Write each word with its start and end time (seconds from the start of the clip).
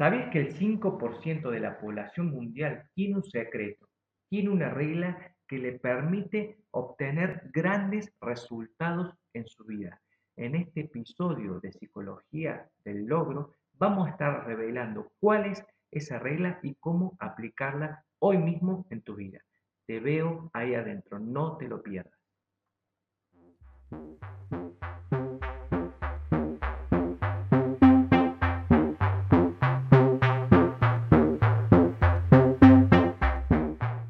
¿Sabías 0.00 0.30
que 0.30 0.40
el 0.40 0.54
5% 0.54 1.50
de 1.50 1.60
la 1.60 1.78
población 1.78 2.30
mundial 2.30 2.88
tiene 2.94 3.16
un 3.16 3.22
secreto? 3.22 3.86
Tiene 4.30 4.48
una 4.48 4.70
regla 4.70 5.36
que 5.46 5.58
le 5.58 5.78
permite 5.78 6.56
obtener 6.70 7.50
grandes 7.52 8.10
resultados 8.18 9.14
en 9.34 9.46
su 9.46 9.62
vida. 9.66 10.00
En 10.36 10.54
este 10.54 10.80
episodio 10.80 11.60
de 11.60 11.72
Psicología 11.72 12.66
del 12.82 13.04
Logro 13.04 13.56
vamos 13.74 14.06
a 14.06 14.12
estar 14.12 14.46
revelando 14.46 15.12
cuál 15.20 15.44
es 15.44 15.62
esa 15.90 16.18
regla 16.18 16.60
y 16.62 16.76
cómo 16.76 17.18
aplicarla 17.20 18.02
hoy 18.20 18.38
mismo 18.38 18.86
en 18.88 19.02
tu 19.02 19.16
vida. 19.16 19.40
Te 19.86 20.00
veo 20.00 20.48
ahí 20.54 20.74
adentro, 20.76 21.18
no 21.18 21.58
te 21.58 21.68
lo 21.68 21.82
pierdas. 21.82 22.18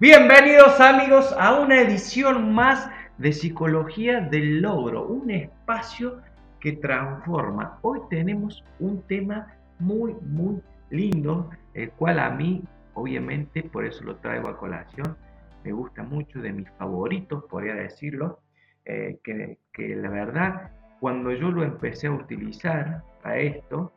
Bienvenidos 0.00 0.78
amigos 0.78 1.34
a 1.40 1.58
una 1.58 1.80
edición 1.80 2.54
más 2.54 2.88
de 3.16 3.32
Psicología 3.32 4.20
del 4.20 4.60
Logro, 4.62 5.04
un 5.04 5.28
espacio 5.28 6.22
que 6.60 6.74
transforma. 6.74 7.80
Hoy 7.82 7.98
tenemos 8.08 8.62
un 8.78 9.02
tema 9.08 9.58
muy, 9.80 10.14
muy 10.22 10.62
lindo, 10.90 11.50
el 11.74 11.90
cual 11.90 12.20
a 12.20 12.30
mí, 12.30 12.62
obviamente, 12.94 13.64
por 13.64 13.84
eso 13.84 14.04
lo 14.04 14.14
traigo 14.18 14.48
a 14.48 14.56
colación, 14.56 15.16
me 15.64 15.72
gusta 15.72 16.04
mucho, 16.04 16.38
de 16.38 16.52
mis 16.52 16.70
favoritos, 16.78 17.42
podría 17.50 17.74
decirlo, 17.74 18.38
eh, 18.84 19.18
que, 19.24 19.58
que, 19.72 19.96
la 19.96 20.10
verdad, 20.10 20.70
cuando 21.00 21.32
yo 21.32 21.50
lo 21.50 21.64
empecé 21.64 22.06
a 22.06 22.12
utilizar 22.12 23.02
a 23.24 23.36
esto, 23.36 23.92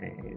eh, 0.00 0.36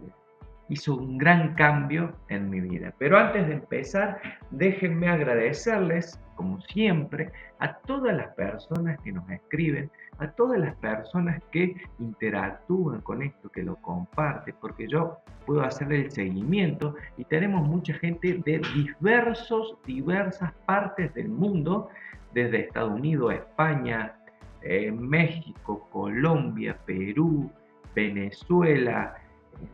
hizo 0.69 0.95
un 0.95 1.17
gran 1.17 1.53
cambio 1.55 2.13
en 2.29 2.49
mi 2.49 2.61
vida. 2.61 2.93
Pero 2.97 3.17
antes 3.17 3.47
de 3.47 3.53
empezar, 3.55 4.19
déjenme 4.51 5.07
agradecerles, 5.07 6.19
como 6.35 6.61
siempre, 6.61 7.31
a 7.59 7.77
todas 7.79 8.15
las 8.15 8.33
personas 8.35 8.99
que 9.01 9.11
nos 9.11 9.29
escriben, 9.29 9.89
a 10.19 10.29
todas 10.31 10.59
las 10.59 10.75
personas 10.75 11.41
que 11.51 11.75
interactúan 11.99 13.01
con 13.01 13.21
esto, 13.21 13.49
que 13.49 13.63
lo 13.63 13.75
comparten, 13.77 14.55
porque 14.59 14.87
yo 14.87 15.17
puedo 15.45 15.61
hacer 15.61 15.91
el 15.93 16.11
seguimiento 16.11 16.95
y 17.17 17.23
tenemos 17.25 17.67
mucha 17.67 17.93
gente 17.93 18.41
de 18.45 18.61
diversos, 18.75 19.77
diversas 19.85 20.51
partes 20.65 21.13
del 21.13 21.29
mundo, 21.29 21.89
desde 22.33 22.61
Estados 22.61 22.91
Unidos, 22.91 23.33
España, 23.33 24.13
eh, 24.61 24.91
México, 24.91 25.87
Colombia, 25.91 26.77
Perú, 26.85 27.49
Venezuela, 27.95 29.15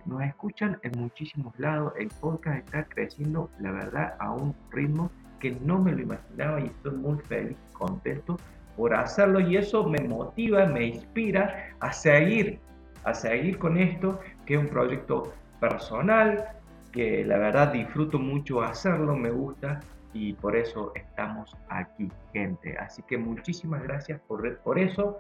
nos 0.06 0.22
escuchan 0.22 0.80
en 0.84 1.00
muchísimos 1.00 1.58
lados. 1.60 1.94
El 1.98 2.10
podcast 2.10 2.66
está 2.66 2.86
creciendo, 2.86 3.50
la 3.60 3.72
verdad, 3.72 4.16
a 4.20 4.32
un 4.32 4.56
ritmo 4.72 5.10
que 5.40 5.52
no 5.62 5.80
me 5.80 5.92
lo 5.92 6.02
imaginaba 6.02 6.62
y 6.62 6.66
estoy 6.66 6.94
muy 6.94 7.18
feliz, 7.20 7.58
contento 7.74 8.38
por 8.78 8.94
hacerlo 8.94 9.40
y 9.40 9.58
eso 9.58 9.88
me 9.88 10.00
motiva, 10.08 10.66
me 10.66 10.86
inspira 10.86 11.76
a 11.80 11.92
seguir, 11.92 12.60
a 13.04 13.14
seguir 13.14 13.58
con 13.58 13.78
esto, 13.78 14.20
que 14.46 14.56
es 14.56 14.60
un 14.60 14.68
proyecto 14.68 15.34
personal, 15.60 16.46
que 16.92 17.26
la 17.26 17.38
verdad 17.38 17.74
disfruto 17.74 18.20
mucho 18.20 18.62
hacerlo, 18.62 19.16
me 19.16 19.32
gusta 19.32 19.80
y 20.14 20.34
por 20.34 20.56
eso 20.56 20.92
estamos 20.96 21.56
aquí, 21.70 22.10
gente. 22.32 22.78
Así 22.78 23.02
que 23.04 23.18
muchísimas 23.18 23.84
gracias 23.84 24.20
por, 24.28 24.58
por 24.60 24.80
eso. 24.80 25.20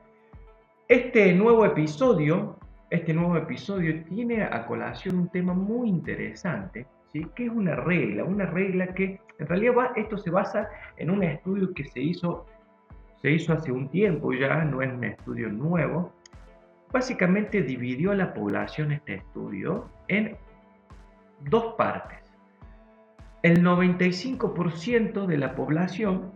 Este 0.87 1.33
nuevo 1.33 1.65
episodio 1.65 2.57
este 2.93 3.11
nuevo 3.11 3.35
episodio 3.37 4.03
tiene 4.03 4.43
a 4.43 4.67
colación 4.67 5.17
un 5.17 5.29
tema 5.29 5.55
muy 5.55 5.89
interesante, 5.89 6.85
¿sí? 7.11 7.25
que 7.35 7.45
es 7.45 7.51
una 7.51 7.75
regla, 7.75 8.23
una 8.23 8.45
regla 8.45 8.93
que 8.93 9.19
en 9.39 9.47
realidad 9.47 9.93
esto 9.95 10.15
se 10.15 10.29
basa 10.29 10.69
en 10.97 11.09
un 11.09 11.23
estudio 11.23 11.73
que 11.73 11.85
se 11.85 11.99
hizo, 11.99 12.45
se 13.19 13.31
hizo 13.31 13.51
hace 13.51 13.71
un 13.71 13.89
tiempo 13.89 14.31
ya, 14.31 14.63
no 14.63 14.83
es 14.83 14.93
un 14.93 15.03
estudio 15.05 15.49
nuevo. 15.49 16.13
Básicamente 16.91 17.63
dividió 17.63 18.11
a 18.11 18.15
la 18.15 18.31
población 18.31 18.91
este 18.91 19.15
estudio 19.15 19.89
en 20.07 20.37
dos 21.49 21.73
partes. 21.73 22.19
El 23.41 23.63
95% 23.63 25.25
de 25.25 25.37
la 25.37 25.55
población 25.55 26.31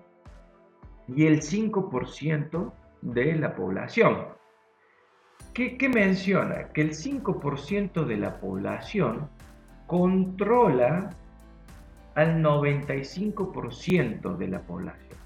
y 1.08 1.28
el 1.28 1.42
5% 1.42 2.74
de 3.04 3.36
la 3.36 3.54
población. 3.56 4.38
¿Qué, 5.58 5.90
menciona? 5.90 6.70
Que 6.70 6.82
el 6.82 6.92
5% 6.92 8.06
de 8.06 8.18
la 8.18 8.40
población 8.40 9.28
controla 9.88 11.10
al 12.14 12.44
95% 12.44 14.38
de 14.38 14.48
la 14.50 14.62
población. 14.62 15.18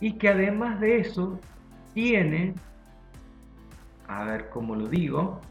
Y 0.00 0.14
que 0.14 0.30
además 0.30 0.80
de 0.80 1.00
eso 1.00 1.38
tiene, 1.92 2.54
a 4.08 4.24
ver 4.24 4.48
cómo 4.48 4.76
lo 4.76 4.86
digo, 4.86 5.42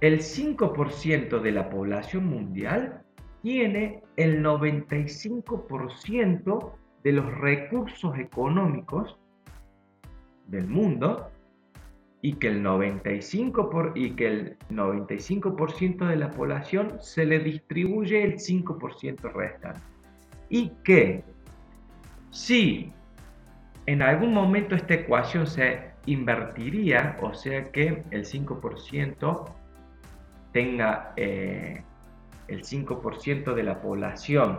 el 0.00 0.20
5% 0.20 1.40
de 1.40 1.50
la 1.50 1.70
población 1.70 2.26
mundial 2.26 3.02
tiene 3.42 4.04
el 4.14 4.40
95% 4.40 6.72
de 7.02 7.12
los 7.12 7.26
recursos 7.38 8.16
económicos 8.16 9.18
del 10.46 10.68
mundo 10.68 11.32
y 12.20 12.34
que 12.34 12.48
el 12.48 12.64
95%, 12.64 13.70
por, 13.70 13.92
y 13.94 14.10
que 14.10 14.26
el 14.26 14.56
95 14.70 15.56
de 16.00 16.16
la 16.16 16.30
población 16.30 16.96
se 17.00 17.24
le 17.24 17.38
distribuye 17.38 18.24
el 18.24 18.34
5% 18.34 19.32
restante. 19.32 19.80
Y 20.48 20.70
que 20.82 21.22
si 22.30 22.92
en 23.86 24.02
algún 24.02 24.34
momento 24.34 24.74
esta 24.74 24.94
ecuación 24.94 25.46
se 25.46 25.92
invertiría, 26.06 27.16
o 27.22 27.34
sea 27.34 27.64
que 27.64 28.02
el 28.10 28.24
5% 28.24 29.44
tenga 30.52 31.12
eh, 31.16 31.82
el 32.48 32.62
5% 32.62 33.54
de 33.54 33.62
la 33.62 33.80
población 33.80 34.58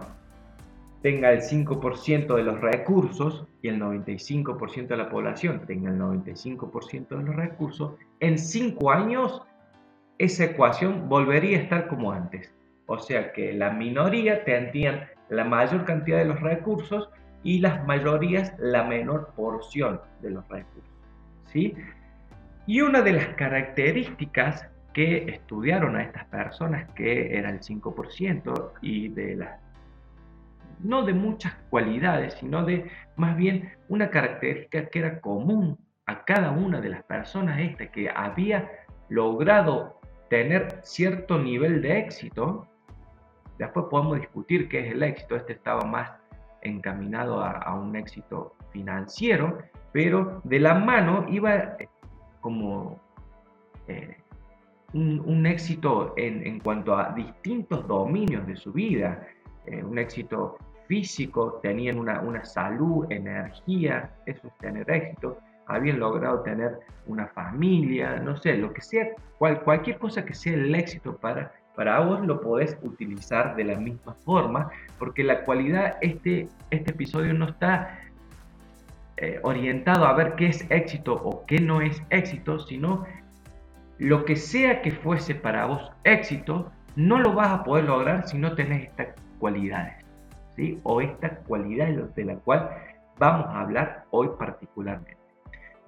tenga 1.01 1.31
el 1.31 1.41
5% 1.41 2.35
de 2.35 2.43
los 2.43 2.59
recursos 2.59 3.47
y 3.61 3.69
el 3.69 3.79
95% 3.79 4.87
de 4.87 4.97
la 4.97 5.09
población 5.09 5.61
tenga 5.65 5.89
el 5.89 5.99
95% 5.99 7.07
de 7.09 7.23
los 7.23 7.35
recursos, 7.35 7.93
en 8.19 8.37
5 8.37 8.91
años 8.91 9.41
esa 10.17 10.45
ecuación 10.45 11.07
volvería 11.07 11.57
a 11.57 11.61
estar 11.61 11.87
como 11.87 12.11
antes. 12.11 12.53
O 12.87 12.99
sea 12.99 13.31
que 13.31 13.53
la 13.53 13.71
minoría 13.71 14.43
tendrían 14.43 15.07
la 15.29 15.45
mayor 15.45 15.85
cantidad 15.85 16.17
de 16.17 16.25
los 16.25 16.41
recursos 16.41 17.09
y 17.43 17.59
las 17.59 17.85
mayorías 17.85 18.53
la 18.59 18.83
menor 18.83 19.31
porción 19.35 20.01
de 20.21 20.31
los 20.31 20.47
recursos. 20.49 20.91
¿sí? 21.45 21.75
Y 22.67 22.81
una 22.81 23.01
de 23.01 23.13
las 23.13 23.27
características 23.35 24.67
que 24.93 25.29
estudiaron 25.29 25.95
a 25.95 26.03
estas 26.03 26.25
personas, 26.25 26.91
que 26.93 27.37
era 27.37 27.49
el 27.49 27.61
5%, 27.61 28.71
y 28.81 29.09
de 29.09 29.35
las 29.35 29.59
no 30.79 31.03
de 31.03 31.13
muchas 31.13 31.53
cualidades, 31.69 32.35
sino 32.35 32.63
de 32.65 32.89
más 33.15 33.35
bien 33.35 33.71
una 33.87 34.09
característica 34.09 34.87
que 34.87 34.99
era 34.99 35.21
común 35.21 35.77
a 36.05 36.25
cada 36.25 36.51
una 36.51 36.81
de 36.81 36.89
las 36.89 37.03
personas 37.03 37.59
esta 37.59 37.91
que 37.91 38.09
había 38.09 38.69
logrado 39.09 39.99
tener 40.29 40.79
cierto 40.83 41.37
nivel 41.37 41.81
de 41.81 41.99
éxito. 41.99 42.67
Después 43.57 43.87
podemos 43.89 44.19
discutir 44.19 44.69
qué 44.69 44.87
es 44.87 44.93
el 44.93 45.03
éxito. 45.03 45.35
Este 45.35 45.53
estaba 45.53 45.81
más 45.85 46.11
encaminado 46.61 47.41
a, 47.43 47.73
un 47.75 47.95
éxito 47.95 48.55
financiero, 48.71 49.59
pero 49.91 50.41
de 50.43 50.59
la 50.59 50.75
mano 50.75 51.25
iba 51.29 51.55
eh, 51.55 51.89
como 52.41 52.99
eh, 53.87 54.17
un, 54.93 55.45
éxito 55.45 56.13
en, 56.17 56.59
cuanto 56.59 56.95
a 56.95 57.11
distintos 57.11 57.87
dominios 57.87 58.45
de 58.47 58.55
su 58.55 58.71
vida, 58.73 59.27
eh, 59.65 59.83
un 59.83 59.97
éxito 59.99 60.57
físico, 60.89 61.59
tenían 61.61 61.99
una, 61.99 62.43
salud, 62.43 63.05
energía, 63.11 64.09
eso 64.25 64.47
es 64.47 64.57
tener 64.57 64.89
éxito. 64.89 65.37
habían 65.67 65.99
logrado 65.99 66.41
tener 66.41 66.79
una 67.05 67.27
familia, 67.27 68.19
no 68.19 68.35
sé, 68.35 68.57
lo 68.57 68.73
que 68.73 68.81
sea, 68.81 69.09
cualquier 69.37 69.99
cosa 69.99 70.25
que 70.25 70.33
sea 70.33 70.55
el 70.55 70.73
éxito 70.73 71.15
para, 71.15 71.51
para 71.75 71.99
vos 71.99 72.25
lo 72.25 72.41
podés 72.41 72.75
utilizar 72.81 73.55
de 73.55 73.65
la 73.65 73.75
misma 73.75 74.15
forma, 74.25 74.71
porque 74.97 75.23
la 75.23 75.43
cualidad, 75.43 75.97
este, 76.01 76.47
este 76.71 76.91
episodio 76.91 77.35
no 77.35 77.45
está 77.45 77.99
eh, 79.17 79.39
orientado 79.43 80.05
a 80.05 80.13
ver 80.13 80.33
qué 80.35 80.47
es 80.47 80.65
éxito 80.71 81.13
o 81.13 81.45
qué 81.45 81.59
no 81.59 81.81
es 81.81 82.01
éxito, 82.09 82.57
sino 82.57 83.05
lo 83.99 84.25
que 84.25 84.35
sea 84.35 84.81
que 84.81 84.91
fuese 84.91 85.35
para 85.35 85.67
vos 85.67 85.91
éxito, 86.03 86.71
no 86.95 87.19
lo 87.19 87.33
vas 87.33 87.51
a 87.51 87.63
poder 87.63 87.85
lograr 87.85 88.27
si 88.27 88.39
no 88.39 88.55
tenés 88.55 88.85
estas 88.87 89.09
cualidades, 89.37 89.98
O 90.83 91.01
esta 91.01 91.37
cualidad 91.39 91.87
de 91.87 92.25
la 92.25 92.35
cual 92.35 92.69
vamos 93.17 93.45
a 93.47 93.61
hablar 93.61 94.05
hoy 94.11 94.29
particularmente. 94.37 95.17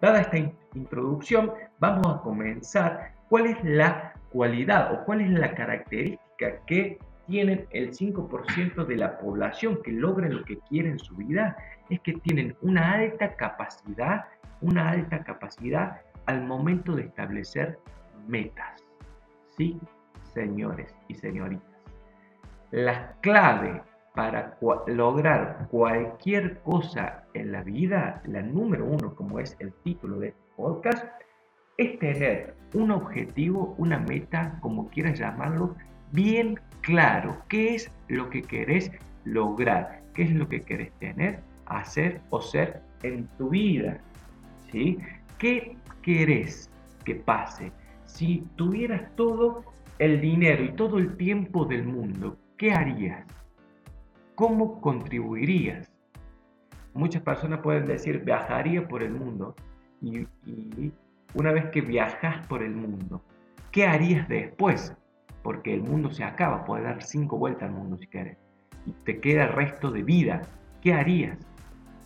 Dada 0.01 0.21
esta 0.21 0.37
introducción, 0.73 1.51
vamos 1.79 2.07
a 2.07 2.21
comenzar 2.21 3.13
cuál 3.29 3.47
es 3.47 3.63
la 3.63 4.13
cualidad 4.31 4.93
o 4.93 5.05
cuál 5.05 5.21
es 5.21 5.29
la 5.29 5.53
característica 5.53 6.57
que 6.65 6.97
tienen 7.27 7.67
el 7.71 7.91
5% 7.91 8.85
de 8.85 8.95
la 8.95 9.19
población 9.19 9.79
que 9.83 9.91
logran 9.91 10.35
lo 10.35 10.43
que 10.43 10.57
quieren 10.69 10.93
en 10.93 10.99
su 10.99 11.15
vida, 11.15 11.55
es 11.89 11.99
que 12.01 12.13
tienen 12.13 12.55
una 12.61 12.93
alta 12.93 13.35
capacidad, 13.35 14.25
una 14.61 14.89
alta 14.89 15.23
capacidad 15.23 16.01
al 16.25 16.43
momento 16.43 16.95
de 16.95 17.03
establecer 17.03 17.79
metas. 18.27 18.83
Sí, 19.55 19.79
señores 20.33 20.93
y 21.07 21.15
señoritas. 21.15 21.67
La 22.71 23.13
clave 23.21 23.81
para 24.15 24.57
lograr 24.87 25.67
cualquier 25.71 26.59
cosa 26.59 27.23
en 27.33 27.51
la 27.51 27.63
vida, 27.63 28.21
la 28.25 28.41
número 28.41 28.85
uno, 28.85 29.15
como 29.15 29.39
es 29.39 29.55
el 29.59 29.73
título 29.83 30.19
de 30.19 30.29
este 30.29 30.41
podcast, 30.55 31.05
es 31.77 31.97
tener 31.99 32.55
un 32.73 32.91
objetivo, 32.91 33.73
una 33.77 33.99
meta, 33.99 34.59
como 34.61 34.89
quieras 34.89 35.17
llamarlo, 35.17 35.75
bien 36.11 36.59
claro. 36.81 37.37
¿Qué 37.47 37.75
es 37.75 37.91
lo 38.09 38.29
que 38.29 38.41
querés 38.41 38.91
lograr? 39.23 40.01
¿Qué 40.13 40.23
es 40.23 40.31
lo 40.31 40.47
que 40.47 40.61
querés 40.61 40.91
tener, 40.99 41.39
hacer 41.65 42.19
o 42.29 42.41
ser 42.41 42.81
en 43.03 43.27
tu 43.37 43.49
vida? 43.49 43.99
¿Sí? 44.71 44.99
¿Qué 45.37 45.77
querés 46.01 46.69
que 47.05 47.15
pase? 47.15 47.71
Si 48.05 48.43
tuvieras 48.57 49.15
todo 49.15 49.63
el 49.99 50.19
dinero 50.19 50.65
y 50.65 50.73
todo 50.73 50.97
el 50.97 51.15
tiempo 51.15 51.65
del 51.65 51.85
mundo, 51.85 52.37
¿qué 52.57 52.73
harías? 52.73 53.25
¿Cómo 54.41 54.81
contribuirías? 54.81 55.91
Muchas 56.95 57.21
personas 57.21 57.59
pueden 57.59 57.85
decir, 57.85 58.23
viajaría 58.25 58.87
por 58.87 59.03
el 59.03 59.11
mundo. 59.11 59.55
Y, 60.01 60.25
una 61.35 61.51
vez 61.51 61.65
que 61.65 61.81
viajas 61.81 62.47
por 62.47 62.63
el 62.63 62.75
mundo, 62.75 63.21
¿qué 63.71 63.85
harías 63.85 64.27
después? 64.27 64.95
Porque 65.43 65.75
el 65.75 65.83
mundo 65.83 66.09
se 66.09 66.23
acaba, 66.23 66.65
puedes 66.65 66.85
dar 66.85 67.03
cinco 67.03 67.37
vueltas 67.37 67.69
al 67.69 67.75
mundo 67.75 67.97
si 67.97 68.07
quieres. 68.07 68.35
Y 68.87 68.93
te 69.05 69.19
queda 69.19 69.43
el 69.43 69.53
resto 69.53 69.91
de 69.91 70.01
vida. 70.01 70.41
¿Qué 70.81 70.91
harías? 70.91 71.37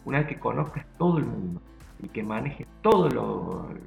Una 0.03 0.17
vez 0.17 0.27
que 0.27 0.37
conozcas 0.37 0.85
todo 0.97 1.19
el 1.19 1.25
mundo 1.27 1.61
y 2.03 2.09
que 2.09 2.21
manejes 2.21 2.67
todas 2.81 3.13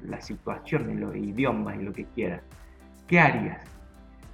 las 0.03 0.25
situaciones, 0.25 0.99
los 0.99 1.15
idiomas 1.15 1.75
y 1.79 1.83
lo 1.83 1.93
que 1.93 2.05
quieras, 2.15 2.41
¿qué 3.05 3.19
harías? 3.19 3.78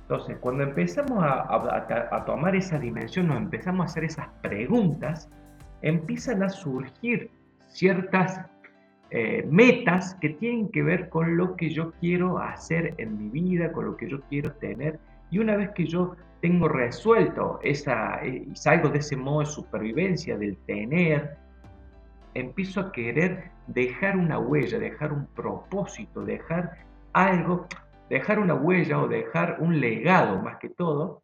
Entonces, 0.08 0.38
cuando 0.40 0.64
empezamos 0.64 1.24
a, 1.24 2.24
tomar 2.28 2.56
esa 2.56 2.78
dimensión, 2.78 3.28
nos 3.28 3.38
empezamos 3.38 3.82
a 3.82 3.86
hacer 3.86 4.04
esas 4.04 4.28
preguntas, 4.44 5.28
empiezan 5.82 6.44
a 6.44 6.50
surgir 6.50 7.32
ciertas 7.66 8.40
eh, 9.10 9.44
metas 9.50 10.16
que 10.22 10.30
tienen 10.30 10.70
que 10.70 10.84
ver 10.84 11.10
con 11.10 11.38
lo 11.38 11.56
que 11.56 11.72
yo 11.72 11.92
quiero 11.94 12.38
hacer 12.38 12.94
en 13.00 13.18
mi 13.18 13.30
vida, 13.30 13.72
con 13.72 13.86
lo 13.86 13.98
que 13.98 14.08
yo 14.08 14.22
quiero 14.30 14.52
tener. 14.54 15.00
Y 15.32 15.40
una 15.40 15.56
vez 15.56 15.72
que 15.72 15.88
yo 15.88 16.16
tengo 16.40 16.68
resuelto 16.68 17.60
esa, 17.64 18.24
eh, 18.24 18.46
salgo 18.54 18.90
de 18.90 19.00
ese 19.00 19.16
modo 19.16 19.40
de 19.40 19.48
supervivencia, 19.48 20.38
del 20.38 20.56
tener, 20.68 21.36
empiezo 22.36 22.80
a 22.80 22.92
querer 22.92 23.50
dejar 23.66 24.18
una 24.18 24.38
huella, 24.38 24.78
dejar 24.78 25.12
un 25.12 25.26
propósito, 25.28 26.24
dejar 26.24 26.78
algo 27.14 27.68
dejar 28.10 28.40
una 28.40 28.54
huella 28.54 29.00
o 29.00 29.08
dejar 29.08 29.58
un 29.60 29.80
legado 29.80 30.42
más 30.42 30.58
que 30.58 30.70
todo 30.70 31.22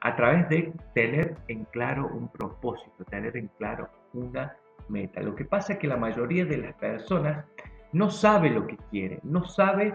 a 0.00 0.16
través 0.16 0.48
de 0.48 0.72
tener 0.94 1.36
en 1.48 1.64
claro 1.64 2.08
un 2.08 2.28
propósito, 2.28 3.04
tener 3.04 3.36
en 3.36 3.48
claro 3.58 3.88
una 4.12 4.54
meta. 4.88 5.20
Lo 5.20 5.34
que 5.34 5.44
pasa 5.44 5.74
es 5.74 5.78
que 5.78 5.86
la 5.86 5.96
mayoría 5.96 6.44
de 6.44 6.58
las 6.58 6.74
personas 6.74 7.44
no 7.92 8.10
sabe 8.10 8.50
lo 8.50 8.66
que 8.66 8.76
quiere, 8.90 9.20
no 9.22 9.44
sabe 9.44 9.94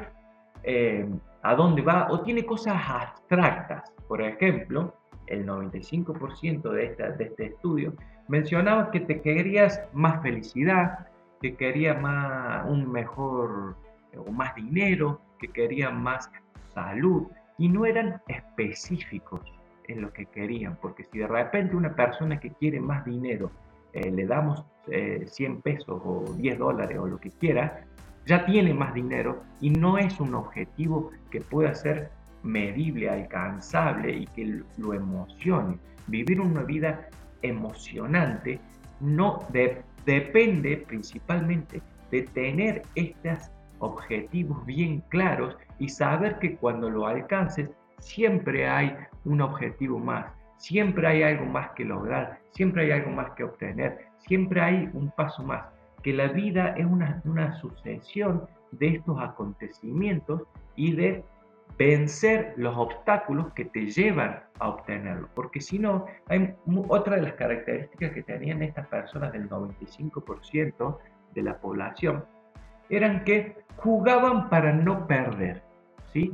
eh, 0.64 1.08
a 1.44 1.56
dónde 1.56 1.82
va 1.82 2.08
o 2.10 2.22
tiene 2.22 2.46
cosas 2.46 2.82
abstractas. 2.88 3.92
Por 4.08 4.22
ejemplo, 4.22 4.96
el 5.28 5.46
95% 5.46 6.72
de, 6.72 6.86
esta, 6.86 7.12
de 7.12 7.26
este 7.26 7.46
estudio 7.48 7.94
mencionaba 8.28 8.90
que 8.92 9.02
te 9.02 9.22
querías 9.22 9.82
más 9.94 10.22
felicidad, 10.22 11.08
que 11.42 11.56
querías 11.56 12.02
más, 12.02 12.66
un 12.68 12.92
mejor 12.92 13.76
o 14.18 14.32
más 14.32 14.56
dinero, 14.56 15.22
que 15.40 15.48
querían 15.48 16.02
más 16.02 16.30
salud 16.74 17.28
y 17.58 17.70
no 17.70 17.86
eran 17.86 18.22
específicos 18.28 19.42
en 19.88 20.02
lo 20.02 20.14
que 20.14 20.26
querían, 20.28 20.78
porque 20.82 21.04
si 21.06 21.20
de 21.20 21.28
repente 21.28 21.76
una 21.76 21.96
persona 21.96 22.40
que 22.40 22.52
quiere 22.52 22.80
más 22.80 23.04
dinero 23.06 23.52
eh, 23.94 24.12
le 24.12 24.26
damos 24.28 24.64
100 24.86 24.92
eh, 24.92 25.60
pesos 25.64 26.02
o 26.04 26.34
10 26.38 26.60
dólares 26.60 26.98
o 27.00 27.08
lo 27.08 27.18
que 27.20 27.32
quiera, 27.32 27.86
ya 28.26 28.46
tiene 28.46 28.74
más 28.74 28.94
dinero 28.94 29.42
y 29.60 29.72
no 29.72 29.98
es 29.98 30.20
un 30.20 30.36
objetivo 30.36 31.12
que 31.32 31.42
pueda 31.42 31.74
ser 31.74 32.12
medible, 32.44 33.10
alcanzable 33.10 34.12
y 34.12 34.26
que 34.28 34.62
lo 34.78 34.94
emocione. 34.94 35.80
Vivir 36.08 36.40
una 36.40 36.64
vida 36.64 37.08
emocionante 37.42 38.60
no 39.00 39.40
depende 40.06 40.78
principalmente 40.88 41.82
de 42.12 42.24
tener 42.24 42.82
estas 42.96 43.52
objetivos 43.80 44.66
bien 44.66 45.02
claros 45.10 45.58
y 45.78 45.90
saber 45.90 46.40
que 46.40 46.56
cuando 46.56 46.90
lo 46.90 47.08
alcances 47.08 47.70
siempre 48.00 48.68
hay 48.68 48.96
un 49.26 49.42
objetivo 49.42 50.00
más, 50.00 50.26
siempre 50.58 51.08
hay 51.08 51.24
algo 51.24 51.46
más 51.46 51.72
que 51.72 51.86
lograr, 51.86 52.40
siempre 52.52 52.84
hay 52.84 52.92
algo 52.92 53.12
más 53.12 53.32
que 53.32 53.44
obtener, 53.44 54.06
siempre 54.18 54.62
hay 54.62 54.90
un 54.94 55.12
paso 55.12 55.44
más, 55.44 55.66
que 56.04 56.14
la 56.14 56.28
vida 56.28 56.76
es 56.78 56.86
una, 56.86 57.22
una 57.26 57.54
sucesión 57.60 58.48
de 58.72 58.96
estos 58.96 59.20
acontecimientos 59.20 60.44
y 60.76 60.94
de 60.94 61.24
vencer 61.78 62.54
los 62.58 62.76
obstáculos 62.78 63.54
que 63.54 63.66
te 63.66 63.86
llevan 63.86 64.44
a 64.60 64.70
obtenerlo. 64.70 65.30
Porque 65.34 65.62
si 65.62 65.80
no, 65.80 66.06
hay 66.28 66.54
otra 66.88 67.16
de 67.16 67.22
las 67.24 67.34
características 67.34 68.12
que 68.12 68.24
tenían 68.24 68.62
estas 68.62 68.88
personas 68.88 69.32
del 69.32 69.50
95% 69.50 70.98
de 71.36 71.42
la 71.42 71.58
población, 71.58 72.26
eran 72.90 73.24
que 73.24 73.56
jugaban 73.78 74.50
para 74.50 74.74
no 74.74 75.08
perder, 75.08 75.62
¿sí? 76.12 76.32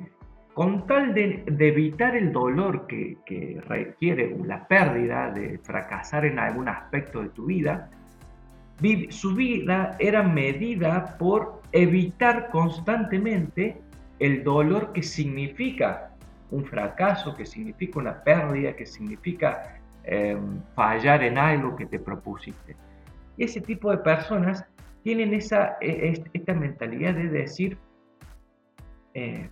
Con 0.53 0.87
tal 0.87 1.13
de, 1.13 1.43
evitar 1.47 2.15
el 2.15 2.31
dolor 2.31 2.87
que, 2.87 3.17
requiere 3.67 4.35
la 4.45 4.67
pérdida, 4.67 5.29
de 5.31 5.59
fracasar 5.59 6.25
en 6.25 6.39
algún 6.39 6.69
aspecto 6.69 7.21
de 7.21 7.29
tu 7.29 7.45
vida, 7.45 7.89
su 9.09 9.35
vida 9.35 9.95
era 9.99 10.23
medida 10.23 11.17
por 11.17 11.61
evitar 11.71 12.49
constantemente 12.49 13.81
el 14.19 14.43
dolor 14.43 14.93
que 14.93 15.03
significa 15.03 16.11
un 16.51 16.63
fracaso, 16.63 17.35
que 17.35 17.45
significa 17.45 17.99
una 17.99 18.23
pérdida, 18.23 18.73
que 18.75 18.85
significa 18.85 19.77
em, 20.03 20.61
fallar 20.73 21.23
en 21.23 21.37
algo 21.37 21.75
que 21.75 21.85
te 21.85 21.99
propusiste. 21.99 22.75
Ese 23.37 23.59
tipo 23.59 23.91
de 23.91 23.97
personas 23.97 24.65
tienen 25.05 25.35
esa, 25.35 25.77
e, 25.81 26.23
esta 26.33 26.55
mentalidad 26.55 27.13
de 27.13 27.29
decir, 27.29 27.77
eh, 29.13 29.51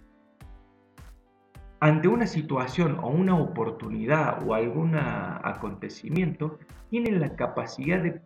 ante 1.79 2.07
una 2.07 2.25
situación 2.25 2.97
o 3.03 3.09
una 3.09 3.37
oportunidad 3.37 4.43
o 4.43 4.55
algún 4.55 4.95
acontecimiento, 4.95 6.57
tienen 6.89 7.19
la 7.19 7.35
capacidad 7.35 8.01
de, 8.01 8.19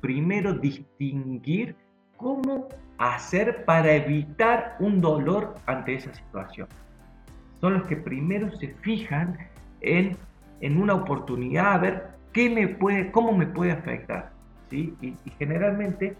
primero 0.00 0.54
distinguir 0.54 1.76
cómo 2.16 2.68
hacer 2.96 3.66
para 3.66 3.92
evitar 3.92 4.76
un 4.80 5.02
dolor 5.02 5.56
ante 5.66 5.96
esa 5.96 6.14
situación. 6.14 6.68
Son 7.60 7.74
los 7.74 7.86
que 7.86 7.98
primero 7.98 8.50
se 8.56 8.68
fijan 8.76 9.36
en, 9.82 10.16
en 10.62 10.80
una 10.80 10.94
oportunidad 10.94 11.74
a 11.74 11.78
ver 11.78 12.06
qué 12.32 12.48
me 12.48 12.66
puede, 12.66 13.12
cómo 13.12 13.32
me 13.32 13.46
puede 13.46 13.72
afectar. 13.72 14.32
¿sí? 14.70 14.94
Y, 15.02 15.14
generalmente 15.38 16.16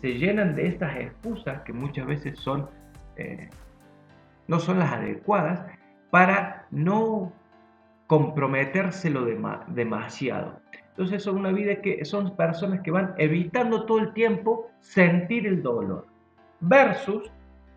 se 0.00 0.14
llenan 0.14 0.54
de 0.54 0.68
estas 0.68 0.96
excusas 0.96 1.62
que 1.62 1.72
muchas 1.72 2.06
veces 2.06 2.38
son, 2.38 2.68
eh, 3.16 3.48
no 4.48 4.58
son 4.58 4.78
las 4.78 4.92
adecuadas 4.92 5.60
para 6.10 6.66
no 6.70 7.32
comprometérselo 8.06 9.24
demasiado. 9.68 10.60
Entonces 10.90 11.22
son 11.22 11.38
una 11.38 11.52
vida 11.52 11.80
que 11.80 12.04
son 12.04 12.36
personas 12.36 12.80
que 12.80 12.90
van 12.90 13.14
evitando 13.18 13.84
todo 13.86 14.00
el 14.00 14.12
tiempo 14.12 14.70
sentir 14.80 15.46
el 15.46 15.62
dolor. 15.62 16.06
Versus 16.60 17.30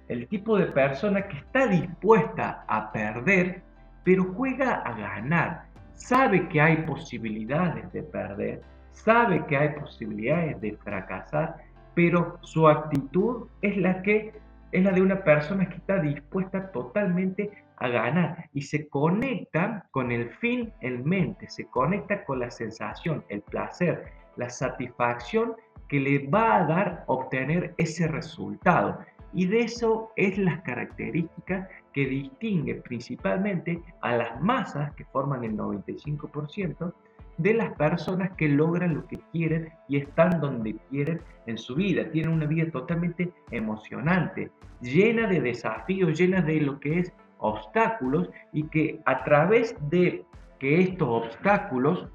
el 0.08 0.28
tipo 0.28 0.58
de 0.58 0.66
persona 0.68 1.28
que 1.28 1.38
está 1.38 1.68
dispuesta 1.68 2.66
a 2.68 2.92
perder, 2.92 3.62
pero 4.04 4.34
juega 4.34 4.76
a 4.76 4.94
ganar. 4.98 5.66
Sabe 5.94 6.50
que 6.50 6.60
hay 6.60 6.78
posibilidades 6.78 7.92
de 7.94 8.04
perder, 8.04 8.62
sabe 8.92 9.46
que 9.46 9.56
hay 9.56 9.70
posibilidades 9.70 10.60
de 10.60 10.76
fracasar, 10.78 11.58
pero 11.96 12.38
su 12.42 12.68
actitud 12.68 13.48
es 13.62 13.78
la 13.78 14.02
que 14.02 14.34
es 14.72 14.84
la 14.84 14.92
de 14.92 15.02
una 15.02 15.24
persona 15.24 15.70
que 15.70 15.76
está 15.76 16.00
dispuesta 16.00 16.72
totalmente 16.72 17.52
a 17.78 17.88
ganar 17.90 18.50
y 18.54 18.64
se 18.64 18.88
conecta 18.88 19.86
con 19.92 20.12
el 20.12 20.30
fin 20.32 20.74
en 20.82 21.04
mente, 21.06 21.48
se 21.50 21.66
conecta 21.66 22.26
con 22.26 22.40
la 22.40 22.50
sensación, 22.50 23.24
el 23.30 23.42
placer, 23.42 24.06
la 24.36 24.50
satisfacción 24.50 25.54
que 25.88 26.00
le 26.00 26.28
va 26.28 26.56
a 26.56 26.66
dar 26.66 27.04
obtener 27.06 27.76
ese 27.78 28.08
resultado. 28.08 28.98
Y 29.32 29.46
de 29.46 29.62
eso 29.62 30.12
es 30.16 30.38
las 30.40 30.62
características 30.62 31.68
que 31.94 32.08
distingue 32.08 32.76
principalmente 32.76 33.80
a 34.02 34.16
las 34.16 34.42
masas 34.42 34.92
que 34.96 35.06
forman 35.06 35.44
el 35.44 35.56
95% 35.56 36.94
de 37.38 37.54
las 37.54 37.74
personas 37.74 38.32
que 38.38 38.48
logran 38.48 38.94
lo 38.94 39.08
que 39.08 39.20
quieren 39.32 39.70
y 39.88 39.98
están 39.98 40.40
donde 40.40 40.76
quieren 40.90 41.22
en 41.48 41.58
su 41.58 41.76
vida. 41.76 42.10
Tienen 42.12 42.34
una 42.34 42.46
vida 42.46 42.70
totalmente 42.72 43.32
emocionante, 43.52 44.52
llena 44.82 45.28
de 45.28 45.42
desafíos, 45.42 46.18
llena 46.18 46.42
de 46.42 46.62
lo 46.62 46.80
que 46.80 47.00
es 47.00 47.14
obstáculos 47.40 48.30
y 48.52 48.64
que 48.64 49.02
a 49.06 49.24
través 49.24 49.76
de 49.90 50.26
que 50.60 50.82
estos 50.82 51.08
obstáculos 51.10 52.08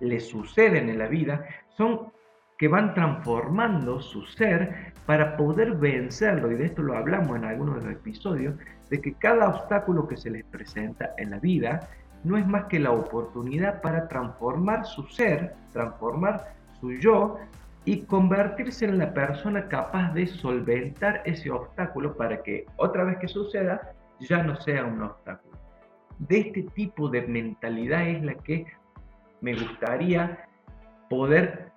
les 0.00 0.28
suceden 0.28 0.88
en 0.88 0.98
la 0.98 1.08
vida, 1.08 1.44
son 1.68 2.12
que 2.58 2.68
van 2.68 2.94
transformando 2.94 4.00
su 4.00 4.22
ser 4.22 4.92
para 5.04 5.36
poder 5.36 5.72
vencerlo, 5.72 6.50
y 6.50 6.54
de 6.54 6.66
esto 6.66 6.82
lo 6.82 6.96
hablamos 6.96 7.36
en 7.36 7.44
algunos 7.44 7.76
de 7.76 7.82
los 7.82 7.92
episodios, 7.92 8.54
de 8.90 9.00
que 9.00 9.14
cada 9.14 9.48
obstáculo 9.48 10.08
que 10.08 10.16
se 10.16 10.30
les 10.30 10.44
presenta 10.44 11.14
en 11.18 11.30
la 11.30 11.38
vida 11.38 11.88
no 12.26 12.36
es 12.36 12.46
más 12.46 12.64
que 12.64 12.80
la 12.80 12.90
oportunidad 12.90 13.80
para 13.80 14.08
transformar 14.08 14.84
su 14.84 15.04
ser, 15.04 15.54
transformar 15.72 16.54
su 16.80 16.92
yo 16.92 17.38
y 17.84 18.00
convertirse 18.02 18.84
en 18.84 18.98
la 18.98 19.14
persona 19.14 19.68
capaz 19.68 20.12
de 20.12 20.26
solventar 20.26 21.22
ese 21.24 21.52
obstáculo 21.52 22.16
para 22.16 22.42
que 22.42 22.66
otra 22.76 23.04
vez 23.04 23.18
que 23.18 23.28
suceda 23.28 23.92
ya 24.18 24.42
no 24.42 24.56
sea 24.56 24.84
un 24.84 25.02
obstáculo. 25.02 25.56
De 26.18 26.38
este 26.40 26.62
tipo 26.74 27.08
de 27.08 27.22
mentalidad 27.22 28.08
es 28.08 28.24
la 28.24 28.34
que 28.34 28.66
me 29.40 29.54
gustaría 29.54 30.48
poder 31.08 31.70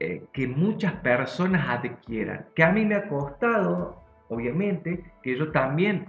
eh, 0.00 0.22
que 0.32 0.46
muchas 0.46 0.92
personas 0.96 1.66
adquieran, 1.66 2.46
que 2.54 2.62
a 2.62 2.72
mí 2.72 2.84
me 2.84 2.96
ha 2.96 3.08
costado, 3.08 4.02
obviamente, 4.28 5.02
que 5.22 5.38
yo 5.38 5.50
también 5.50 6.06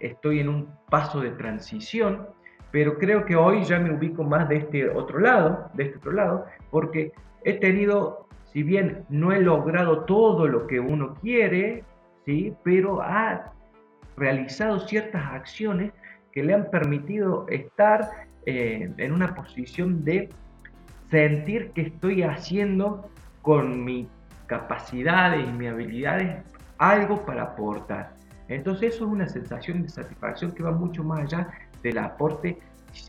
estoy 0.00 0.40
en 0.40 0.48
un 0.48 0.68
paso 0.90 1.20
de 1.20 1.30
transición, 1.30 2.28
pero 2.70 2.98
creo 2.98 3.24
que 3.24 3.36
hoy 3.36 3.64
ya 3.64 3.78
me 3.78 3.92
ubico 3.92 4.24
más 4.24 4.48
de 4.48 4.56
este 4.56 4.90
otro 4.90 5.18
lado, 5.20 5.70
de 5.74 5.84
este 5.84 5.98
otro 5.98 6.12
lado, 6.12 6.46
porque 6.70 7.12
he 7.44 7.54
tenido, 7.54 8.26
si 8.52 8.62
bien 8.62 9.04
no 9.08 9.32
he 9.32 9.40
logrado 9.40 10.04
todo 10.04 10.46
lo 10.46 10.66
que 10.66 10.80
uno 10.80 11.14
quiere, 11.14 11.84
¿sí? 12.24 12.54
pero 12.62 13.00
ha 13.00 13.52
realizado 14.16 14.80
ciertas 14.80 15.24
acciones 15.32 15.92
que 16.32 16.42
le 16.42 16.54
han 16.54 16.70
permitido 16.70 17.46
estar 17.48 18.10
eh, 18.46 18.90
en 18.96 19.12
una 19.12 19.34
posición 19.34 20.04
de 20.04 20.28
sentir 21.10 21.70
que 21.70 21.82
estoy 21.82 22.22
haciendo 22.22 23.08
con 23.42 23.84
mis 23.84 24.08
capacidades 24.46 25.46
y 25.48 25.52
mis 25.52 25.68
habilidades 25.70 26.44
algo 26.78 27.24
para 27.24 27.42
aportar. 27.42 28.17
Entonces 28.48 28.94
eso 28.94 29.04
es 29.04 29.10
una 29.10 29.28
sensación 29.28 29.82
de 29.82 29.88
satisfacción 29.88 30.52
que 30.52 30.62
va 30.62 30.72
mucho 30.72 31.04
más 31.04 31.20
allá 31.20 31.48
del 31.82 31.98
aporte, 31.98 32.58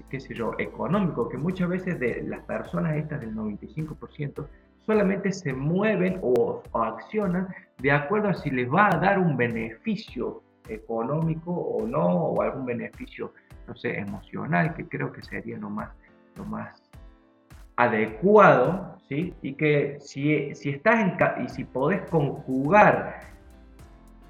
qué 0.10 0.20
sé 0.20 0.34
yo, 0.34 0.54
económico, 0.58 1.30
que 1.30 1.38
muchas 1.38 1.70
veces 1.70 2.00
de 2.00 2.24
las 2.24 2.42
personas 2.42 2.98
estas 2.98 3.22
del 3.22 3.36
95% 3.36 4.46
solamente 4.86 5.32
se 5.32 5.54
mueven 5.54 6.20
o, 6.22 6.62
o 6.72 6.84
accionan 6.84 7.48
de 7.78 7.92
acuerdo 7.92 8.30
a 8.30 8.34
si 8.34 8.50
les 8.50 8.70
va 8.70 8.88
a 8.88 8.98
dar 8.98 9.20
un 9.20 9.38
beneficio 9.38 10.44
económico 10.68 11.52
o 11.52 11.88
no, 11.88 12.06
o 12.06 12.42
algún 12.42 12.66
beneficio, 12.66 13.34
no 13.68 13.76
sé, 13.76 13.98
emocional, 13.98 14.74
que 14.76 14.88
creo 14.88 15.12
que 15.12 15.24
sería 15.24 15.58
lo 15.58 15.70
más, 15.70 15.90
lo 16.36 16.46
más 16.46 16.82
adecuado, 17.76 18.98
¿sí? 19.08 19.34
Y 19.42 19.54
que 19.54 19.98
si, 20.00 20.54
si 20.54 20.70
estás 20.70 21.00
en, 21.00 21.18
y 21.44 21.50
si 21.50 21.64
podés 21.64 22.02
conjugar 22.10 23.22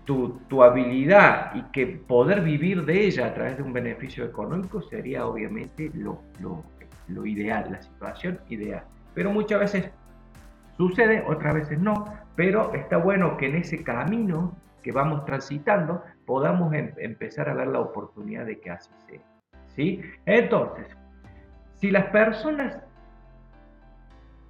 tu, 0.09 0.39
tu, 0.47 0.63
habilidad 0.63 1.53
y 1.53 1.61
que 1.71 1.85
poder 1.85 2.41
vivir 2.41 2.83
de 2.83 3.05
ella 3.05 3.27
a 3.27 3.33
través 3.35 3.57
de 3.57 3.61
un 3.61 3.71
beneficio 3.71 4.25
económico 4.25 4.81
sería 4.81 5.27
obviamente 5.27 5.91
lo, 5.93 6.23
lo, 6.39 6.63
lo 7.09 7.27
ideal, 7.27 7.67
la 7.69 7.79
situación 7.79 8.39
ideal. 8.49 8.83
Pero 9.13 9.31
muchas 9.31 9.59
veces 9.59 9.91
sucede, 10.77 11.23
otras 11.27 11.53
veces 11.53 11.77
no, 11.77 12.05
pero 12.35 12.73
está 12.73 12.97
bueno 12.97 13.37
que 13.37 13.49
en 13.49 13.57
ese 13.57 13.83
camino 13.83 14.57
que 14.81 14.91
vamos 14.91 15.25
transitando 15.25 16.03
podamos 16.25 16.73
em, 16.73 16.91
empezar 16.97 17.47
a 17.47 17.53
ver 17.53 17.67
la 17.67 17.79
oportunidad 17.79 18.47
de 18.47 18.59
que 18.59 18.71
así 18.71 18.89
sea. 19.05 19.21
¿sí? 19.75 20.01
Entonces, 20.25 20.87
si 21.75 21.91
las 21.91 22.05
personas 22.05 22.81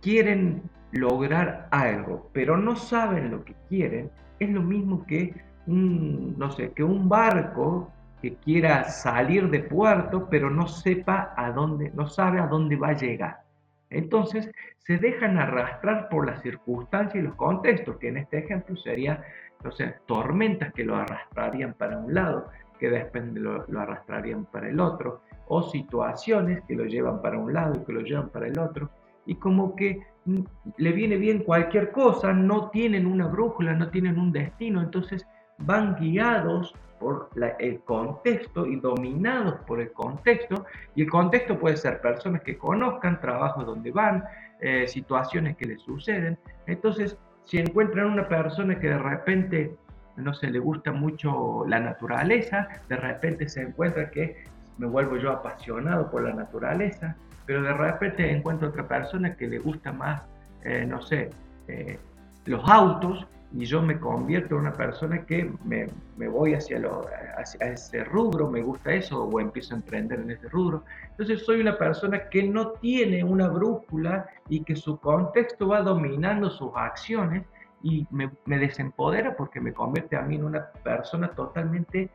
quieren 0.02 0.64
lograr 0.94 1.68
algo, 1.72 2.30
pero 2.32 2.56
no 2.56 2.78
saben 2.78 3.30
lo 3.30 3.44
que 3.44 3.56
quieren, 3.68 4.10
es 4.40 4.50
lo 4.50 4.62
mismo 4.62 5.06
que 5.06 5.49
no 5.70 6.52
sé, 6.52 6.72
que 6.72 6.84
un 6.84 7.08
barco 7.08 7.92
que 8.22 8.36
quiera 8.36 8.86
salir 8.86 9.50
de 9.50 9.60
puerto, 9.60 10.28
pero 10.30 10.50
no 10.50 10.68
sepa 10.68 11.34
a 11.38 11.52
dónde, 11.52 11.92
no 11.94 12.08
sabe 12.08 12.40
a 12.40 12.48
dónde 12.48 12.76
va 12.76 12.90
a 12.90 12.98
llegar. 12.98 13.42
Entonces 13.90 14.52
se 14.80 14.98
dejan 14.98 15.38
arrastrar 15.38 16.10
por 16.10 16.26
las 16.26 16.42
circunstancias 16.42 17.16
y 17.16 17.28
los 17.28 17.36
contextos, 17.36 17.98
que 17.98 18.10
en 18.10 18.18
este 18.18 18.40
ejemplo 18.40 18.76
sería 18.76 19.24
entonces, 19.60 19.94
tormentas 20.06 20.74
que 20.74 20.86
lo 20.86 20.96
arrastrarían 20.96 21.74
para 21.74 21.98
un 21.98 22.14
lado, 22.14 22.50
que 22.80 22.90
después 22.90 23.26
lo, 23.34 23.66
lo 23.68 23.80
arrastrarían 23.82 24.46
para 24.46 24.70
el 24.70 24.80
otro, 24.80 25.22
o 25.50 25.64
situaciones 25.64 26.62
que 26.66 26.76
lo 26.76 26.86
llevan 26.86 27.22
para 27.22 27.38
un 27.38 27.54
lado 27.54 27.76
y 27.76 27.86
que 27.86 27.92
lo 27.92 28.00
llevan 28.00 28.30
para 28.30 28.48
el 28.48 28.58
otro, 28.58 28.90
y 29.26 29.36
como 29.36 29.76
que 29.76 30.02
mm, 30.26 30.40
le 30.78 30.92
viene 30.94 31.18
bien 31.18 31.44
cualquier 31.44 31.92
cosa, 31.92 32.32
no 32.32 32.70
tienen 32.70 33.06
una 33.06 33.28
brújula, 33.28 33.74
no 33.74 33.90
tienen 33.90 34.18
un 34.18 34.32
destino, 34.32 34.82
entonces 34.82 35.28
van 35.60 35.96
guiados 35.96 36.74
por 37.00 37.30
el 37.60 37.80
contexto 37.82 38.66
y 38.66 38.76
dominados 38.80 39.56
por 39.66 39.80
el 39.80 39.92
contexto, 39.94 40.66
y 40.96 41.04
el 41.04 41.10
contexto 41.10 41.58
puede 41.58 41.78
ser 41.78 42.02
personas 42.02 42.42
que 42.42 42.58
conozcan, 42.58 43.22
trabajos 43.22 43.66
donde 43.66 43.92
van, 43.92 44.26
eh, 44.60 44.88
situaciones 44.88 45.56
que 45.56 45.66
les 45.66 45.82
suceden, 45.82 46.38
entonces 46.68 47.18
si 47.46 47.58
encuentran 47.58 48.08
una 48.08 48.28
persona 48.28 48.78
que 48.80 48.90
de 48.90 48.98
repente, 48.98 49.76
no 50.18 50.34
se 50.34 50.52
le 50.52 50.60
gusta 50.60 50.92
mucho 50.92 51.66
la 51.68 51.80
naturaleza, 51.80 52.68
de 52.90 52.98
repente 52.98 53.48
se 53.48 53.62
encuentra 53.62 54.12
que 54.12 54.44
me 54.78 54.86
vuelvo 54.86 55.18
yo 55.18 55.32
apasionado 55.32 56.12
por 56.12 56.24
la 56.24 56.34
naturaleza, 56.34 57.16
pero 57.46 57.64
de 57.64 57.74
repente 57.74 58.30
encuentro 58.32 58.68
otra 58.68 58.88
persona 58.88 59.36
que 59.36 59.48
le 59.48 59.58
gusta 59.58 59.92
más, 59.92 60.22
eh, 60.64 60.86
no 60.86 61.02
sé, 61.02 61.32
eh, 61.68 61.98
los 62.46 62.70
autos, 62.70 63.26
y 63.52 63.66
yo 63.66 63.82
me 63.82 64.00
convierto 64.00 64.56
en 64.56 64.62
una 64.62 64.74
persona 64.74 65.26
que 65.26 65.52
me, 65.64 65.88
me 66.18 66.28
voy 66.28 66.54
hacia, 66.54 66.78
lo, 66.78 67.06
hacia 67.38 67.72
ese 67.72 68.04
rubro, 68.04 68.50
me 68.50 68.62
gusta 68.62 68.94
eso, 68.94 69.24
o 69.24 69.40
empiezo 69.40 69.74
a 69.74 69.78
emprender 69.78 70.20
en 70.20 70.32
ese 70.32 70.48
rubro. 70.50 70.84
Entonces 71.10 71.44
soy 71.46 71.60
una 71.60 71.78
persona 71.78 72.30
que 72.30 72.44
no 72.44 72.72
tiene 72.74 73.24
una 73.24 73.48
brújula 73.48 74.28
y 74.50 74.64
que 74.64 74.76
su 74.76 75.00
contexto 75.00 75.70
va 75.70 75.82
dominando 75.82 76.50
sus 76.50 76.72
acciones 76.76 77.44
y 77.82 78.06
me, 78.12 78.30
me 78.46 78.60
desempodera 78.60 79.36
porque 79.36 79.60
me 79.60 79.74
convierte 79.74 80.16
a 80.16 80.22
mí 80.22 80.36
en 80.36 80.44
una 80.44 80.68
persona 80.84 81.30
totalmente 81.30 82.10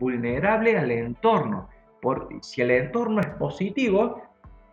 vulnerable 0.00 0.76
al 0.76 0.90
entorno. 0.90 1.68
Por, 2.02 2.28
si 2.40 2.62
el 2.62 2.70
entorno 2.72 3.20
es 3.20 3.28
positivo, 3.28 4.22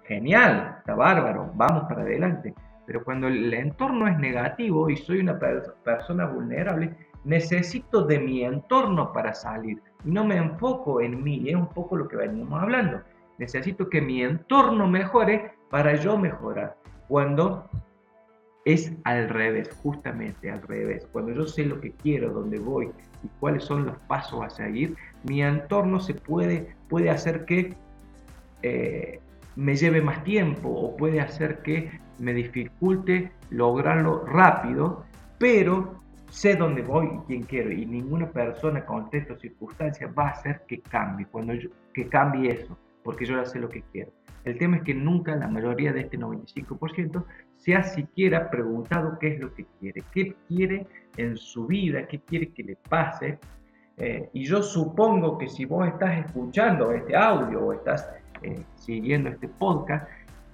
genial, 0.05 0.77
está 0.79 0.95
bárbaro, 0.95 1.51
vamos 1.53 1.83
para 1.83 2.01
adelante 2.01 2.55
pero 2.87 3.03
cuando 3.03 3.27
el 3.27 3.53
entorno 3.53 4.07
es 4.07 4.17
negativo 4.17 4.89
y 4.89 4.95
soy 4.95 5.19
una 5.19 5.37
persona 5.37 6.25
vulnerable, 6.25 6.95
necesito 7.25 8.05
de 8.05 8.17
mi 8.17 8.43
entorno 8.43 9.11
para 9.11 9.33
salir. 9.33 9.81
No 10.05 10.23
me 10.23 10.37
enfoco 10.37 11.01
en 11.01 11.21
mí, 11.21 11.49
es 11.49 11.55
un 11.55 11.67
poco 11.67 11.97
lo 11.97 12.07
que 12.07 12.15
venimos 12.15 12.63
hablando. 12.63 13.01
Necesito 13.39 13.89
que 13.89 13.99
mi 13.99 14.23
entorno 14.23 14.87
mejore 14.87 15.51
para 15.69 15.95
yo 15.95 16.17
mejorar. 16.17 16.77
Cuando 17.09 17.69
es 18.63 18.93
al 19.03 19.27
revés, 19.27 19.69
justamente 19.83 20.49
al 20.49 20.61
revés. 20.61 21.05
Cuando 21.11 21.33
yo 21.33 21.45
sé 21.45 21.65
lo 21.65 21.81
que 21.81 21.91
quiero, 21.91 22.31
dónde 22.31 22.57
voy 22.57 22.89
y 23.21 23.27
cuáles 23.41 23.65
son 23.65 23.85
los 23.85 23.97
pasos 24.07 24.45
a 24.45 24.49
seguir, 24.49 24.95
mi 25.23 25.41
entorno 25.41 25.99
se 25.99 26.13
puede, 26.13 26.73
puede 26.87 27.09
hacer 27.09 27.43
que 27.43 27.75
eh, 28.63 29.19
me 29.57 29.75
lleve 29.75 30.01
más 30.01 30.23
tiempo 30.23 30.69
o 30.69 30.95
puede 30.95 31.19
hacer 31.19 31.61
que 31.63 32.06
me 32.19 32.33
dificulte 32.33 33.31
lograrlo 33.49 34.25
rápido, 34.25 35.05
pero 35.37 36.01
sé 36.29 36.55
dónde 36.55 36.81
voy 36.81 37.07
y 37.07 37.19
quién 37.27 37.43
quiero 37.43 37.71
y 37.71 37.85
ninguna 37.85 38.29
persona, 38.29 38.85
contexto 38.85 39.37
circunstancia 39.37 40.07
va 40.07 40.27
a 40.27 40.31
hacer 40.31 40.61
que 40.67 40.81
cambie, 40.81 41.25
cuando 41.27 41.53
que 41.93 42.07
cambie 42.07 42.51
eso, 42.51 42.77
porque 43.03 43.25
yo 43.25 43.35
ya 43.35 43.45
sé 43.45 43.59
lo 43.59 43.69
que 43.69 43.83
quiero. 43.91 44.11
El 44.43 44.57
tema 44.57 44.77
es 44.77 44.83
que 44.83 44.93
nunca 44.93 45.35
la 45.35 45.47
mayoría 45.47 45.91
de 45.91 46.01
este 46.01 46.17
95% 46.17 47.23
se 47.57 47.75
ha 47.75 47.83
siquiera 47.83 48.49
preguntado 48.49 49.17
qué 49.19 49.33
es 49.33 49.39
lo 49.39 49.53
que 49.53 49.65
quiere, 49.79 50.03
qué 50.13 50.35
quiere 50.47 50.87
en 51.17 51.35
su 51.35 51.67
vida, 51.67 52.07
qué 52.07 52.19
quiere 52.19 52.49
que 52.53 52.63
le 52.63 52.77
pase. 52.77 53.39
Eh, 53.97 54.29
y 54.31 54.45
yo 54.45 54.63
supongo 54.63 55.37
que 55.37 55.49
si 55.49 55.65
vos 55.65 55.87
estás 55.87 56.25
escuchando 56.25 56.91
este 56.91 57.15
audio 57.15 57.59
o 57.65 57.73
estás 57.73 58.09
eh, 58.41 58.63
siguiendo 58.75 59.29
este 59.29 59.49
podcast, 59.49 60.07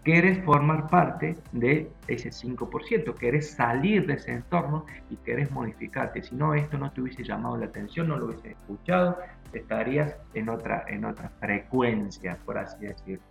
querés 0.03 0.43
formar 0.43 0.87
parte 0.89 1.35
de 1.51 1.89
ese 2.07 2.29
5%, 2.29 3.13
querés 3.15 3.51
salir 3.51 4.05
de 4.05 4.15
ese 4.15 4.33
entorno 4.33 4.85
y 5.09 5.15
querés 5.17 5.49
modificarte. 5.51 6.21
Si 6.21 6.35
no, 6.35 6.53
esto 6.53 6.77
no 6.77 6.91
te 6.91 7.01
hubiese 7.01 7.23
llamado 7.23 7.57
la 7.57 7.67
atención, 7.67 8.09
no 8.09 8.17
lo 8.17 8.25
hubiese 8.25 8.51
escuchado, 8.51 9.17
estarías 9.53 10.17
en 10.33 10.49
otra, 10.49 10.85
en 10.87 11.05
otra 11.05 11.29
frecuencia, 11.39 12.37
por 12.45 12.57
así 12.57 12.85
decirlo. 12.85 13.23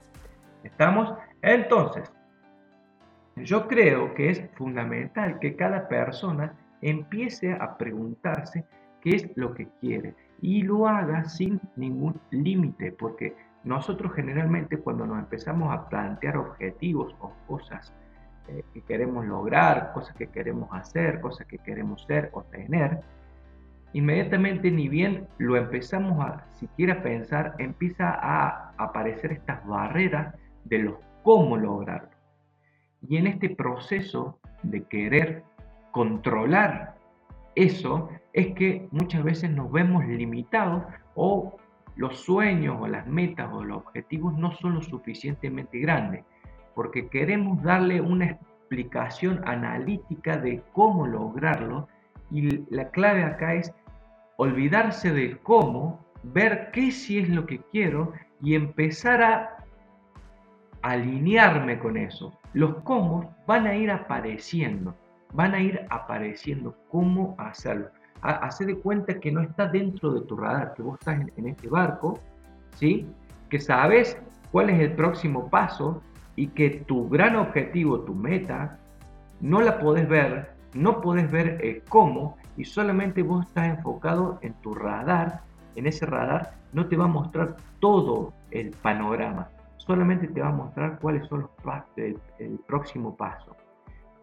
¿Estamos? 0.65 1.13
Entonces, 1.43 2.11
yo 3.37 3.67
creo 3.67 4.15
que 4.15 4.31
es 4.31 4.43
fundamental 4.55 5.39
que 5.41 5.57
cada 5.57 5.89
persona 5.89 6.55
empiece 6.81 7.53
a 7.53 7.77
preguntarse 7.77 8.65
qué 9.01 9.17
es 9.17 9.31
lo 9.37 9.55
que 9.55 9.69
quiere 9.81 10.15
y 10.41 10.63
lo 10.63 10.87
haga 10.87 11.25
sin 11.25 11.61
ningún 11.77 12.21
límite, 12.31 12.93
porque 12.93 13.35
nosotros 13.65 14.13
generalmente 14.15 14.79
cuando 14.79 15.07
nos 15.07 15.19
empezamos 15.19 15.73
a 15.73 15.89
plantear 15.89 16.37
objetivos 16.37 17.15
o 17.21 17.33
cosas 17.47 17.93
eh, 18.49 18.65
que 18.75 18.83
queremos 18.83 19.25
lograr, 19.25 19.93
cosas 19.93 20.15
que 20.17 20.27
queremos 20.27 20.69
hacer, 20.73 21.21
cosas 21.21 21.47
que 21.47 21.59
queremos 21.59 22.03
ser 22.05 22.31
o 22.33 22.43
tener, 22.43 23.01
inmediatamente 23.93 24.71
ni 24.71 24.89
bien 24.89 25.29
lo 25.39 25.57
empezamos 25.57 26.25
a 26.25 26.45
siquiera 26.53 27.03
pensar, 27.03 27.55
empieza 27.59 28.11
a 28.11 28.73
aparecer 28.79 29.33
estas 29.33 29.65
barreras 29.67 30.35
de 30.65 30.79
los 30.79 30.95
cómo 31.23 31.57
lograrlo. 31.57 32.11
Y 33.09 33.17
en 33.17 33.27
este 33.27 33.51
proceso 33.51 34.39
de 34.63 34.85
querer 34.85 35.45
controlar 35.93 36.97
eso 37.55 38.09
es 38.33 38.55
que 38.55 38.89
muchas 38.91 39.23
veces 39.23 39.51
nos 39.51 39.71
vemos 39.71 40.05
limitados 40.07 40.85
o 41.15 41.57
los 41.97 42.21
sueños 42.21 42.79
o 42.81 42.87
las 42.87 43.07
metas 43.07 43.51
o 43.53 43.65
los 43.65 43.79
objetivos 43.79 44.37
no 44.39 44.53
son 44.53 44.75
lo 44.75 44.83
suficientemente 44.83 45.79
grandes, 45.79 46.25
porque 46.75 47.09
queremos 47.09 47.63
darle 47.63 48.01
una 48.01 48.27
explicación 48.27 49.43
analítica 49.47 50.39
de 50.39 50.63
cómo 50.73 51.07
lograrlo 51.07 51.89
y 52.31 52.65
la 52.75 52.91
clave 52.91 53.25
acá 53.25 53.55
es 53.55 53.75
olvidarse 54.37 55.13
de 55.13 55.37
cómo, 55.39 56.05
ver 56.23 56.71
qué 56.73 56.91
sí 56.91 57.19
es 57.19 57.29
lo 57.29 57.47
que 57.47 57.61
quiero 57.71 58.13
y 58.41 58.55
empezar 58.55 59.23
a 59.23 59.57
alinearme 60.81 61.79
con 61.79 61.97
eso. 61.97 62.33
Los 62.55 62.77
cómo 62.83 63.35
van 63.47 63.67
a 63.67 63.75
ir 63.75 63.91
apareciendo, 63.91 64.97
van 65.33 65.55
a 65.55 65.61
ir 65.61 65.87
apareciendo 65.91 66.77
cómo 66.89 67.35
hacerlo 67.39 67.91
hace 68.23 68.65
de 68.65 68.77
cuenta 68.79 69.19
que 69.19 69.33
no 69.33 69.43
está 69.43 69.67
dentro 69.67 70.13
de 70.13 70.21
tu 70.23 70.37
radar, 70.37 70.75
que 70.75 70.83
vos 70.83 70.99
estás 71.01 71.21
en, 71.37 71.47
este 71.47 71.69
barco, 71.69 72.19
¿sí? 72.77 73.07
que 73.49 73.61
sabes 73.61 74.17
cuál 74.51 74.71
es 74.71 74.81
el 74.81 74.93
próximo 74.93 75.51
paso 75.51 76.01
y 76.37 76.49
que 76.49 76.71
tu 76.87 77.09
gran 77.09 77.37
objetivo, 77.37 78.01
tu 78.01 78.15
meta, 78.15 78.79
no 79.41 79.61
la 79.61 79.79
podés 79.79 80.09
ver, 80.09 80.53
no 80.75 81.01
podés 81.01 81.31
ver 81.31 81.59
el 81.63 81.83
cómo 81.83 82.37
y 82.57 82.65
solamente 82.65 83.23
vos 83.23 83.47
estás 83.47 83.77
enfocado 83.77 84.39
en 84.43 84.55
tu 84.55 84.75
radar. 84.75 85.43
En 85.75 85.87
ese 85.87 86.07
radar 86.07 86.55
no 86.73 86.87
te 86.87 86.97
va 86.97 87.05
a 87.05 87.09
mostrar 87.09 87.57
todo 87.81 88.33
el 88.51 88.71
panorama, 88.71 89.49
solamente 89.79 90.29
te 90.29 90.41
va 90.41 90.49
a 90.49 90.53
mostrar 90.53 90.99
cuáles 91.01 91.27
son 91.29 91.41
los 91.41 91.51
pasos, 91.63 91.89
el 91.97 92.61
próximo 92.67 93.17
paso. 93.17 93.57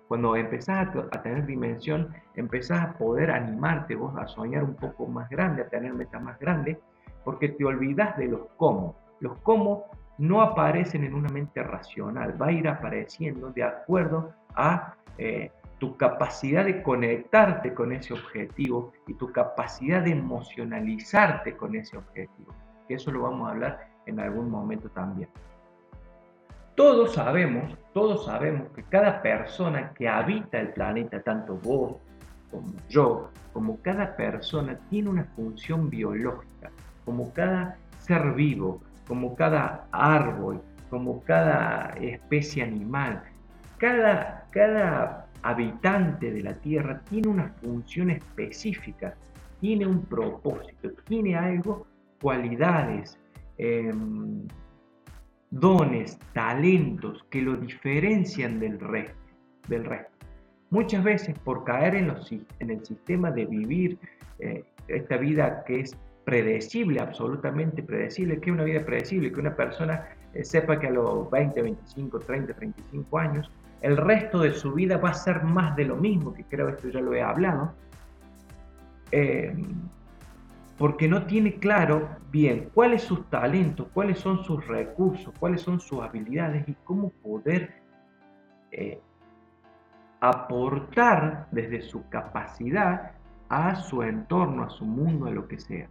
Cuando 0.09 0.35
empezás 0.35 0.87
a, 0.87 1.21
tener 1.21 1.45
dimensión, 1.45 2.11
empezás 2.33 2.81
a 2.81 2.93
poder 2.93 3.29
animarte 3.29 3.93
vos 3.93 4.17
a 4.17 4.27
soñar 4.27 4.63
un 4.63 4.73
poco 4.73 5.05
más 5.05 5.29
grande, 5.29 5.61
a 5.61 5.69
tener 5.69 5.93
metas 5.93 6.19
más 6.19 6.39
grandes, 6.39 6.79
porque 7.23 7.49
te 7.49 7.63
olvidas 7.63 8.17
de 8.17 8.25
los 8.25 8.41
cómo. 8.57 8.95
Los 9.19 9.39
cómo 9.41 9.85
no 10.17 10.41
aparecen 10.41 11.03
en 11.03 11.13
una 11.13 11.29
mente 11.29 11.61
racional, 11.61 12.41
va 12.41 12.47
a 12.47 12.51
ir 12.51 12.67
apareciendo 12.67 13.51
de 13.51 13.61
acuerdo 13.61 14.33
a 14.55 14.95
eh, 15.19 15.51
tu 15.77 15.95
capacidad 15.95 16.65
de 16.65 16.81
conectarte 16.81 17.75
con 17.75 17.91
ese 17.91 18.15
objetivo 18.15 18.91
y 19.05 19.13
tu 19.13 19.31
capacidad 19.31 20.01
de 20.01 20.13
emocionalizarte 20.13 21.55
con 21.55 21.75
ese 21.75 21.97
objetivo. 21.97 22.51
Eso 22.89 23.11
lo 23.11 23.21
vamos 23.21 23.47
a 23.47 23.51
hablar 23.51 23.87
en 24.07 24.19
algún 24.19 24.49
momento 24.49 24.89
también. 24.89 25.29
Todos 26.79 27.13
sabemos, 27.13 27.77
todos 27.93 28.23
sabemos 28.23 28.71
que 28.73 28.83
cada 28.83 29.21
persona 29.21 29.91
que 29.93 30.07
habita 30.07 30.61
el 30.61 30.69
planeta, 30.69 31.21
tanto 31.21 31.57
vos 31.57 31.97
como 32.49 32.73
yo, 32.87 33.31
como 33.51 33.81
cada 33.81 34.15
persona, 34.15 34.79
tiene 34.89 35.09
una 35.09 35.25
función 35.35 35.89
biológica, 35.89 36.71
como 37.03 37.33
cada 37.33 37.77
ser 37.99 38.31
vivo, 38.31 38.81
como 39.09 39.35
cada 39.35 39.87
árbol, 39.91 40.61
como 40.89 41.21
cada 41.23 41.89
especie 41.99 42.63
animal. 42.63 43.23
Cada, 43.77 44.47
cada 44.51 45.27
habitante 45.41 46.31
de 46.31 46.43
la 46.43 46.53
Tierra 46.53 47.01
tiene 47.09 47.27
una 47.27 47.49
función 47.61 48.09
específica, 48.09 49.15
tiene 49.59 49.85
un 49.85 50.05
propósito, 50.05 50.91
tiene 51.03 51.35
algo, 51.35 51.85
cualidades, 52.21 53.19
em, 53.57 54.47
dones, 55.51 56.17
talentos 56.33 57.25
que 57.29 57.41
lo 57.41 57.55
diferencian 57.55 58.59
del 58.59 58.79
resto. 58.79 59.17
Del 59.67 59.85
resto. 59.85 60.12
Muchas 60.69 61.03
veces 61.03 61.38
por 61.39 61.63
caer 61.63 61.95
en, 61.95 62.09
el 62.69 62.85
sistema 62.85 63.31
de 63.31 63.45
vivir 63.45 63.97
eh, 64.39 64.63
esta 64.88 65.17
vida 65.17 65.63
que 65.65 65.81
es 65.81 65.97
predecible, 66.25 66.99
absolutamente 66.99 67.81
predecible, 67.81 68.39
que 68.39 68.51
es 68.51 68.53
una 68.53 68.63
vida 68.63 68.85
predecible, 68.85 69.31
que 69.31 69.39
una 69.39 69.55
persona 69.55 70.09
eh, 70.33 70.43
sepa 70.43 70.79
que 70.79 70.88
a 70.88 70.91
los 70.91 71.29
20, 71.31 71.59
25, 71.62 72.19
30, 72.19 72.53
35 72.53 73.17
años, 73.17 73.51
el 73.81 73.97
resto 73.97 74.39
de 74.39 74.51
su 74.51 74.73
vida 74.73 74.97
va 74.97 75.09
a 75.09 75.13
ser 75.13 75.43
más 75.43 75.75
de 75.75 75.85
lo 75.85 75.95
mismo, 75.95 76.33
que 76.33 76.43
creo 76.43 76.67
que 76.67 76.73
esto 76.73 76.89
ya 76.89 77.01
lo 77.01 77.13
he 77.13 77.21
hablado. 77.21 77.73
Eh, 79.12 79.55
porque 80.79 81.09
no 81.09 81.25
tiene 81.25 81.55
claro 81.55 82.09
bien 82.31 82.69
cuáles 82.73 83.03
sus 83.03 83.29
talentos, 83.29 83.89
cuáles 83.93 84.17
son 84.17 84.45
sus 84.45 84.65
recursos, 84.65 85.33
cuáles 85.37 85.61
son 85.61 85.81
sus 85.81 86.01
habilidades 86.01 86.67
y 86.69 86.73
cómo 86.85 87.09
poder 87.21 87.75
eh, 88.71 89.01
aportar 90.21 91.47
desde 91.51 91.81
su 91.81 92.07
capacidad 92.07 93.11
a 93.49 93.75
su 93.75 94.03
entorno, 94.03 94.63
a 94.63 94.69
su 94.69 94.85
mundo, 94.85 95.25
a 95.25 95.31
lo 95.31 95.49
que 95.49 95.59
sea. 95.59 95.89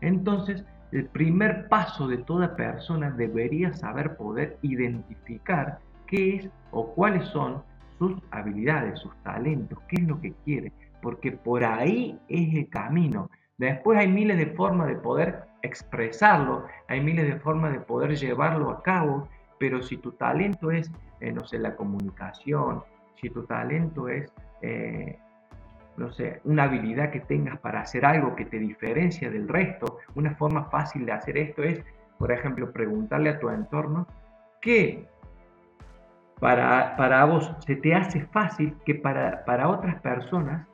Entonces, 0.00 0.64
el 0.90 1.06
primer 1.06 1.68
paso 1.68 2.08
de 2.08 2.18
toda 2.18 2.56
persona 2.56 3.10
debería 3.10 3.72
saber 3.72 4.16
poder 4.16 4.58
identificar 4.62 5.78
qué 6.08 6.36
es 6.36 6.50
o 6.72 6.88
cuáles 6.92 7.24
son 7.28 7.62
sus 7.98 8.20
habilidades, 8.32 8.98
sus 8.98 9.14
talentos, 9.22 9.78
qué 9.88 10.02
es 10.02 10.08
lo 10.08 10.20
que 10.20 10.32
quiere, 10.44 10.72
porque 11.00 11.30
por 11.30 11.62
ahí 11.62 12.18
es 12.28 12.52
el 12.54 12.68
camino 12.68 13.30
Después 13.58 13.98
hay 13.98 14.08
miles 14.08 14.36
de 14.36 14.46
formas 14.46 14.88
de 14.88 14.96
poder 14.96 15.44
expresarlo, 15.62 16.66
hay 16.88 17.00
miles 17.00 17.26
de 17.26 17.38
formas 17.40 17.72
de 17.72 17.80
poder 17.80 18.16
llevarlo 18.16 18.70
a 18.70 18.82
cabo, 18.82 19.28
pero 19.58 19.82
si 19.82 19.96
tu 19.96 20.12
talento 20.12 20.70
es, 20.70 20.90
eh, 21.20 21.32
no 21.32 21.44
sé, 21.44 21.58
la 21.58 21.76
comunicación, 21.76 22.82
si 23.14 23.30
tu 23.30 23.44
talento 23.44 24.08
es, 24.08 24.32
eh, 24.60 25.18
no 25.96 26.12
sé, 26.12 26.40
una 26.44 26.64
habilidad 26.64 27.10
que 27.10 27.20
tengas 27.20 27.58
para 27.60 27.80
hacer 27.80 28.04
algo 28.04 28.34
que 28.34 28.44
te 28.44 28.58
diferencia 28.58 29.30
del 29.30 29.48
resto, 29.48 29.98
una 30.16 30.34
forma 30.34 30.64
fácil 30.64 31.06
de 31.06 31.12
hacer 31.12 31.38
esto 31.38 31.62
es, 31.62 31.82
por 32.18 32.32
ejemplo, 32.32 32.72
preguntarle 32.72 33.30
a 33.30 33.38
tu 33.38 33.48
entorno 33.48 34.06
qué 34.60 35.06
para, 36.40 36.96
para 36.96 37.24
vos 37.24 37.54
se 37.60 37.76
te 37.76 37.94
hace 37.94 38.26
fácil 38.26 38.76
que 38.84 38.96
para, 38.96 39.44
para 39.44 39.68
otras 39.68 40.00
personas 40.00 40.66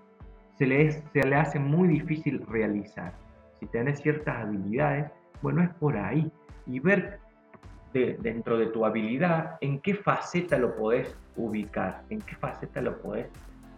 se 0.60 0.66
le, 0.66 0.92
se 0.92 1.26
le 1.26 1.36
hace 1.36 1.58
muy 1.58 1.88
difícil 1.88 2.44
realizar. 2.46 3.14
Si 3.58 3.66
tienes 3.68 3.98
ciertas 4.02 4.44
habilidades, 4.44 5.10
bueno, 5.40 5.62
es 5.62 5.70
por 5.76 5.96
ahí. 5.96 6.30
Y 6.66 6.80
ver 6.80 7.18
dentro 7.94 8.58
de 8.58 8.66
tu 8.66 8.84
habilidad, 8.84 9.56
en 9.62 9.80
qué 9.80 9.94
faceta 9.94 10.58
lo 10.58 10.76
podés 10.76 11.16
ubicar, 11.34 12.02
en 12.10 12.20
qué 12.20 12.36
faceta 12.36 12.82
lo 12.82 13.00
podés 13.00 13.26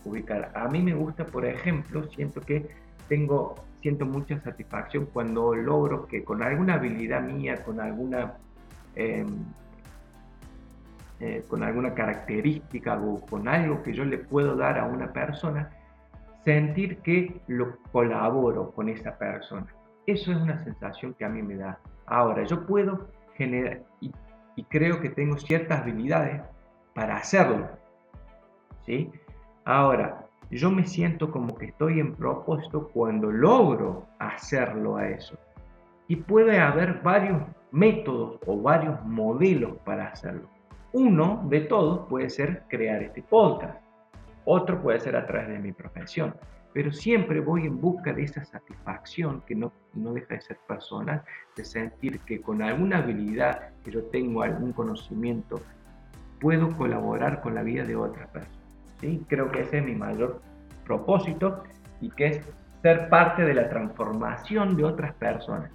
ubicar. 0.04 0.50
A 0.56 0.66
mí 0.66 0.82
me 0.82 0.92
gusta, 0.92 1.24
por 1.24 1.46
ejemplo, 1.46 2.02
siento 2.10 2.40
que 2.40 2.66
tengo, 3.08 3.54
siento 3.80 4.04
mucha 4.04 4.40
satisfacción 4.40 5.06
cuando 5.06 5.54
logro 5.54 6.08
que 6.08 6.24
con 6.24 6.42
alguna 6.42 6.74
habilidad 6.74 7.22
mía, 7.22 7.62
con 7.62 7.78
alguna, 7.78 8.34
em, 8.96 9.28
eh, 11.20 11.44
con 11.46 11.62
alguna 11.62 11.94
característica 11.94 13.00
o 13.00 13.24
con 13.24 13.46
algo 13.46 13.84
que 13.84 13.94
yo 13.94 14.04
le 14.04 14.18
puedo 14.18 14.56
dar 14.56 14.80
a 14.80 14.84
una 14.84 15.12
persona, 15.12 15.70
sentir 16.44 16.98
que 16.98 17.40
lo 17.46 17.76
colaboro 17.92 18.72
con 18.72 18.88
esa 18.88 19.16
persona. 19.18 19.66
Eso 20.06 20.32
es 20.32 20.38
una 20.38 20.62
sensación 20.64 21.14
que 21.14 21.24
a 21.24 21.28
mí 21.28 21.42
me 21.42 21.56
da. 21.56 21.78
Ahora, 22.06 22.44
yo 22.44 22.66
puedo 22.66 23.08
generar, 23.34 23.82
y, 24.00 24.12
creo 24.68 25.00
que 25.00 25.10
tengo 25.10 25.38
ciertas 25.38 25.80
habilidades 25.80 26.42
para 26.94 27.16
hacerlo. 27.16 27.68
¿sí? 28.84 29.10
Ahora, 29.64 30.26
yo 30.50 30.70
me 30.70 30.84
siento 30.84 31.30
como 31.30 31.54
que 31.54 31.66
estoy 31.66 32.00
en 32.00 32.14
propósito 32.14 32.88
cuando 32.88 33.30
logro 33.30 34.06
hacerlo 34.18 34.96
a 34.96 35.08
eso. 35.08 35.38
Y 36.08 36.16
puede 36.16 36.60
haber 36.60 37.00
varios 37.02 37.42
métodos 37.70 38.38
o 38.46 38.60
varios 38.60 39.02
modelos 39.04 39.78
para 39.84 40.08
hacerlo. 40.08 40.48
Uno 40.92 41.42
de 41.48 41.60
todos 41.62 42.06
puede 42.08 42.28
ser 42.28 42.64
crear 42.68 43.02
este 43.02 43.22
podcast. 43.22 43.81
Otro 44.44 44.80
puede 44.82 45.00
ser 45.00 45.16
a 45.16 45.26
través 45.26 45.48
de 45.48 45.58
mi 45.58 45.72
profesión 45.72 46.34
pero 46.72 46.92
siempre 46.92 47.40
voy 47.40 47.66
en 47.66 47.80
busca 47.80 48.12
de 48.12 48.24
esa 48.24 48.44
satisfacción 48.44 49.42
que 49.46 49.54
no, 49.54 49.72
no 49.94 50.14
deja 50.14 50.34
de 50.34 50.40
ser 50.40 50.58
personal, 50.66 51.22
de 51.56 51.64
sentir 51.64 52.20
que 52.20 52.40
con 52.40 52.62
alguna 52.62 52.98
habilidad 52.98 53.70
que 53.84 53.90
yo 53.90 54.02
tengo, 54.04 54.42
algún 54.42 54.72
conocimiento, 54.72 55.60
puedo 56.40 56.74
colaborar 56.76 57.42
con 57.42 57.54
la 57.54 57.62
vida 57.62 57.84
de 57.84 57.96
otra 57.96 58.26
persona. 58.28 58.56
¿sí? 59.00 59.24
Creo 59.28 59.50
que 59.50 59.60
ese 59.60 59.78
es 59.78 59.84
mi 59.84 59.94
mayor 59.94 60.40
propósito 60.84 61.62
y 62.00 62.10
que 62.10 62.26
es 62.26 62.40
ser 62.80 63.08
parte 63.10 63.44
de 63.44 63.54
la 63.54 63.68
transformación 63.68 64.76
de 64.76 64.84
otras 64.84 65.14
personas. 65.14 65.70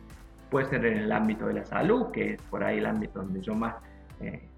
Puede 0.49 0.65
ser 0.67 0.85
en 0.85 0.97
el 0.97 1.11
ámbito 1.11 1.45
de 1.45 1.53
la 1.53 1.65
salud, 1.65 2.11
que 2.11 2.33
es 2.33 2.41
por 2.43 2.63
ahí 2.63 2.79
el 2.79 2.85
ámbito 2.85 3.19
donde 3.19 3.41
yo 3.41 3.53
más 3.53 3.75
eh, 4.19 4.49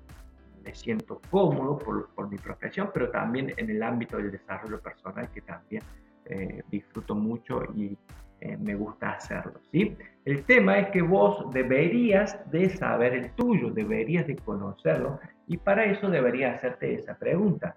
me 0.70 0.76
siento 0.76 1.20
cómodo 1.32 1.80
por, 1.80 2.10
por 2.10 2.30
mi 2.30 2.38
profesión, 2.38 2.92
pero 2.94 3.10
también 3.10 3.54
en 3.58 3.70
el 3.72 3.82
ámbito 3.82 4.18
del 4.18 4.32
desarrollo 4.32 4.80
personal, 4.80 5.28
que 5.34 5.42
también 5.42 5.82
eh, 6.26 6.62
disfruto 6.70 7.16
mucho 7.16 7.64
y 7.76 7.98
eh, 8.42 8.56
me 8.58 8.76
gusta 8.76 9.14
hacerlo, 9.14 9.60
¿sí? 9.72 9.98
El 10.26 10.44
tema 10.44 10.78
es 10.78 10.90
que 10.92 11.02
vos 11.02 11.52
deberías 11.52 12.38
de 12.52 12.70
saber 12.70 13.14
el 13.14 13.32
tuyo, 13.32 13.72
deberías 13.72 14.28
de 14.28 14.36
conocerlo 14.36 15.20
y 15.48 15.58
para 15.58 15.86
eso 15.86 16.08
deberías 16.08 16.58
hacerte 16.58 16.94
esa 16.94 17.16
pregunta. 17.18 17.76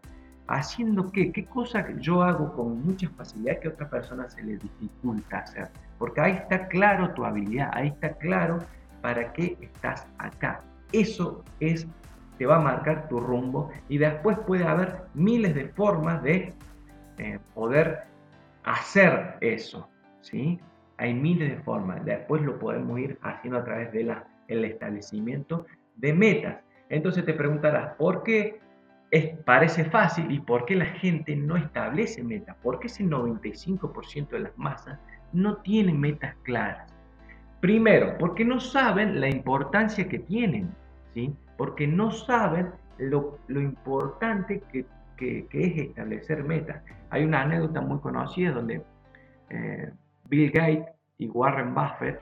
¿Haciendo 0.48 1.11
qué? 1.11 1.33
¿Qué 1.33 1.46
cosa 1.46 1.87
yo 1.98 2.22
hago 2.22 2.52
con 2.52 2.85
mucha 2.85 3.09
facilidad 3.11 3.59
que 3.61 3.68
a 3.68 3.70
otra 3.70 3.88
persona 3.88 4.28
se 4.28 4.42
le 4.42 4.59
dificulta 4.59 5.38
hacer? 5.38 5.68
Porque 5.98 6.20
ahí 6.20 6.33
está 6.33 6.68
claro 6.68 7.14
tu 7.14 7.24
habilidad, 7.24 7.70
ahí 7.72 7.88
está 7.88 8.12
claro 8.18 8.59
para 9.00 9.33
qué 9.33 9.57
estás 9.62 10.07
acá. 10.18 10.61
Eso 10.92 11.42
es, 11.59 11.87
te 12.42 12.46
va 12.46 12.57
a 12.57 12.61
marcar 12.61 13.09
tu 13.09 13.20
rumbo 13.20 13.70
y 13.88 13.98
después 13.98 14.37
puede 14.48 14.64
haber 14.64 15.02
miles 15.14 15.55
de 15.55 15.68
formas 15.68 16.20
de 16.24 16.52
eh, 17.18 17.38
poder 17.55 18.00
hacer 18.64 19.37
eso, 19.40 19.88
¿sí? 20.22 20.59
Hay 20.96 21.14
miles 21.14 21.50
de 21.50 21.62
formas. 21.62 22.05
Después 22.05 22.42
lo 22.42 22.59
podemos 22.59 22.98
ir 22.98 23.16
haciendo 23.22 23.61
a 23.61 23.64
través 23.64 23.92
del 23.92 24.12
el 24.48 24.64
establecimiento 24.64 25.66
de 25.94 26.12
metas. 26.14 26.57
Entonces 26.88 27.24
te 27.24 27.33
preguntarás, 27.33 27.94
¿por 27.94 28.24
qué 28.24 28.59
es, 29.12 29.37
parece 29.44 29.85
fácil 29.85 30.28
y 30.28 30.40
por 30.40 30.64
qué 30.64 30.74
la 30.74 30.87
gente 30.87 31.37
no 31.37 31.57
establece 31.57 32.24
metas? 32.24 32.57
¿Por 32.61 32.81
qué 32.81 32.88
ese 32.88 33.05
95% 33.05 34.31
de 34.31 34.40
las 34.40 34.59
masas 34.59 34.98
no 35.33 35.59
tienen 35.59 36.00
metas 36.00 36.35
claras? 36.42 36.92
Primero, 37.61 38.18
porque 38.18 38.44
no 38.44 38.59
saben 38.59 39.20
la 39.20 39.28
importancia 39.28 40.09
que 40.09 40.18
tienen, 40.18 40.74
¿sí? 41.14 41.33
Porque 41.56 41.86
no 41.86 42.10
saben 42.10 42.70
lo, 42.98 43.38
lo 43.48 43.60
importante 43.60 44.60
que 44.72 44.86
que, 45.16 45.46
es 45.52 45.88
establecer 45.88 46.44
metas. 46.44 46.82
Hay 47.10 47.24
una 47.24 47.42
anécdota 47.42 47.80
muy 47.80 47.98
conocida 48.00 48.52
donde 48.52 48.82
eh, 49.50 49.92
Bill 50.24 50.50
Gates 50.50 50.86
y 51.18 51.28
Warren 51.28 51.74
Buffett, 51.74 52.20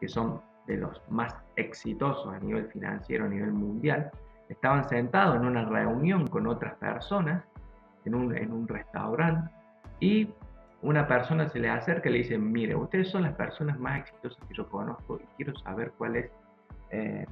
que 0.00 0.08
son 0.08 0.40
de 0.66 0.78
los 0.78 1.00
más 1.08 1.34
exitosos 1.56 2.32
a 2.32 2.38
nivel 2.40 2.66
financiero, 2.68 3.26
a 3.26 3.28
nivel 3.28 3.52
mundial, 3.52 4.10
estaban 4.48 4.88
sentados 4.88 5.36
en 5.36 5.46
una 5.46 5.64
reunión 5.64 6.26
con 6.26 6.46
otras 6.46 6.74
personas 6.76 7.44
en 8.04 8.14
un, 8.14 8.36
en 8.36 8.52
un 8.52 8.68
restaurante 8.68 9.50
y 10.00 10.30
una 10.82 11.08
persona 11.08 11.48
se 11.48 11.58
le 11.58 11.68
acerca 11.68 12.08
y 12.08 12.12
le 12.12 12.18
dice, 12.18 12.38
mire, 12.38 12.76
ustedes 12.76 13.08
son 13.08 13.22
las 13.22 13.34
personas 13.34 13.78
más 13.78 14.00
exitosas 14.00 14.38
que 14.46 14.54
yo 14.54 14.68
conozco 14.68 15.18
y 15.20 15.26
quiero 15.36 15.56
saber 15.58 15.92
cuál 15.98 16.16
es, 16.16 16.30
eh, 16.90 17.26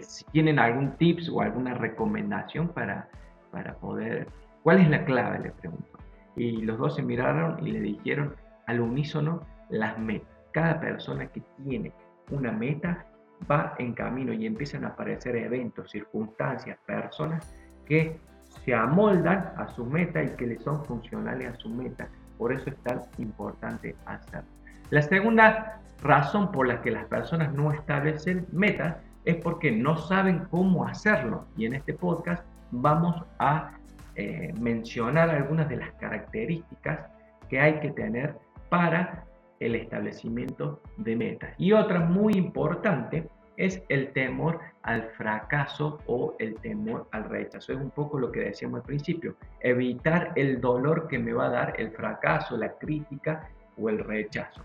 si 0.00 0.24
tienen 0.26 0.58
algún 0.58 0.92
tips 0.96 1.28
o 1.28 1.40
alguna 1.40 1.74
recomendación 1.74 2.68
para 2.68 3.08
para 3.52 3.74
poder... 3.74 4.26
¿Cuál 4.64 4.80
es 4.80 4.90
la 4.90 5.04
clave? 5.04 5.38
Le 5.38 5.50
preguntó. 5.50 5.98
Y 6.34 6.62
los 6.62 6.78
dos 6.78 6.96
se 6.96 7.02
miraron 7.02 7.64
y 7.64 7.70
le 7.70 7.80
dijeron 7.80 8.34
al 8.66 8.80
unísono 8.80 9.46
las 9.68 9.98
metas. 9.98 10.28
Cada 10.52 10.80
persona 10.80 11.26
que 11.26 11.42
tiene 11.62 11.92
una 12.30 12.50
meta 12.50 13.06
va 13.50 13.74
en 13.78 13.92
camino 13.92 14.32
y 14.32 14.46
empiezan 14.46 14.84
a 14.84 14.88
aparecer 14.88 15.36
eventos, 15.36 15.90
circunstancias, 15.90 16.78
personas 16.86 17.54
que 17.86 18.18
se 18.64 18.74
amoldan 18.74 19.52
a 19.56 19.68
su 19.68 19.84
meta 19.84 20.22
y 20.22 20.28
que 20.36 20.46
le 20.46 20.58
son 20.58 20.84
funcionales 20.84 21.52
a 21.52 21.56
su 21.56 21.68
meta. 21.68 22.08
Por 22.38 22.52
eso 22.52 22.70
es 22.70 22.76
tan 22.82 23.02
importante 23.18 23.96
hacerlo. 24.06 24.48
La 24.90 25.02
segunda 25.02 25.80
razón 26.02 26.52
por 26.52 26.66
la 26.66 26.80
que 26.82 26.90
las 26.90 27.06
personas 27.06 27.52
no 27.52 27.72
establecen 27.72 28.46
metas 28.52 28.96
es 29.24 29.36
porque 29.36 29.70
no 29.70 29.96
saben 29.96 30.46
cómo 30.50 30.86
hacerlo. 30.86 31.46
Y 31.56 31.66
en 31.66 31.74
este 31.74 31.94
podcast 31.94 32.44
vamos 32.70 33.22
a 33.38 33.72
eh, 34.16 34.52
mencionar 34.60 35.30
algunas 35.30 35.68
de 35.68 35.76
las 35.76 35.92
características 35.92 37.00
que 37.48 37.60
hay 37.60 37.80
que 37.80 37.90
tener 37.90 38.36
para 38.68 39.24
el 39.60 39.74
establecimiento 39.74 40.80
de 40.96 41.16
metas. 41.16 41.54
Y 41.58 41.72
otra 41.72 42.00
muy 42.00 42.34
importante 42.34 43.28
es 43.56 43.82
el 43.88 44.12
temor 44.12 44.58
al 44.82 45.10
fracaso 45.10 45.98
o 46.06 46.34
el 46.38 46.54
temor 46.56 47.06
al 47.12 47.24
rechazo. 47.24 47.72
Es 47.72 47.78
un 47.78 47.90
poco 47.90 48.18
lo 48.18 48.32
que 48.32 48.40
decíamos 48.40 48.80
al 48.80 48.86
principio, 48.86 49.36
evitar 49.60 50.32
el 50.36 50.60
dolor 50.60 51.06
que 51.06 51.18
me 51.18 51.32
va 51.32 51.46
a 51.46 51.50
dar 51.50 51.74
el 51.78 51.90
fracaso, 51.92 52.56
la 52.56 52.72
crítica 52.72 53.48
o 53.78 53.88
el 53.88 53.98
rechazo. 53.98 54.62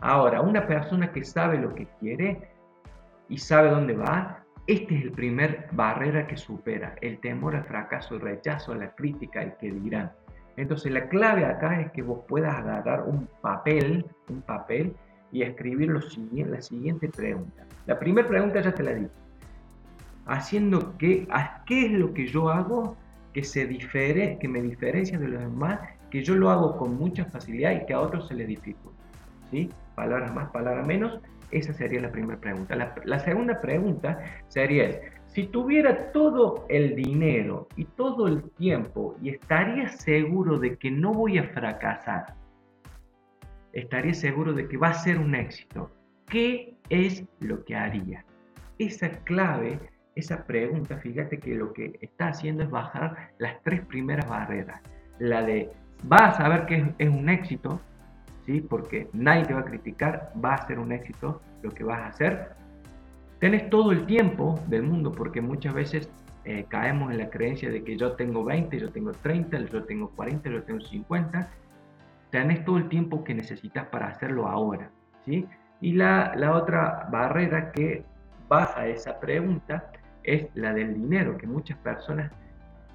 Ahora, 0.00 0.40
una 0.40 0.66
persona 0.66 1.12
que 1.12 1.24
sabe 1.24 1.58
lo 1.58 1.74
que 1.74 1.86
quiere 1.98 2.57
y 3.28 3.38
sabe 3.38 3.70
dónde 3.70 3.94
va, 3.94 4.44
este 4.66 4.96
es 4.96 5.02
el 5.02 5.12
primer 5.12 5.68
barrera 5.72 6.26
que 6.26 6.36
supera, 6.36 6.94
el 7.00 7.18
temor 7.20 7.56
al 7.56 7.64
fracaso, 7.64 8.16
el 8.16 8.20
rechazo, 8.20 8.74
la 8.74 8.90
crítica, 8.94 9.42
el 9.42 9.54
que 9.56 9.70
dirán. 9.70 10.12
Entonces 10.58 10.92
la 10.92 11.08
clave 11.08 11.44
acá 11.44 11.80
es 11.80 11.90
que 11.92 12.02
vos 12.02 12.20
puedas 12.28 12.54
agarrar 12.54 13.04
un 13.04 13.28
papel, 13.40 14.04
un 14.28 14.42
papel 14.42 14.94
y 15.32 15.42
escribir 15.42 15.88
lo 15.88 16.02
siguiente, 16.02 16.50
la 16.50 16.60
siguiente 16.60 17.08
pregunta. 17.08 17.64
La 17.86 17.98
primera 17.98 18.26
pregunta 18.26 18.60
ya 18.60 18.74
te 18.74 18.82
la 18.82 18.92
di. 18.92 19.06
Haciendo 20.26 20.98
qué, 20.98 21.26
qué 21.64 21.86
es 21.86 21.92
lo 21.92 22.12
que 22.12 22.26
yo 22.26 22.50
hago 22.50 22.96
que, 23.32 23.44
se 23.44 23.66
difere, 23.66 24.36
que 24.38 24.48
me 24.48 24.60
diferencia 24.60 25.18
de 25.18 25.28
los 25.28 25.40
demás, 25.40 25.80
que 26.10 26.22
yo 26.22 26.34
lo 26.34 26.50
hago 26.50 26.76
con 26.76 26.96
mucha 26.96 27.24
facilidad 27.26 27.72
y 27.72 27.86
que 27.86 27.94
a 27.94 28.00
otros 28.00 28.28
se 28.28 28.34
les 28.34 28.48
dificulta. 28.48 28.98
¿Sí? 29.50 29.70
Palabras 29.94 30.34
más, 30.34 30.50
palabras 30.50 30.86
menos, 30.86 31.20
esa 31.50 31.72
sería 31.72 32.00
la 32.00 32.10
primera 32.10 32.40
pregunta. 32.40 32.76
La, 33.04 33.18
segunda 33.18 33.60
pregunta 33.60 34.18
sería, 34.48 35.00
si 35.26 35.46
tuviera 35.46 36.12
todo 36.12 36.66
el 36.68 36.94
dinero 36.94 37.68
y 37.76 37.84
todo 37.84 38.28
el 38.28 38.42
tiempo 38.52 39.16
y 39.22 39.30
estaría 39.30 39.88
seguro 39.88 40.58
de 40.58 40.76
que 40.76 40.90
no 40.90 41.12
voy 41.12 41.38
a 41.38 41.44
fracasar, 41.44 42.34
estaría 43.72 44.14
seguro 44.14 44.52
de 44.52 44.68
que 44.68 44.76
va 44.76 44.88
a 44.88 44.94
ser 44.94 45.18
un 45.18 45.34
éxito, 45.34 45.90
¿qué 46.26 46.74
es 46.90 47.24
lo 47.40 47.64
que 47.64 47.76
haría? 47.76 48.24
Esa 48.78 49.10
clave, 49.24 49.78
esa 50.14 50.44
pregunta, 50.44 50.98
fíjate 50.98 51.38
que 51.38 51.54
lo 51.54 51.72
que 51.72 51.98
está 52.00 52.28
haciendo 52.28 52.62
es 52.62 52.70
bajar 52.70 53.30
las 53.38 53.62
tres 53.62 53.80
primeras 53.86 54.28
barreras. 54.28 54.80
La 55.18 55.42
de, 55.42 55.70
vas 56.04 56.34
a 56.34 56.42
saber 56.42 56.66
que 56.66 56.92
es 56.98 57.08
un 57.08 57.28
éxito, 57.28 57.80
porque 58.68 59.08
nadie 59.12 59.44
te 59.44 59.54
va 59.54 59.60
a 59.60 59.64
criticar, 59.64 60.32
va 60.42 60.54
a 60.54 60.66
ser 60.66 60.78
un 60.78 60.92
éxito 60.92 61.40
lo 61.62 61.70
que 61.70 61.84
vas 61.84 62.00
a 62.00 62.06
hacer. 62.06 62.52
Tenés 63.38 63.68
todo 63.70 63.92
el 63.92 64.06
tiempo 64.06 64.58
del 64.66 64.82
mundo 64.82 65.12
porque 65.12 65.40
muchas 65.40 65.74
veces 65.74 66.08
eh, 66.44 66.64
caemos 66.68 67.12
en 67.12 67.18
la 67.18 67.30
creencia 67.30 67.70
de 67.70 67.84
que 67.84 67.96
yo 67.96 68.12
tengo 68.12 68.44
20, 68.44 68.78
yo 68.78 68.90
tengo 68.90 69.12
30, 69.12 69.58
yo 69.66 69.84
tengo 69.84 70.10
40, 70.10 70.50
yo 70.50 70.62
tengo 70.62 70.80
50. 70.80 71.48
Tenés 72.30 72.64
todo 72.64 72.78
el 72.78 72.88
tiempo 72.88 73.22
que 73.22 73.34
necesitas 73.34 73.86
para 73.88 74.08
hacerlo 74.08 74.48
ahora. 74.48 74.90
¿sí? 75.24 75.46
Y 75.80 75.92
la, 75.92 76.32
la 76.36 76.54
otra 76.54 77.08
barrera 77.12 77.70
que 77.72 78.04
baja 78.48 78.86
esa 78.86 79.20
pregunta 79.20 79.90
es 80.22 80.46
la 80.54 80.72
del 80.72 80.94
dinero, 80.94 81.36
que 81.36 81.46
muchas 81.46 81.78
personas, 81.78 82.32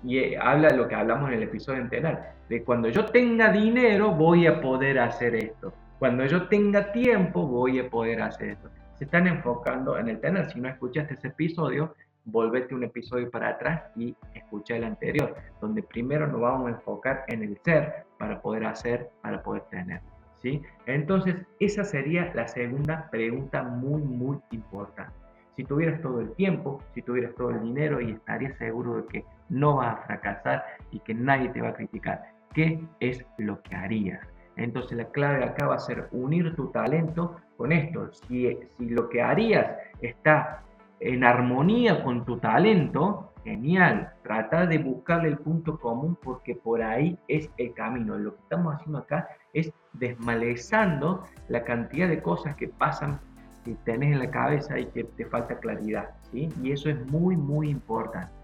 y 0.04 0.18
eh, 0.18 0.38
habla 0.38 0.70
lo 0.70 0.88
que 0.88 0.96
hablamos 0.96 1.30
en 1.30 1.36
el 1.36 1.44
episodio 1.44 1.82
anterior, 1.82 2.20
de 2.50 2.64
cuando 2.64 2.90
yo 2.90 3.06
tenga 3.06 3.52
dinero 3.52 4.12
voy 4.12 4.48
a 4.48 4.62
poder 4.62 5.00
hacer 5.00 5.36
esto, 5.36 5.74
cuando 6.00 6.26
yo 6.26 6.48
tenga 6.48 6.92
tiempo 6.92 7.48
voy 7.48 7.80
a 7.80 7.90
poder 7.90 8.22
hacer 8.22 8.50
esto. 8.50 8.70
Se 8.96 9.06
están 9.06 9.28
enfocando 9.28 9.98
en 9.98 10.10
el 10.10 10.20
tener, 10.20 10.50
si 10.52 10.60
no 10.60 10.70
escuchaste 10.70 11.16
ese 11.16 11.30
episodio, 11.30 11.96
volvete 12.26 12.74
un 12.76 12.84
episodio 12.84 13.30
para 13.30 13.50
atrás 13.50 13.84
y 13.96 14.16
escucha 14.34 14.76
el 14.76 14.84
anterior, 14.84 15.36
donde 15.62 15.84
primero 15.84 16.28
nos 16.28 16.42
vamos 16.42 16.68
a 16.68 16.76
enfocar 16.76 17.24
en 17.28 17.44
el 17.44 17.58
ser 17.64 18.06
para 18.18 18.42
poder 18.42 18.66
hacer, 18.66 19.10
para 19.22 19.42
poder 19.42 19.64
tener. 19.64 20.02
¿sí? 20.42 20.62
Entonces, 20.86 21.36
esa 21.60 21.84
sería 21.84 22.32
la 22.34 22.48
segunda 22.48 23.10
pregunta 23.10 23.64
muy, 23.64 24.02
muy 24.02 24.38
importante. 24.52 25.14
Si 25.56 25.64
tuvieras 25.64 26.02
todo 26.02 26.20
el 26.20 26.34
tiempo, 26.34 26.82
si 26.94 27.02
tuvieras 27.02 27.36
todo 27.36 27.52
el 27.52 27.62
dinero 27.62 28.02
y 28.02 28.12
estarías 28.12 28.58
seguro 28.58 28.98
de 28.98 29.06
que 29.06 29.26
no 29.54 29.78
vas 29.78 29.94
a 29.94 30.02
fracasar 30.04 30.66
y 30.92 31.00
que 31.00 31.14
nadie 31.14 31.50
te 31.50 31.62
va 31.62 31.70
a 31.70 31.74
criticar, 31.74 32.24
¿qué 32.54 32.84
es 33.00 33.26
lo 33.38 33.62
que 33.62 33.76
harías? 33.76 34.20
Entonces 34.56 34.98
la 34.98 35.06
clave 35.06 35.44
acá 35.44 35.68
va 35.68 35.76
a 35.76 35.80
ser 35.80 36.10
unir 36.12 36.56
tu 36.56 36.68
talento 36.68 37.38
con 37.58 37.72
esto. 37.72 38.12
Si, 38.14 38.58
si 38.78 38.90
lo 38.90 39.10
que 39.10 39.22
harías 39.22 39.78
está 40.02 40.64
en 41.00 41.24
armonía 41.24 42.04
con 42.04 42.24
tu 42.26 42.38
talento, 42.38 43.34
genial. 43.44 44.14
Trata 44.24 44.66
de 44.66 44.78
buscarle 44.78 45.30
el 45.30 45.38
punto 45.38 45.78
común 45.80 46.18
porque 46.22 46.56
por 46.56 46.82
ahí 46.82 47.18
es 47.28 47.50
el 47.58 47.74
camino. 47.74 48.18
Lo 48.18 48.36
que 48.36 48.42
estamos 48.42 48.76
haciendo 48.76 49.00
acá 49.00 49.28
es 49.54 49.72
desmalezando 49.94 51.24
la 51.50 51.64
cantidad 51.64 52.08
de 52.08 52.22
cosas 52.22 52.56
que 52.56 52.68
pasan 52.68 53.20
que 53.66 53.76
tenés 53.86 54.14
en 54.14 54.20
la 54.20 54.30
cabeza 54.30 54.78
y 54.78 54.86
que 54.88 55.04
te 55.04 55.26
falta 55.26 55.60
claridad. 55.60 56.10
¿sí? 56.32 56.50
Y 56.62 56.72
eso 56.72 56.90
es 56.90 57.06
muy, 57.12 57.36
muy 57.38 57.70
importante. 57.70 58.43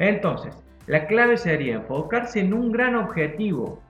Entonces, 0.00 0.56
la 0.86 1.06
clave 1.06 1.36
sería 1.36 1.74
enfocarse 1.74 2.40
en 2.40 2.54
un 2.54 2.72
gran 2.72 2.96
objetivo. 2.96 3.82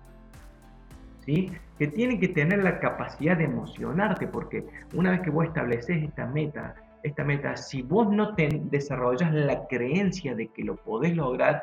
¿sí? 1.25 1.53
Que 1.79 1.87
tiene 1.87 2.19
que 2.19 2.27
tener 2.27 2.65
la 2.65 2.81
capacidad 2.81 3.37
de 3.37 3.45
emocionarte, 3.45 4.27
porque 4.27 4.67
una 4.95 5.13
vez 5.13 5.21
que 5.21 5.31
vos 5.31 5.47
estableces 5.47 6.03
esta 6.03 6.27
meta, 6.27 6.75
esta 7.05 7.23
meta, 7.23 7.57
si 7.57 7.83
vos 7.83 8.11
no 8.11 8.35
te 8.35 8.49
desarrollas 8.65 9.33
la 9.33 9.69
creencia 9.69 10.35
de 10.35 10.49
que 10.49 10.65
lo 10.65 10.75
podés 10.75 11.15
lograr, 11.15 11.63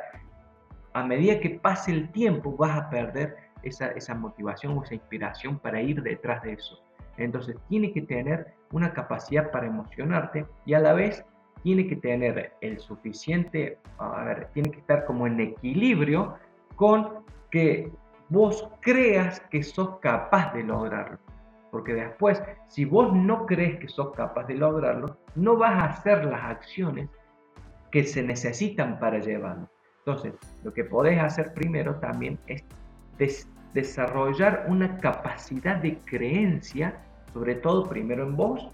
a 0.94 1.04
medida 1.04 1.42
que 1.42 1.60
pase 1.60 1.92
el 1.92 2.10
tiempo 2.12 2.56
vas 2.56 2.80
a 2.80 2.90
perder 2.90 3.36
esa, 3.64 4.16
motivación 4.16 4.78
o 4.78 4.84
esa 4.84 4.96
inspiración 4.96 5.60
para 5.60 5.82
ir 5.82 6.02
detrás 6.02 6.42
de 6.44 6.54
eso. 6.54 6.80
Entonces 7.18 7.58
tiene 7.68 7.92
que 7.92 8.02
tener 8.02 8.54
una 8.72 8.94
capacidad 8.94 9.52
para 9.52 9.68
emocionarte 9.68 10.46
y 10.66 10.74
a 10.74 10.80
la 10.80 10.94
vez 10.94 11.26
tiene 11.68 11.86
que 11.86 11.98
tener 11.98 12.54
el 12.62 12.80
suficiente, 12.80 13.78
a 13.98 14.24
ver, 14.24 14.48
tiene 14.54 14.72
que 14.72 14.80
estar 14.80 15.04
como 15.04 15.28
en 15.28 15.38
equilibrio 15.42 16.36
con 16.78 17.26
que 17.52 17.92
vos 18.30 18.70
creas 18.80 19.42
que 19.52 19.62
sos 19.64 20.00
capaz 20.00 20.54
de 20.54 20.64
lograrlo. 20.64 21.18
Porque 21.70 21.94
después, 21.94 22.42
si 22.70 22.86
vos 22.86 23.14
no 23.14 23.46
crees 23.46 23.82
que 23.82 23.90
sos 23.90 24.14
capaz 24.16 24.46
de 24.48 24.54
lograrlo, 24.54 25.18
no 25.36 25.58
vas 25.58 25.74
a 25.74 25.86
hacer 25.88 26.24
las 26.24 26.42
acciones 26.42 27.10
que 27.92 28.06
se 28.06 28.24
necesitan 28.24 28.98
para 28.98 29.20
llevarlo. 29.20 29.68
Entonces, 30.06 30.36
lo 30.64 30.74
que 30.74 30.86
podés 30.86 31.20
hacer 31.20 31.54
primero 31.54 31.96
también 31.96 32.40
es 32.48 33.52
desarrollar 33.74 34.68
una 34.70 34.98
capacidad 35.00 35.76
de 35.82 35.98
creencia, 35.98 36.98
sobre 37.34 37.56
todo 37.56 37.90
primero 37.90 38.24
en 38.24 38.38
vos, 38.38 38.72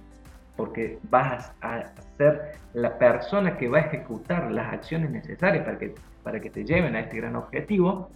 porque 0.55 0.99
vas 1.09 1.51
a 1.61 1.83
ser 2.17 2.57
la 2.73 2.97
persona 2.97 3.57
que 3.57 3.67
va 3.67 3.79
a 3.79 3.81
ejecutar 3.81 4.51
las 4.51 4.73
acciones 4.73 5.09
necesarias 5.09 5.65
para 5.65 5.77
que, 5.77 5.95
para 6.23 6.39
que 6.39 6.49
te 6.49 6.63
lleven 6.63 6.95
a 6.95 7.01
este 7.01 7.17
gran 7.17 7.35
objetivo, 7.35 8.09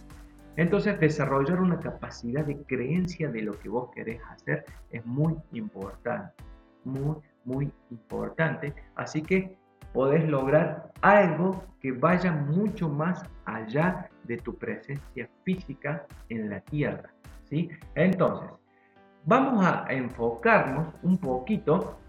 entonces, 0.58 0.98
desarrollar 0.98 1.60
una 1.60 1.78
capacidad 1.78 2.44
de 2.44 2.60
creencia 2.64 3.30
de 3.30 3.42
lo 3.42 3.56
que 3.60 3.68
vos 3.68 3.90
querés 3.94 4.20
hacer 4.28 4.64
es 4.90 5.06
muy 5.06 5.36
importante, 5.52 6.34
muy, 6.82 7.14
muy 7.44 7.72
importante. 7.92 8.74
Así 8.96 9.22
que 9.22 9.56
podés 9.92 10.28
lograr 10.28 10.90
algo 11.00 11.62
que 11.80 11.92
vaya 11.92 12.32
mucho 12.32 12.88
más 12.88 13.22
allá 13.44 14.10
de 14.24 14.36
tu 14.38 14.52
presencia 14.56 15.30
física 15.44 16.04
en 16.28 16.50
la 16.50 16.58
Tierra. 16.62 17.08
¿sí? 17.44 17.70
Entonces, 17.94 18.50
vamos 19.26 19.64
a 19.64 19.86
enfocarnos 19.90 20.88
un 21.04 21.18
poquito 21.18 22.00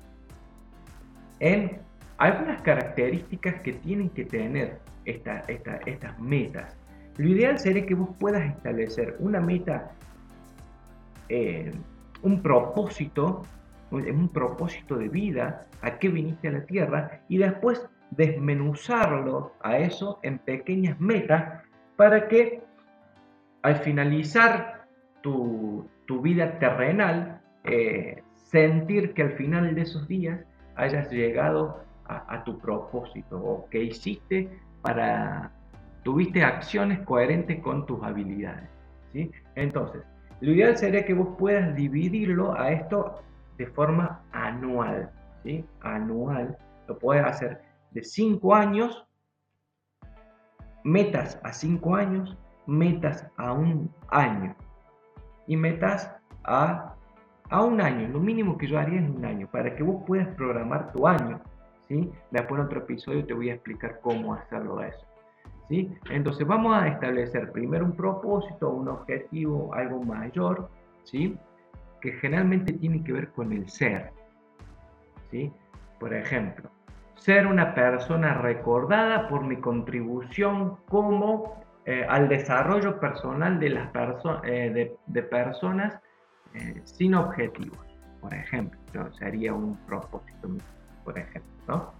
en 1.39 1.79
algunas 2.17 2.61
características 2.61 3.61
que 3.61 3.73
tienen 3.73 4.09
que 4.09 4.25
tener 4.25 4.79
estas 5.05 6.19
metas. 6.19 6.77
Lo 7.17 7.27
ideal 7.27 7.57
sería 7.59 7.85
que 7.85 7.95
vos 7.95 8.09
puedas 8.19 8.45
establecer 8.55 9.15
una 9.19 9.39
meta, 9.39 9.91
eh, 11.27 11.71
un 12.21 12.41
propósito, 12.41 13.43
un 13.91 14.29
propósito 14.29 14.97
de 14.97 15.09
vida, 15.09 15.65
a 15.81 15.97
qué 15.97 16.09
viniste 16.09 16.49
a 16.49 16.51
la 16.51 16.65
Tierra, 16.65 17.21
y 17.27 17.37
después 17.37 17.89
desmenuzarlo 18.11 19.53
a 19.61 19.77
eso 19.77 20.19
en 20.23 20.39
pequeñas 20.39 20.99
metas 20.99 21.63
para 21.95 22.27
que 22.27 22.61
al 23.61 23.75
finalizar 23.77 24.85
tu, 25.21 25.87
vida 26.23 26.57
terrenal, 26.59 27.41
eh, 27.65 28.23
sentir 28.35 29.13
que 29.13 29.21
al 29.21 29.33
final 29.33 29.75
de 29.75 29.81
esos 29.81 30.07
días 30.07 30.39
hayas 30.79 31.11
llegado 31.11 31.83
a, 32.05 32.43
tu 32.43 32.57
propósito 32.57 33.37
o 33.37 33.69
que 33.69 33.83
hiciste 33.83 34.49
para 34.81 35.51
tuviste 36.03 36.43
acciones 36.43 36.99
coherentes 37.01 37.59
con 37.59 37.85
tus 37.85 38.01
habilidades. 38.01 38.67
¿sí? 39.13 39.31
Entonces, 39.53 40.01
lo 40.41 40.53
ideal 40.53 40.75
sería 40.75 41.05
que 41.05 41.13
vos 41.13 41.35
puedas 41.37 41.75
dividirlo 41.75 42.59
a 42.59 42.71
esto 42.71 43.21
de 43.57 43.67
forma 43.67 44.23
anual. 44.31 45.11
¿sí? 45.43 45.63
Anual. 45.81 46.57
Lo 46.87 46.97
puedes 46.97 47.23
hacer 47.23 47.61
de 47.91 48.03
5 48.03 48.55
años, 48.55 49.05
metas 50.83 51.39
a 51.43 51.53
5 51.53 51.95
años, 51.95 52.35
metas 52.65 53.27
a 53.37 53.53
un 53.53 53.93
año 54.09 54.55
y 55.45 55.57
metas 55.57 56.11
a, 56.43 56.95
a 57.49 57.63
un 57.63 57.81
año. 57.81 58.07
Lo 58.07 58.19
mínimo 58.19 58.57
que 58.57 58.67
yo 58.67 58.79
haría 58.79 59.01
es 59.01 59.09
un 59.09 59.25
año 59.25 59.47
para 59.51 59.75
que 59.75 59.83
vos 59.83 60.03
puedas 60.05 60.27
programar 60.35 60.91
tu 60.93 61.07
año. 61.07 61.41
¿sí? 61.87 62.11
Después 62.31 62.59
en 62.59 62.65
otro 62.65 62.79
episodio 62.79 63.25
te 63.25 63.33
voy 63.33 63.49
a 63.49 63.55
explicar 63.55 63.99
cómo 64.01 64.33
hacerlo 64.33 64.81
eso. 64.81 65.09
Entonces 66.09 66.47
vamos 66.47 66.75
a 66.75 66.87
establecer 66.87 67.51
primero 67.51 67.85
un 67.85 67.95
propósito, 67.95 68.71
un 68.71 68.87
objetivo, 68.87 69.73
algo 69.73 70.01
mayor, 70.03 70.69
¿sí? 71.03 71.37
Que 72.01 72.13
generalmente 72.13 72.73
tiene 72.73 73.03
que 73.03 73.13
ver 73.13 73.29
con 73.29 73.53
el 73.53 73.69
ser, 73.69 74.11
¿sí? 75.29 75.51
Por 75.99 76.13
ejemplo, 76.13 76.71
ser 77.15 77.45
una 77.45 77.75
persona 77.75 78.33
recordada 78.33 79.27
por 79.27 79.43
mi 79.43 79.57
contribución 79.57 80.77
como 80.87 81.61
eh, 81.85 82.05
al 82.07 82.27
desarrollo 82.29 82.99
personal 82.99 83.59
de 83.59 83.69
las 83.69 83.91
eh, 84.43 84.97
de, 85.05 85.23
personas 85.23 85.99
eh, 86.53 86.81
sin 86.83 87.15
objetivos, 87.15 87.79
por 88.21 88.33
ejemplo, 88.33 89.11
sería 89.13 89.53
un 89.53 89.75
propósito, 89.85 90.49
por 91.03 91.17
ejemplo, 91.17 91.51
¿no? 91.67 91.93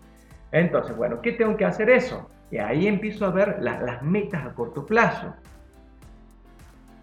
Entonces, 0.51 0.95
bueno, 0.97 1.21
¿qué 1.21 1.33
tengo 1.33 1.55
que 1.55 1.65
hacer 1.65 1.89
eso? 1.89 2.29
Y 2.51 2.57
ahí 2.57 2.87
empiezo 2.87 3.25
a 3.25 3.29
ver 3.29 3.57
las 3.61 4.01
metas 4.01 4.45
a 4.45 4.53
corto 4.53 4.85
plazo. 4.85 5.33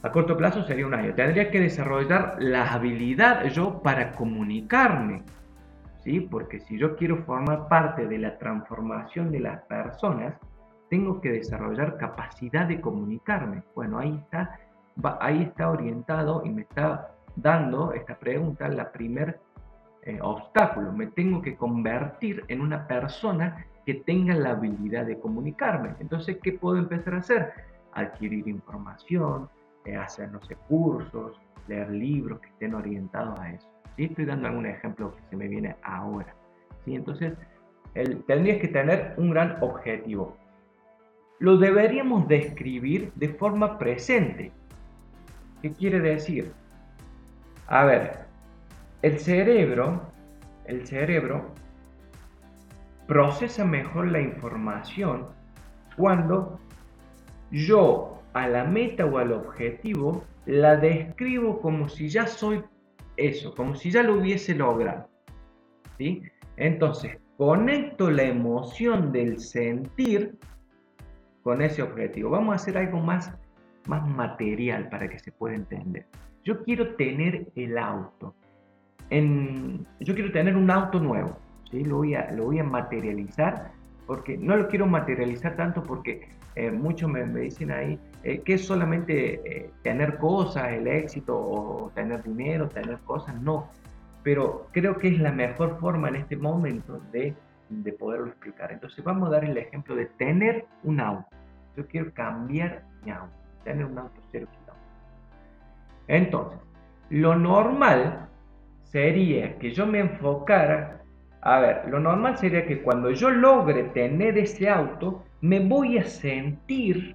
A 0.02 0.10
corto 0.10 0.36
plazo 0.36 0.64
sería 0.64 0.86
un 0.86 0.94
año. 0.94 1.14
Tendría 1.14 1.50
que 1.50 1.60
desarrollar 1.60 2.36
la 2.40 2.72
habilidad 2.72 3.44
yo 3.46 3.80
para 3.82 4.12
comunicarme. 4.12 5.22
¿sí? 6.02 6.20
Porque 6.20 6.60
si 6.60 6.78
yo 6.78 6.96
quiero 6.96 7.18
formar 7.24 7.68
parte 7.68 8.06
de 8.06 8.18
la 8.18 8.36
transformación 8.38 9.30
de 9.30 9.40
las 9.40 9.62
personas, 9.62 10.34
tengo 10.90 11.20
que 11.20 11.30
desarrollar 11.30 11.96
capacidad 11.96 12.66
de 12.66 12.80
comunicarme. 12.80 13.62
Bueno, 13.74 13.98
ahí 13.98 14.16
está, 14.16 14.58
ahí 15.20 15.42
está 15.42 15.70
orientado 15.70 16.42
y 16.44 16.50
me 16.50 16.62
está 16.62 17.15
dando 17.36 17.92
esta 17.92 18.18
pregunta 18.18 18.68
la 18.68 18.90
primer 18.90 19.38
eh, 20.02 20.18
obstáculo. 20.20 20.92
Me 20.92 21.08
tengo 21.08 21.42
que 21.42 21.56
convertir 21.56 22.44
en 22.48 22.60
una 22.60 22.86
persona 22.86 23.66
que 23.84 23.94
tenga 23.94 24.34
la 24.34 24.50
habilidad 24.50 25.06
de 25.06 25.18
comunicarme. 25.18 25.94
Entonces, 26.00 26.38
¿qué 26.42 26.52
puedo 26.52 26.76
empezar 26.76 27.14
a 27.14 27.18
hacer? 27.18 27.52
Adquirir 27.92 28.48
información, 28.48 29.48
eh, 29.84 29.96
hacer, 29.96 30.30
no 30.32 30.40
cursos, 30.68 31.40
leer 31.68 31.90
libros 31.90 32.40
que 32.40 32.48
estén 32.48 32.74
orientados 32.74 33.38
a 33.38 33.52
eso. 33.52 33.68
¿sí? 33.96 34.04
Estoy 34.04 34.24
dando 34.24 34.48
algún 34.48 34.66
ejemplo 34.66 35.12
que 35.12 35.22
se 35.30 35.36
me 35.36 35.48
viene 35.48 35.76
ahora. 35.82 36.34
¿sí? 36.84 36.94
Entonces, 36.94 37.34
el, 37.94 38.24
tendrías 38.24 38.58
que 38.58 38.68
tener 38.68 39.14
un 39.16 39.30
gran 39.30 39.56
objetivo. 39.60 40.36
Lo 41.38 41.56
deberíamos 41.58 42.26
describir 42.28 43.12
de 43.14 43.28
forma 43.28 43.78
presente. 43.78 44.52
¿Qué 45.62 45.72
quiere 45.72 46.00
decir? 46.00 46.52
A 47.68 47.84
ver, 47.84 48.18
el 49.02 49.18
cerebro, 49.18 50.02
el 50.66 50.86
cerebro 50.86 51.52
procesa 53.06 53.64
mejor 53.64 54.08
la 54.08 54.20
información 54.20 55.26
cuando 55.96 56.60
yo 57.50 58.22
a 58.34 58.48
la 58.48 58.64
meta 58.64 59.06
o 59.06 59.18
al 59.18 59.32
objetivo 59.32 60.24
la 60.44 60.76
describo 60.76 61.60
como 61.60 61.88
si 61.88 62.08
ya 62.08 62.26
soy 62.26 62.62
eso, 63.16 63.54
como 63.54 63.74
si 63.74 63.90
ya 63.90 64.02
lo 64.02 64.14
hubiese 64.14 64.54
logrado. 64.54 65.08
¿sí? 65.98 66.22
Entonces, 66.56 67.18
conecto 67.36 68.10
la 68.10 68.24
emoción 68.24 69.12
del 69.12 69.40
sentir 69.40 70.36
con 71.42 71.62
ese 71.62 71.82
objetivo. 71.82 72.30
Vamos 72.30 72.52
a 72.52 72.56
hacer 72.56 72.78
algo 72.78 73.00
más, 73.00 73.32
más 73.88 74.06
material 74.08 74.88
para 74.88 75.08
que 75.08 75.18
se 75.18 75.32
pueda 75.32 75.54
entender. 75.54 76.06
Yo 76.44 76.62
quiero 76.64 76.94
tener 76.94 77.48
el 77.56 77.78
auto. 77.78 78.34
En, 79.10 79.86
yo 80.00 80.14
quiero 80.14 80.32
tener 80.32 80.56
un 80.56 80.70
auto 80.70 81.00
nuevo. 81.00 81.36
¿sí? 81.70 81.84
Lo, 81.84 81.96
voy 81.98 82.14
a, 82.14 82.30
lo 82.32 82.44
voy 82.44 82.58
a 82.58 82.64
materializar 82.64 83.72
porque 84.06 84.38
no 84.38 84.56
lo 84.56 84.68
quiero 84.68 84.86
materializar 84.86 85.56
tanto 85.56 85.82
porque 85.82 86.28
eh, 86.54 86.70
muchos 86.70 87.10
me, 87.10 87.24
dicen 87.24 87.70
ahí 87.70 87.98
eh, 88.22 88.40
que 88.40 88.54
es 88.54 88.64
solamente 88.64 89.40
eh, 89.44 89.70
tener 89.82 90.16
cosas, 90.18 90.72
el 90.72 90.86
éxito 90.86 91.36
o 91.36 91.90
tener 91.94 92.22
dinero, 92.22 92.68
tener 92.68 92.98
cosas, 93.00 93.40
no. 93.40 93.68
Pero 94.22 94.68
creo 94.72 94.96
que 94.96 95.08
es 95.08 95.18
la 95.20 95.32
mejor 95.32 95.78
forma 95.78 96.08
en 96.08 96.16
este 96.16 96.36
momento 96.36 97.00
de, 97.12 97.34
de 97.68 97.92
poderlo 97.92 98.28
explicar. 98.28 98.72
Entonces 98.72 99.04
vamos 99.04 99.28
a 99.28 99.32
dar 99.32 99.44
el 99.44 99.56
ejemplo 99.58 99.94
de 99.94 100.06
tener 100.06 100.66
un 100.82 101.00
auto. 101.00 101.28
Yo 101.76 101.86
quiero 101.86 102.12
cambiar 102.14 102.84
mi 103.04 103.10
auto, 103.10 103.34
tener 103.66 103.84
un 103.84 103.98
auto 103.98 104.20
cero 104.30 104.46
kilómetros. 104.50 104.76
Entonces, 106.08 106.58
lo 107.10 107.34
normal 107.36 108.28
sería 108.84 109.58
que 109.58 109.72
yo 109.72 109.86
me 109.86 109.98
enfocara 109.98 110.96
a 111.46 111.60
ver, 111.60 111.88
lo 111.88 112.00
normal 112.00 112.36
sería 112.36 112.66
que 112.66 112.82
cuando 112.82 113.12
yo 113.12 113.30
logre 113.30 113.84
tener 113.94 114.36
ese 114.36 114.68
auto, 114.68 115.22
me 115.42 115.60
voy 115.60 115.96
a 115.96 116.02
sentir 116.02 117.14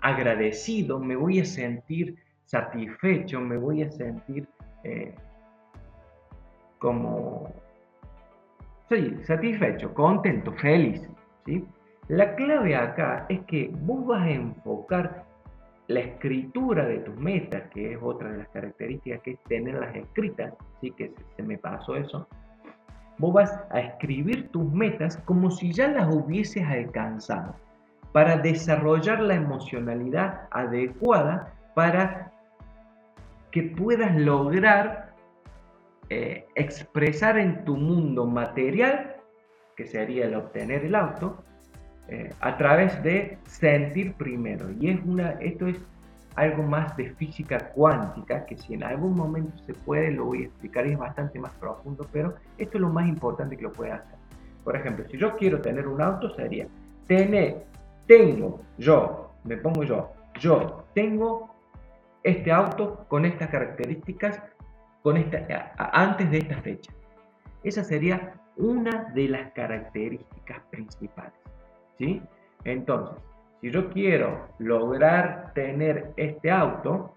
agradecido, 0.00 0.98
me 0.98 1.14
voy 1.14 1.40
a 1.40 1.44
sentir 1.44 2.16
satisfecho, 2.46 3.38
me 3.38 3.58
voy 3.58 3.82
a 3.82 3.90
sentir 3.90 4.48
eh, 4.82 5.14
como, 6.78 7.52
sí, 8.88 9.16
satisfecho, 9.24 9.92
contento, 9.92 10.52
feliz. 10.54 11.06
¿sí? 11.44 11.62
La 12.08 12.34
clave 12.36 12.74
acá 12.74 13.26
es 13.28 13.40
que 13.40 13.70
vos 13.82 14.06
vas 14.06 14.22
a 14.22 14.30
enfocar 14.30 15.26
la 15.90 16.00
escritura 16.00 16.86
de 16.86 16.98
tus 17.00 17.16
metas, 17.16 17.64
que 17.74 17.94
es 17.94 17.98
otra 18.00 18.30
de 18.30 18.38
las 18.38 18.48
características, 18.50 19.22
que 19.22 19.32
es 19.32 19.38
tenerlas 19.48 19.94
escritas, 19.96 20.54
sí 20.80 20.92
que 20.92 21.12
se 21.36 21.42
me 21.42 21.58
pasó 21.58 21.96
eso, 21.96 22.28
vos 23.18 23.34
vas 23.34 23.60
a 23.70 23.80
escribir 23.80 24.50
tus 24.50 24.72
metas 24.72 25.16
como 25.24 25.50
si 25.50 25.72
ya 25.72 25.88
las 25.88 26.14
hubieses 26.14 26.64
alcanzado, 26.64 27.56
para 28.12 28.36
desarrollar 28.36 29.20
la 29.20 29.34
emocionalidad 29.34 30.48
adecuada 30.52 31.54
para 31.74 32.32
que 33.50 33.64
puedas 33.64 34.14
lograr 34.16 35.12
eh, 36.08 36.46
expresar 36.54 37.36
en 37.36 37.64
tu 37.64 37.76
mundo 37.76 38.26
material, 38.26 39.16
que 39.76 39.86
sería 39.88 40.26
el 40.26 40.36
obtener 40.36 40.84
el 40.84 40.94
auto, 40.94 41.42
eh, 42.08 42.32
a 42.40 42.56
través 42.56 43.02
de 43.02 43.38
sentir 43.46 44.14
primero. 44.14 44.70
Y 44.80 44.90
es 44.90 45.00
una, 45.04 45.30
esto 45.40 45.66
es 45.66 45.76
algo 46.36 46.62
más 46.62 46.96
de 46.96 47.10
física 47.14 47.70
cuántica, 47.70 48.46
que 48.46 48.56
si 48.56 48.74
en 48.74 48.84
algún 48.84 49.14
momento 49.14 49.56
se 49.64 49.74
puede, 49.74 50.10
lo 50.10 50.26
voy 50.26 50.42
a 50.42 50.46
explicar, 50.46 50.86
es 50.86 50.98
bastante 50.98 51.38
más 51.38 51.52
profundo, 51.54 52.06
pero 52.12 52.34
esto 52.58 52.78
es 52.78 52.80
lo 52.80 52.88
más 52.88 53.08
importante 53.08 53.56
que 53.56 53.64
lo 53.64 53.72
puede 53.72 53.92
hacer. 53.92 54.18
Por 54.64 54.76
ejemplo, 54.76 55.04
si 55.10 55.18
yo 55.18 55.36
quiero 55.36 55.60
tener 55.60 55.86
un 55.88 56.00
auto, 56.00 56.34
sería, 56.36 56.66
tener, 57.06 57.66
tengo, 58.06 58.60
yo, 58.78 59.32
me 59.44 59.56
pongo 59.56 59.84
yo, 59.84 60.12
yo 60.38 60.84
tengo 60.94 61.54
este 62.22 62.52
auto 62.52 63.04
con 63.08 63.24
estas 63.24 63.48
características 63.48 64.40
con 65.02 65.16
esta, 65.16 65.72
antes 65.78 66.30
de 66.30 66.38
esta 66.38 66.60
fecha. 66.60 66.92
Esa 67.62 67.84
sería 67.84 68.34
una 68.56 69.04
de 69.14 69.28
las 69.28 69.52
características 69.52 70.60
principales. 70.70 71.39
Entonces, 72.64 73.16
si 73.60 73.70
yo 73.70 73.90
quiero 73.90 74.48
lograr 74.58 75.52
tener 75.54 76.12
este 76.16 76.50
auto, 76.50 77.14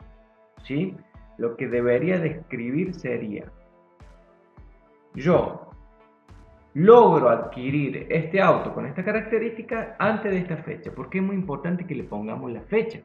¿sí? 0.64 0.96
lo 1.38 1.56
que 1.56 1.68
debería 1.68 2.20
describir 2.20 2.94
sería, 2.94 3.46
yo 5.16 5.70
logro 6.74 7.30
adquirir 7.30 8.08
este 8.10 8.42
auto 8.42 8.74
con 8.74 8.86
esta 8.86 9.04
característica 9.04 9.96
antes 10.00 10.32
de 10.32 10.40
esta 10.40 10.58
fecha, 10.58 10.92
porque 10.94 11.20
es 11.20 11.24
muy 11.24 11.36
importante 11.36 11.86
que 11.86 11.96
le 11.96 12.04
pongamos 12.04 12.52
la 12.52 12.62
fecha. 12.62 13.00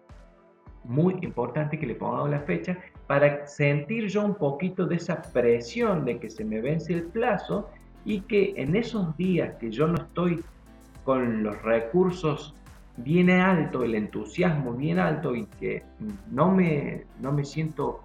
Muy 0.85 1.19
importante 1.21 1.79
que 1.79 1.87
le 1.87 1.95
pongamos 1.97 2.31
la 2.31 2.41
fecha 2.41 2.79
para 3.07 3.47
sentir 3.47 4.07
yo 4.07 4.25
un 4.25 4.37
poquito 4.37 4.87
de 4.87 4.97
esa 4.97 5.21
presión 5.21 6.05
de 6.05 6.19
que 6.19 6.31
se 6.31 6.45
me 6.45 6.63
vence 6.63 6.95
el 6.95 7.05
plazo 7.05 7.69
y 8.05 8.23
que 8.23 8.55
en 8.57 8.75
esos 8.75 9.15
días 9.17 9.57
que 9.57 9.71
yo 9.71 9.87
no 9.87 9.97
estoy 9.97 10.43
con 11.09 11.43
los 11.43 11.63
recursos 11.63 12.55
viene 12.99 13.41
alto, 13.41 13.83
el 13.83 13.95
entusiasmo 13.95 14.75
bien 14.75 14.99
alto 14.99 15.35
y 15.35 15.47
que 15.59 15.83
no 16.31 16.51
me, 16.51 17.07
no 17.19 17.33
me 17.33 17.47
siento 17.47 18.05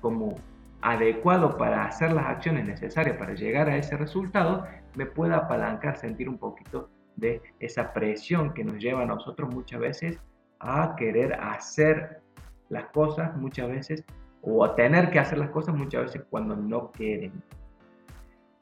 como 0.00 0.34
adecuado 0.80 1.56
para 1.56 1.84
hacer 1.84 2.12
las 2.12 2.26
acciones 2.26 2.66
necesarias 2.66 3.16
para 3.18 3.34
llegar 3.34 3.68
a 3.68 3.76
ese 3.76 3.96
resultado, 3.96 4.66
me 4.96 5.06
pueda 5.06 5.36
apalancar, 5.36 5.96
sentir 5.96 6.28
un 6.28 6.38
poquito 6.38 6.90
de 7.14 7.40
esa 7.60 7.92
presión 7.92 8.52
que 8.52 8.64
nos 8.64 8.78
lleva 8.78 9.02
a 9.02 9.06
nosotros 9.06 9.54
muchas 9.54 9.78
veces 9.78 10.18
a 10.58 10.96
querer 10.96 11.34
hacer 11.34 12.20
las 12.68 12.86
cosas 12.86 13.36
muchas 13.36 13.68
veces 13.68 14.04
o 14.42 14.64
a 14.64 14.74
tener 14.74 15.12
que 15.12 15.20
hacer 15.20 15.38
las 15.38 15.50
cosas 15.50 15.76
muchas 15.76 16.06
veces 16.06 16.22
cuando 16.28 16.56
no 16.56 16.90
quieren. 16.90 17.30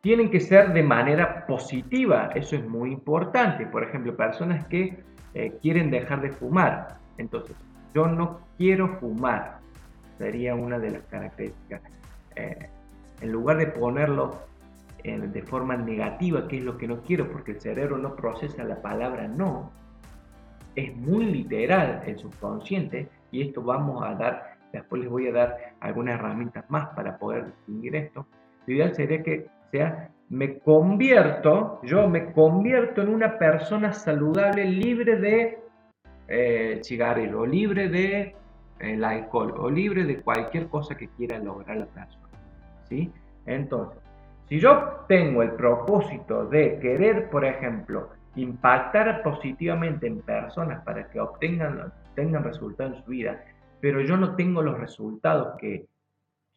Tienen 0.08 0.30
que 0.30 0.40
ser 0.40 0.72
de 0.72 0.82
manera 0.82 1.44
positiva, 1.46 2.30
eso 2.34 2.56
es 2.56 2.66
muy 2.66 2.92
importante. 2.92 3.66
Por 3.66 3.84
ejemplo, 3.84 4.16
personas 4.16 4.64
que 4.68 5.04
eh, 5.34 5.52
quieren 5.60 5.90
dejar 5.90 6.22
de 6.22 6.30
fumar. 6.30 6.96
Entonces, 7.18 7.54
yo 7.92 8.06
no 8.06 8.40
quiero 8.56 8.88
fumar, 9.00 9.58
sería 10.16 10.54
una 10.54 10.78
de 10.78 10.92
las 10.92 11.02
características. 11.10 11.82
Eh, 12.36 12.70
en 13.20 13.32
lugar 13.32 13.58
de 13.58 13.66
ponerlo 13.66 14.38
de 15.04 15.42
forma 15.42 15.76
negativa, 15.76 16.48
que 16.48 16.56
es 16.56 16.64
lo 16.64 16.78
que 16.78 16.88
no 16.88 17.02
quiero, 17.02 17.30
porque 17.30 17.50
el 17.50 17.60
cerebro 17.60 17.98
no 17.98 18.16
procesa 18.16 18.64
la 18.64 18.80
palabra 18.80 19.28
no, 19.28 19.70
es 20.74 20.96
muy 20.96 21.26
literal 21.26 22.02
el 22.06 22.18
subconsciente, 22.18 23.10
y 23.30 23.42
esto 23.42 23.60
vamos 23.60 24.02
a 24.02 24.14
dar, 24.14 24.56
después 24.72 25.02
les 25.02 25.10
voy 25.10 25.28
a 25.28 25.32
dar 25.32 25.74
algunas 25.80 26.14
herramientas 26.14 26.64
más 26.70 26.88
para 26.96 27.18
poder 27.18 27.44
distinguir 27.44 27.94
esto. 27.94 28.26
Lo 28.66 28.72
ideal 28.72 28.94
sería 28.94 29.22
que 29.22 29.57
sea 29.70 30.10
me 30.30 30.58
convierto, 30.58 31.80
yo 31.82 32.08
me 32.08 32.32
convierto 32.32 33.00
en 33.02 33.08
una 33.08 33.38
persona 33.38 33.92
saludable, 33.92 34.64
libre 34.64 35.16
de 35.16 35.58
eh, 36.28 36.80
cigarrillo, 36.84 37.46
libre 37.46 37.88
de 37.88 38.36
el 38.78 39.02
alcohol, 39.02 39.54
o 39.58 39.70
libre 39.70 40.04
de 40.04 40.20
cualquier 40.20 40.68
cosa 40.68 40.96
que 40.96 41.08
quiera 41.08 41.38
lograr 41.38 41.78
la 41.78 41.86
persona. 41.86 42.28
¿sí? 42.88 43.10
Entonces, 43.46 43.98
si 44.48 44.60
yo 44.60 45.04
tengo 45.08 45.42
el 45.42 45.52
propósito 45.52 46.44
de 46.46 46.78
querer, 46.78 47.28
por 47.30 47.44
ejemplo, 47.44 48.10
impactar 48.36 49.22
positivamente 49.22 50.06
en 50.06 50.20
personas 50.20 50.84
para 50.84 51.08
que 51.08 51.18
obtengan 51.18 51.92
tengan 52.14 52.44
resultados 52.44 52.96
en 52.96 53.04
su 53.04 53.10
vida, 53.10 53.44
pero 53.80 54.00
yo 54.00 54.16
no 54.16 54.34
tengo 54.34 54.62
los 54.62 54.78
resultados 54.78 55.56
que 55.58 55.86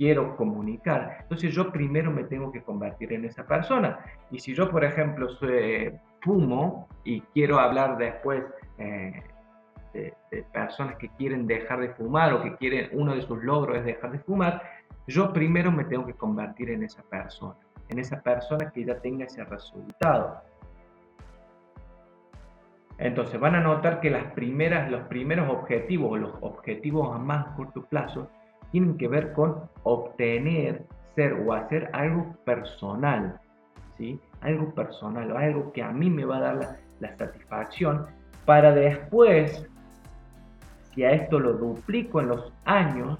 quiero 0.02 0.36
comunicar. 0.36 1.18
Entonces 1.22 1.54
yo 1.54 1.72
primero 1.72 2.10
me 2.10 2.24
tengo 2.24 2.52
que 2.52 2.64
convertir 2.64 3.14
en 3.14 3.24
esa 3.24 3.46
persona. 3.46 4.00
Y 4.32 4.40
si 4.40 4.56
yo, 4.56 4.72
por 4.72 4.84
ejemplo, 4.84 5.28
fumo 6.22 6.88
y 7.04 7.22
quiero 7.36 7.60
hablar 7.60 8.00
después 8.00 8.44
eh, 8.80 9.22
de, 9.94 10.44
personas 10.52 10.96
que 10.96 11.08
quieren 11.10 11.46
dejar 11.46 11.82
de 11.82 11.90
fumar 11.90 12.34
o 12.34 12.42
que 12.42 12.56
quieren, 12.56 12.90
uno 12.94 13.14
de 13.14 13.22
sus 13.22 13.44
logros 13.44 13.78
es 13.78 13.86
dejar 13.86 14.12
de 14.12 14.18
fumar, 14.18 14.64
yo 15.06 15.32
primero 15.32 15.72
me 15.72 15.84
tengo 15.84 16.08
que 16.08 16.16
convertir 16.16 16.72
en 16.72 16.82
esa 16.82 17.04
persona, 17.04 17.60
en 17.90 18.00
esa 18.00 18.24
persona 18.24 18.72
que 18.72 18.84
ya 18.84 18.96
tenga 18.96 19.26
ese 19.26 19.44
resultado. 19.44 20.42
Entonces 22.98 23.40
van 23.40 23.54
a 23.54 23.62
notar 23.62 24.00
que 24.00 24.10
las 24.10 24.34
primeras, 24.34 24.90
los 24.90 25.02
primeros 25.02 25.48
objetivos, 25.48 26.20
los 26.20 26.34
objetivos 26.42 27.16
a 27.16 27.20
más 27.20 27.56
corto 27.56 27.84
plazo, 27.84 28.32
tienen 28.72 28.98
que 28.98 29.08
ver 29.08 29.34
con 29.34 29.70
obtener, 29.84 30.86
ser 31.16 31.34
o 31.34 31.54
hacer 31.54 31.90
algo 31.94 32.36
personal, 32.46 33.40
¿sí? 33.98 34.20
Algo 34.42 34.74
personal, 34.74 35.32
o 35.32 35.38
algo 35.38 35.72
que 35.74 35.84
a 35.84 35.92
mí 35.92 36.10
me 36.10 36.26
va 36.26 36.38
a 36.38 36.42
dar 36.42 36.80
la, 37.00 37.18
satisfacción 37.18 38.06
para 38.46 38.72
después, 38.74 39.68
si 40.94 41.04
a 41.04 41.12
esto 41.12 41.40
lo 41.40 41.54
duplico 41.54 42.22
en 42.22 42.28
los 42.28 42.54
años, 42.66 43.18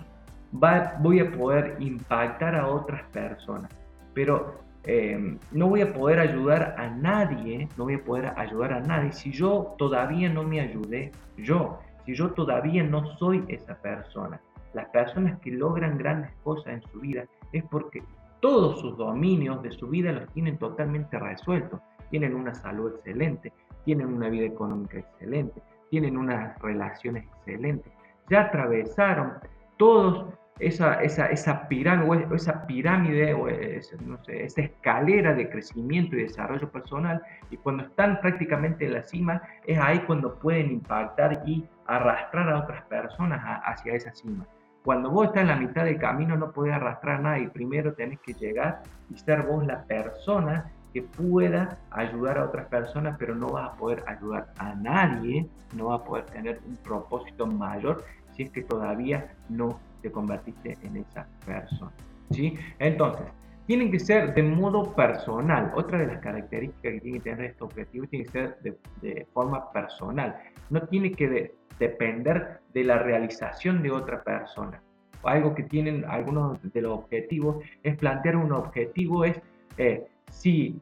voy 0.52 1.20
a 1.20 1.32
poder 1.32 1.78
impactar 1.80 2.56
a 2.56 2.68
otras 2.68 3.04
personas. 3.12 3.70
Pero 4.14 4.62
eh, 4.84 5.38
no 5.52 5.70
voy 5.70 5.82
a 5.82 5.94
poder 5.94 6.20
ayudar 6.20 6.76
a 6.78 6.90
nadie, 6.90 7.68
no 7.78 7.86
voy 7.86 7.96
a 7.96 8.04
poder 8.04 8.34
ayudar 8.36 8.74
a 8.74 8.80
nadie 8.82 9.12
si 9.12 9.32
yo 9.32 9.76
todavía 9.78 10.30
no 10.30 10.44
me 10.44 10.60
ayudé 10.60 11.12
yo, 11.38 11.80
si 12.06 12.16
yo 12.16 12.32
todavía 12.32 12.84
no 12.84 13.06
soy 13.18 13.44
esa 13.48 13.76
persona. 13.76 14.40
Las 14.74 14.88
personas 14.90 15.40
que 15.40 15.52
logran 15.52 15.98
grandes 15.98 16.32
cosas 16.44 16.74
en 16.74 16.82
su 16.84 17.00
vida 17.00 17.26
es 17.52 17.64
porque 17.66 18.04
todos 18.40 18.80
sus 18.80 18.98
dominios 18.98 19.62
de 19.62 19.72
su 19.72 19.88
vida 19.88 20.12
los 20.12 20.32
tienen 20.34 20.58
totalmente 20.58 21.20
resueltos. 21.20 21.80
Tienen 22.10 22.36
una 22.36 22.54
salud 22.54 22.96
excelente, 22.96 23.54
tienen 23.86 24.08
una 24.08 24.30
vida 24.30 24.46
económica 24.46 25.00
excelente, 25.00 25.62
tienen 25.90 26.18
unas 26.18 26.60
relaciones 26.60 27.26
excelentes. 27.26 27.92
Ya 28.30 28.42
atravesaron 28.42 29.34
todos 29.78 30.34
esa, 30.60 31.02
esa, 31.02 31.28
esa 31.28 31.68
pirámide, 31.68 32.28
esa 32.36 32.66
pirámide, 32.68 33.34
o 33.34 33.48
esa 33.48 34.62
escalera 34.62 35.34
de 35.34 35.50
crecimiento 35.50 36.16
y 36.16 36.24
desarrollo 36.24 36.70
personal, 36.72 37.22
y 37.50 37.58
cuando 37.58 37.84
están 37.84 38.20
prácticamente 38.22 38.86
en 38.86 38.94
la 38.94 39.04
cima, 39.04 39.42
es 39.66 39.80
ahí 39.80 40.00
cuando 40.00 40.36
pueden 40.36 40.72
impactar 40.72 41.42
y 41.46 41.66
arrastrar 41.88 42.50
a 42.50 42.60
otras 42.60 42.84
personas 42.86 43.42
hacia 43.66 43.94
esa 43.94 44.14
cima. 44.14 44.46
Cuando 44.84 45.12
vos 45.12 45.28
estás 45.28 45.42
en 45.42 45.48
la 45.48 45.56
mitad 45.56 45.86
del 45.86 46.00
camino 46.00 46.36
no 46.36 46.52
podés 46.52 46.74
arrastrar 46.74 47.18
a 47.18 47.22
nadie, 47.22 47.50
primero 47.50 47.94
tenés 47.94 48.20
que 48.20 48.34
llegar 48.34 48.82
y 49.10 49.18
ser 49.18 49.44
vos 49.44 49.66
la 49.66 49.84
persona 49.84 50.72
que 50.94 51.04
pueda 51.04 51.78
ayudar 51.92 52.38
a 52.38 52.46
otras 52.46 52.68
personas, 52.68 53.16
pero 53.18 53.36
no 53.36 53.50
vas 53.50 53.70
a 53.70 53.74
poder 53.78 54.04
ayudar 54.08 54.52
a 54.58 54.74
nadie, 54.76 55.48
no 55.76 55.88
vas 55.88 56.02
a 56.02 56.04
poder 56.04 56.26
tener 56.26 56.60
un 56.68 56.76
propósito 56.78 57.46
mayor 57.48 58.04
si 58.36 58.44
es 58.44 58.52
que 58.52 58.64
todavía 58.64 59.34
no 59.50 59.80
te 60.02 60.12
convertiste 60.12 60.78
en 60.82 60.98
esa 60.98 61.28
persona. 61.46 61.92
¿sí? 62.32 62.58
Entonces, 62.80 63.28
tienen 63.68 63.92
que 63.92 64.00
ser 64.00 64.34
de 64.34 64.44
modo 64.44 64.94
personal. 64.96 65.72
Otra 65.76 66.00
de 66.00 66.08
las 66.08 66.20
características 66.20 66.94
que 66.94 67.00
tiene 67.02 67.18
que 67.20 67.30
tener 67.30 67.46
este 67.46 67.64
objetivo 67.64 68.06
tiene 68.08 68.26
que 68.26 68.32
ser 68.32 68.58
de, 69.02 69.28
forma 69.34 69.72
personal. 69.72 70.36
No 70.70 70.82
tiene 70.88 71.12
que 71.12 71.56
depender 71.82 72.60
de 72.74 72.84
la 72.84 73.00
realización 73.00 73.82
de 73.82 73.92
otra 73.92 74.24
persona. 74.24 74.82
Algo 75.24 75.54
que 75.56 75.64
tienen 75.64 76.06
algunos 76.06 76.62
de 76.62 76.82
los 76.82 77.00
objetivos 77.00 77.58
es 77.84 77.98
plantear 77.98 78.36
un 78.36 78.52
objetivo 78.52 79.26
es 79.26 79.40
eh, 79.78 80.06
si, 80.30 80.80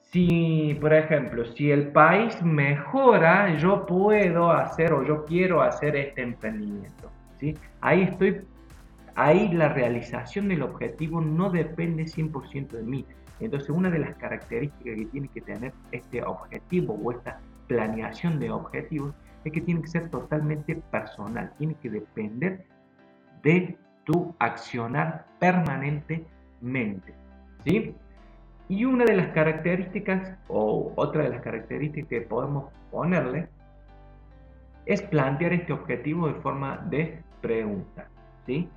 si, 0.00 0.76
por 0.80 0.92
ejemplo, 0.92 1.44
si 1.44 1.70
el 1.70 1.88
país 1.88 2.42
mejora, 2.42 3.56
yo 3.56 3.86
puedo 3.86 4.50
hacer 4.50 4.92
o 4.92 5.02
yo 5.02 5.24
quiero 5.24 5.62
hacer 5.62 5.96
este 5.96 6.22
emprendimiento. 6.22 7.10
¿sí? 7.38 7.54
Ahí 7.80 8.02
estoy 8.02 8.42
ahí 9.14 9.48
la 9.52 9.68
realización 9.68 10.48
del 10.48 10.62
objetivo 10.62 11.20
no 11.20 11.50
depende 11.50 12.04
100% 12.04 12.68
de 12.68 12.82
mí. 12.82 13.04
Entonces, 13.40 13.70
una 13.70 13.90
de 13.90 13.98
las 13.98 14.14
características 14.16 14.96
que 14.96 15.06
tiene 15.06 15.28
que 15.28 15.40
tener 15.40 15.72
este 15.90 16.22
objetivo 16.22 16.98
o 17.02 17.12
esta 17.12 17.40
planeación 17.66 18.38
de 18.38 18.50
objetivos 18.50 19.14
es 19.44 19.52
que 19.52 19.60
tiene 19.60 19.82
que 19.82 19.88
ser 19.88 20.08
totalmente 20.10 20.76
personal, 20.90 21.52
tiene 21.58 21.74
que 21.74 21.90
depender 21.90 22.66
de 23.42 23.76
tu 24.04 24.34
accionar 24.38 25.26
permanentemente. 25.38 27.14
¿sí? 27.64 27.94
Y 28.68 28.84
una 28.84 29.04
de 29.04 29.16
las 29.16 29.28
características, 29.28 30.36
o 30.48 30.92
otra 30.96 31.24
de 31.24 31.30
las 31.30 31.42
características 31.42 32.08
que 32.08 32.20
podemos 32.22 32.72
ponerle, 32.90 33.48
es 34.86 35.02
plantear 35.02 35.52
este 35.52 35.72
objetivo 35.72 36.28
de 36.28 36.34
forma 36.34 36.78
de 36.88 37.22
pregunta. 37.40 38.08
¿sí? 38.46 38.68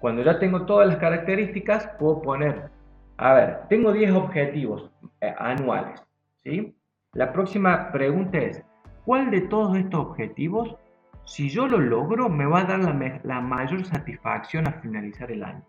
Cuando 0.00 0.22
ya 0.22 0.38
tengo 0.38 0.64
todas 0.66 0.88
las 0.88 0.96
características, 0.96 1.86
puedo 1.98 2.22
poner, 2.22 2.70
a 3.18 3.34
ver, 3.34 3.60
tengo 3.68 3.92
10 3.92 4.12
objetivos 4.12 4.90
eh, 5.20 5.34
anuales, 5.38 6.02
¿sí? 6.42 6.74
La 7.12 7.32
próxima 7.32 7.92
pregunta 7.92 8.38
es, 8.38 8.64
¿cuál 9.10 9.32
de 9.32 9.40
todos 9.40 9.76
estos 9.76 10.06
objetivos, 10.06 10.76
si 11.24 11.48
yo 11.48 11.66
lo 11.66 11.78
logro, 11.78 12.28
me 12.28 12.46
va 12.46 12.60
a 12.60 12.64
dar 12.64 12.78
la, 13.24 13.40
mayor 13.40 13.84
satisfacción 13.84 14.68
al 14.68 14.74
finalizar 14.74 15.32
el 15.32 15.42
año? 15.42 15.64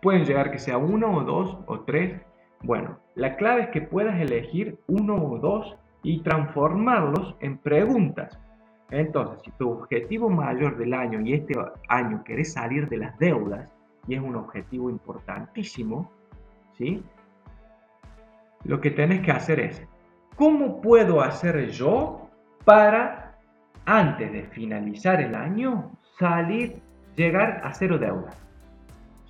Pueden 0.00 0.24
llegar 0.24 0.50
que 0.50 0.58
sea 0.58 0.78
uno 0.78 1.14
o 1.14 1.24
dos 1.24 1.58
o 1.66 1.80
tres. 1.80 2.18
Bueno, 2.62 2.96
la 3.16 3.36
clave 3.36 3.64
es 3.64 3.68
que 3.68 3.82
puedas 3.82 4.18
elegir 4.18 4.78
uno 4.86 5.16
o 5.16 5.38
dos 5.40 5.76
y 6.02 6.22
transformarlos 6.22 7.36
en 7.40 7.58
preguntas. 7.58 8.40
Entonces, 8.90 9.42
si 9.44 9.50
tu 9.58 9.70
objetivo 9.70 10.30
mayor 10.30 10.78
del 10.78 10.94
año 10.94 11.20
y 11.20 11.34
este 11.34 11.52
año 11.88 12.24
querés 12.24 12.54
salir 12.54 12.88
de 12.88 12.96
las 12.96 13.18
deudas, 13.18 13.68
y 14.08 14.14
es 14.14 14.22
un 14.22 14.36
objetivo 14.36 14.88
importantísimo, 14.88 16.10
¿sí? 16.78 17.02
Lo 18.64 18.80
que 18.80 18.90
tenés 18.90 19.20
que 19.20 19.32
hacer 19.32 19.60
es, 19.60 19.86
¿cómo 20.40 20.80
puedo 20.80 21.20
hacer 21.20 21.68
yo 21.68 22.30
para, 22.64 23.38
antes 23.84 24.32
de 24.32 24.44
finalizar 24.44 25.20
el 25.20 25.34
año, 25.34 25.92
salir, 26.18 26.80
llegar 27.14 27.60
a 27.62 27.74
cero 27.74 27.98
deudas? 27.98 28.34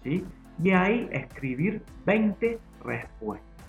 ¿Sí? 0.05 0.25
Y 0.63 0.71
ahí 0.71 1.09
escribir 1.11 1.83
20 2.07 2.61
respuestas. 2.85 3.67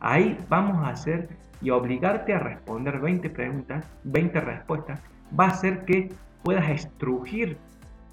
Ahí 0.00 0.38
vamos 0.50 0.86
a 0.86 0.90
hacer 0.90 1.30
y 1.62 1.70
obligarte 1.70 2.34
a 2.34 2.40
responder 2.40 3.00
20 3.00 3.30
preguntas, 3.30 3.90
20 4.04 4.38
respuestas 4.42 5.00
va 5.38 5.46
a 5.46 5.48
hacer 5.52 5.86
que 5.86 6.10
puedas 6.42 6.68
estrugir 6.68 7.56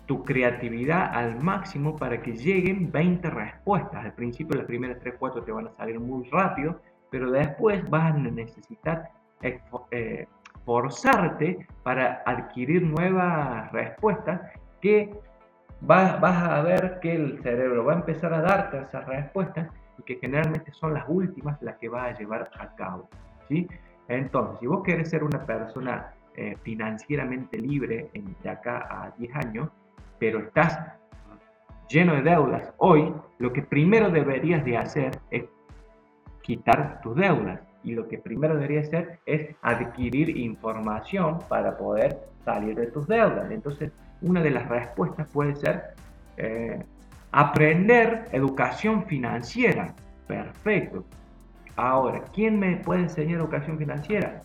tu 0.06 0.24
creatividad 0.24 1.14
al 1.14 1.44
máximo 1.44 1.98
para 1.98 2.22
que 2.22 2.32
lleguen 2.32 2.90
20 2.94 3.30
respuestas. 3.30 4.06
Al 4.06 4.14
principio 4.14 4.56
las 4.56 4.66
primeras 4.66 5.00
3, 5.02 5.16
4 5.20 5.44
te 5.44 5.52
van 5.52 5.68
a 5.68 5.76
salir 5.76 6.00
muy 6.00 6.30
rápido, 6.30 6.80
pero 7.14 7.30
después 7.30 7.88
vas 7.92 8.12
a 8.12 8.18
necesitar 8.18 9.12
eh, 9.44 10.28
forzarte 10.66 11.68
para 11.84 12.24
adquirir 12.26 12.82
nuevas 12.82 13.72
respuestas 13.72 14.42
que 14.82 15.16
vas, 15.82 16.20
vas 16.20 16.50
a 16.50 16.64
ver 16.64 17.00
que 17.02 17.14
el 17.14 17.40
cerebro 17.44 17.86
va 17.86 17.94
a 17.94 17.96
empezar 17.98 18.34
a 18.34 18.42
darte 18.42 18.80
esas 18.80 19.06
respuestas 19.06 19.70
y 20.00 20.02
que 20.02 20.16
generalmente 20.16 20.72
son 20.74 20.96
las 20.96 21.06
últimas 21.08 21.62
las 21.62 21.78
que 21.78 21.88
vas 21.88 22.16
a 22.16 22.18
llevar 22.18 22.50
a 22.60 22.74
cabo. 22.74 23.08
¿sí? 23.48 23.68
Entonces, 24.08 24.60
si 24.60 24.66
vos 24.66 24.82
querés 24.84 25.12
ser 25.12 25.24
una 25.24 25.46
persona 25.46 26.16
eh, 26.36 26.58
financieramente 26.64 27.60
libre 27.60 28.10
en, 28.14 28.36
de 28.42 28.50
acá 28.50 28.88
a 28.90 29.12
10 29.20 29.36
años, 29.36 29.70
pero 30.18 30.40
estás 30.40 30.80
lleno 31.90 32.16
de 32.16 32.24
deudas 32.24 32.74
hoy, 32.78 33.14
lo 33.38 33.54
que 33.54 33.62
primero 33.62 34.10
deberías 34.10 34.66
de 34.66 34.78
hacer 34.78 35.12
es 35.30 35.44
quitar 36.44 37.02
tus 37.02 37.16
deudas. 37.16 37.60
Y 37.84 37.94
lo 37.94 38.08
que 38.08 38.20
primero 38.20 38.54
deberías 38.54 38.88
hacer 38.88 39.20
es 39.26 39.56
adquirir 39.62 40.38
información 40.38 41.40
para 41.50 41.76
poder 41.78 42.20
salir 42.46 42.76
de 42.76 42.88
tus 42.88 43.08
deudas. 43.08 43.50
Entonces, 43.50 43.92
una 44.22 44.42
de 44.42 44.52
las 44.52 44.70
respuestas 44.70 45.28
puede 45.34 45.56
ser 45.56 45.96
eh, 46.38 46.84
aprender 47.32 48.26
educación 48.32 49.06
financiera. 49.06 49.96
Perfecto. 50.28 51.04
Ahora, 51.76 52.24
¿quién 52.34 52.60
me 52.60 52.78
puede 52.78 53.02
enseñar 53.02 53.40
educación 53.40 53.78
financiera? 53.78 54.44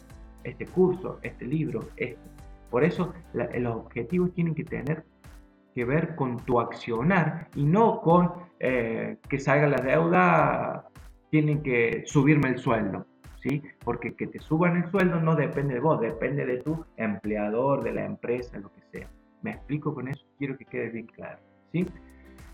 este 0.49 0.67
curso, 0.67 1.19
este 1.23 1.47
libro, 1.47 1.89
este. 1.97 2.19
Por 2.71 2.85
eso 2.85 3.15
los 3.33 3.77
objetivos 3.77 4.35
tienen 4.35 4.55
que 4.55 4.65
tener 4.65 5.05
que 5.75 5.85
ver 5.87 6.15
con 6.17 6.37
tu 6.39 6.61
accionar 6.61 7.49
y 7.55 7.65
no 7.65 8.03
con 8.03 8.33
eh, 8.61 9.17
que 9.27 9.39
salga 9.39 9.69
la 9.69 9.79
deuda, 9.79 10.85
tienen 11.31 11.63
que 11.63 12.03
subirme 12.07 12.49
el 12.49 12.59
sueldo. 12.59 13.07
¿Sí? 13.41 13.63
Porque 13.85 14.15
que 14.17 14.27
te 14.27 14.41
suban 14.41 14.83
el 14.83 14.91
sueldo 14.91 15.21
no 15.21 15.37
depende 15.37 15.75
de 15.75 15.81
vos, 15.81 16.01
depende 16.01 16.45
de 16.45 16.57
tu 16.57 16.85
empleador, 16.97 17.85
de 17.85 17.93
la 17.93 18.05
empresa, 18.05 18.59
lo 18.59 18.73
que 18.73 18.81
sea. 18.91 19.09
Me 19.43 19.53
explico 19.53 19.95
con 19.95 20.09
eso, 20.09 20.27
quiero 20.39 20.59
que 20.59 20.65
quede 20.65 20.89
bien 20.89 21.07
claro. 21.07 21.39
¿sí? 21.71 21.87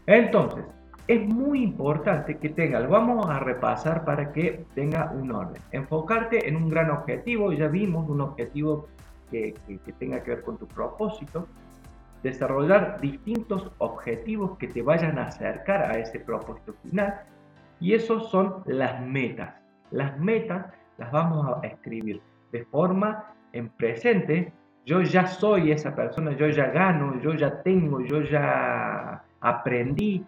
Entonces, 0.07 0.67
es 1.07 1.27
muy 1.27 1.63
importante 1.63 2.39
que 2.39 2.49
tenga, 2.49 2.81
lo 2.81 2.89
vamos 2.89 3.27
a 3.29 3.39
repasar 3.39 4.05
para 4.05 4.33
que 4.33 4.65
tenga 4.75 5.11
un 5.13 5.33
orden. 5.33 5.61
Enfocarte 5.73 6.49
en 6.49 6.57
un 6.57 6.69
gran 6.69 6.91
objetivo, 6.91 7.53
ya 7.53 7.69
vimos 7.69 8.09
un 8.09 8.23
objetivo 8.23 8.89
que, 9.31 9.55
tenga 9.99 10.23
que 10.23 10.31
ver 10.31 10.43
con 10.43 10.57
tu 10.57 10.67
propósito. 10.67 11.47
Desarrollar 12.23 13.01
distintos 13.01 13.71
objetivos 13.79 14.57
que 14.57 14.69
te 14.69 14.81
vayan 14.81 15.19
a 15.19 15.27
acercar 15.27 15.91
a 15.91 15.99
ese 15.99 16.21
propósito 16.21 16.75
final. 16.83 17.21
Y 17.81 17.95
esos 17.95 18.31
son 18.31 18.63
las 18.67 19.01
metas. 19.01 19.55
Las 19.91 20.19
metas 20.19 20.67
las 20.99 21.11
vamos 21.13 21.47
a 21.63 21.67
escribir 21.67 22.21
de 22.53 22.65
forma 22.67 23.35
en 23.53 23.69
presente. 23.69 24.53
Yo 24.87 25.03
ya 25.03 25.27
soy 25.27 25.73
esa 25.73 25.95
persona, 25.95 26.37
yo 26.37 26.49
ya 26.49 26.67
gano, 26.67 27.21
yo 27.21 27.35
ya 27.35 27.63
tengo, 27.63 28.01
yo 28.01 28.21
ya 28.23 29.25
aprendí, 29.41 30.25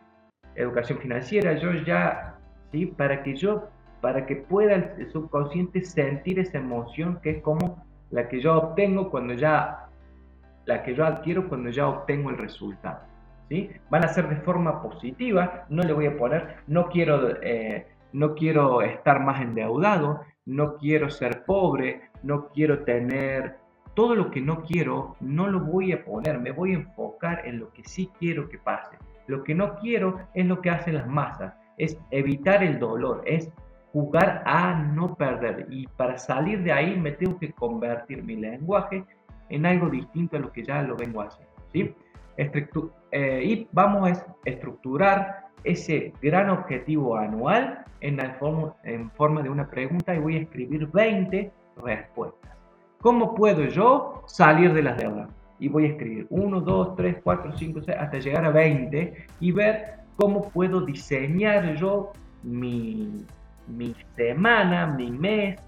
educación 0.55 0.99
financiera, 0.99 1.55
yo 1.55 1.73
ya, 1.73 2.39
¿sí? 2.73 2.87
Para 2.87 3.23
que 3.23 3.37
yo, 3.37 3.69
para 4.01 4.27
que 4.27 4.37
pueda 4.37 4.75
el 4.75 5.11
subconsciente 5.11 5.83
sentir 5.83 6.39
esa 6.39 6.59
emoción 6.59 7.21
que 7.23 7.31
es 7.31 7.43
como 7.43 7.85
la 8.11 8.29
que 8.29 8.41
yo 8.41 8.57
obtengo 8.57 9.11
cuando 9.11 9.35
ya, 9.35 9.89
la 10.65 10.83
que 10.83 10.95
yo 10.95 11.05
adquiero 11.05 11.49
cuando 11.49 11.71
ya 11.71 11.87
obtengo 11.89 12.31
el 12.31 12.39
resultado. 12.39 13.01
Van 13.91 14.05
a 14.05 14.09
ser 14.09 14.29
de 14.29 14.37
forma 14.37 14.83
positiva, 14.83 15.67
no 15.69 15.83
le 15.83 15.93
voy 15.93 16.07
a 16.07 16.17
poner, 16.17 16.57
no 16.67 16.89
quiero 16.89 17.41
eh, 17.43 17.87
no 18.13 18.35
quiero 18.35 18.83
estar 18.83 19.21
más 19.21 19.41
endeudado, 19.41 20.23
no 20.47 20.77
quiero 20.77 21.11
ser 21.11 21.45
pobre, 21.45 22.03
no 22.23 22.49
quiero 22.49 22.83
tener 22.85 23.57
todo 23.95 24.15
lo 24.15 24.31
que 24.31 24.41
no 24.41 24.63
quiero, 24.63 25.17
no 25.21 25.49
lo 25.49 25.61
voy 25.61 25.93
a 25.93 26.05
poner, 26.05 26.39
me 26.39 26.51
voy 26.51 26.73
a 26.73 26.77
enfocar 26.77 27.47
en 27.47 27.59
lo 27.59 27.73
que 27.73 27.85
sí 27.85 28.11
quiero 28.19 28.49
que 28.49 28.59
pase. 28.59 28.97
Lo 29.27 29.43
que 29.43 29.55
no 29.55 29.75
quiero 29.77 30.21
es 30.35 30.47
lo 30.47 30.61
que 30.61 30.71
hacen 30.71 30.95
las 30.95 31.07
masas, 31.09 31.55
es 31.79 31.99
evitar 32.11 32.63
el 32.63 32.79
dolor, 32.79 33.23
es 33.27 33.51
jugar 33.93 34.43
a 34.47 34.75
no 34.75 35.15
perder. 35.15 35.67
Y 35.71 35.87
para 35.87 36.19
salir 36.19 36.63
de 36.63 36.73
ahí 36.73 36.97
me 36.97 37.13
tengo 37.13 37.39
que 37.39 37.53
convertir 37.53 38.23
mi 38.23 38.37
lenguaje 38.37 39.05
en 39.49 39.67
algo 39.67 39.89
distinto 39.89 40.37
a 40.37 40.41
lo 40.41 40.53
que 40.53 40.63
ya 40.63 40.83
lo 40.83 40.97
vengo 40.97 41.23
haciendo. 41.23 41.55
¿sí? 41.73 41.95
Eh, 42.37 43.43
y 43.45 43.69
vamos 43.73 44.11
a 44.11 44.27
estructurar 44.45 45.47
ese 45.65 46.13
gran 46.21 46.51
objetivo 46.51 47.17
anual 47.17 47.85
en, 48.01 48.19
forma, 48.39 48.75
en 48.85 49.11
forma 49.13 49.43
de 49.43 49.51
una 49.51 49.69
pregunta 49.69 50.15
y 50.15 50.19
voy 50.19 50.37
a 50.37 50.41
escribir 50.41 50.87
20 50.89 51.51
respuestas. 51.83 52.53
¿Cómo 53.01 53.35
puedo 53.35 53.65
yo 53.65 54.23
salir 54.27 54.73
de 54.73 54.83
las 54.83 54.97
deudas? 54.99 55.29
Y 55.59 55.69
voy 55.69 55.87
a 55.87 55.89
escribir 55.89 56.27
1, 56.29 56.61
2, 56.61 56.97
3, 56.97 57.17
4, 57.23 57.53
5, 57.57 57.81
6, 57.85 57.99
hasta 57.99 58.19
llegar 58.19 58.45
a 58.45 58.51
20 58.51 59.27
y 59.41 59.53
ver 59.53 59.95
cómo 60.17 60.51
puedo 60.51 60.81
diseñar 60.83 61.75
yo 61.77 62.13
mi, 62.43 63.25
mi 63.67 63.95
semana, 64.17 64.87
mi 64.87 65.11
mes, 65.11 65.59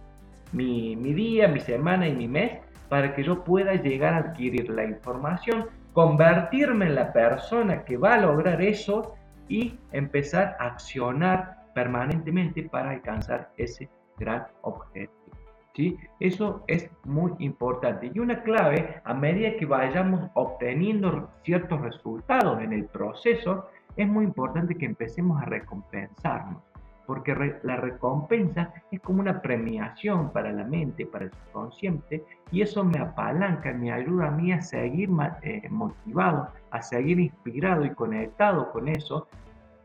mi, 0.52 0.96
mi 0.96 1.12
día, 1.14 1.48
mi 1.48 1.60
semana 1.60 2.06
y 2.08 2.14
mi 2.14 2.28
mes 2.28 2.58
para 2.88 3.14
que 3.14 3.22
yo 3.22 3.44
pueda 3.44 3.74
llegar 3.74 4.14
a 4.14 4.18
adquirir 4.18 4.70
la 4.70 4.84
información, 4.84 5.66
convertirme 5.98 6.86
en 6.86 6.94
la 6.94 7.12
persona 7.12 7.84
que 7.84 7.96
va 7.96 8.14
a 8.14 8.20
lograr 8.20 8.62
eso 8.62 9.16
y 9.48 9.80
empezar 9.90 10.56
a 10.60 10.66
accionar 10.66 11.64
permanentemente 11.74 12.62
para 12.62 12.90
alcanzar 12.90 13.50
ese 13.56 13.88
gran 14.16 14.46
objetivo. 14.62 15.36
¿Sí? 15.74 15.98
Eso 16.20 16.62
es 16.68 16.88
muy 17.04 17.32
importante. 17.40 18.12
Y 18.14 18.20
una 18.20 18.44
clave, 18.44 19.00
a 19.02 19.12
medida 19.12 19.56
que 19.56 19.66
vayamos 19.66 20.30
obteniendo 20.34 21.32
ciertos 21.42 21.80
resultados 21.80 22.62
en 22.62 22.74
el 22.74 22.84
proceso, 22.84 23.66
es 23.96 24.06
muy 24.06 24.24
importante 24.24 24.76
que 24.76 24.86
empecemos 24.86 25.42
a 25.42 25.46
recompensarnos 25.46 26.62
porque 27.08 27.34
la 27.62 27.76
recompensa 27.76 28.70
es 28.90 29.00
como 29.00 29.20
una 29.20 29.40
premiación 29.40 30.30
para 30.30 30.52
la 30.52 30.64
mente, 30.64 31.06
para 31.06 31.24
el 31.24 31.30
subconsciente, 31.32 32.22
y 32.50 32.60
eso 32.60 32.84
me 32.84 32.98
apalanca, 32.98 33.72
me 33.72 33.90
ayuda 33.90 34.26
a 34.26 34.30
mí 34.30 34.52
a 34.52 34.60
seguir 34.60 35.08
eh, 35.40 35.66
motivado, 35.70 36.48
a 36.70 36.82
seguir 36.82 37.18
inspirado 37.18 37.86
y 37.86 37.94
conectado 37.94 38.70
con 38.72 38.88
eso, 38.88 39.26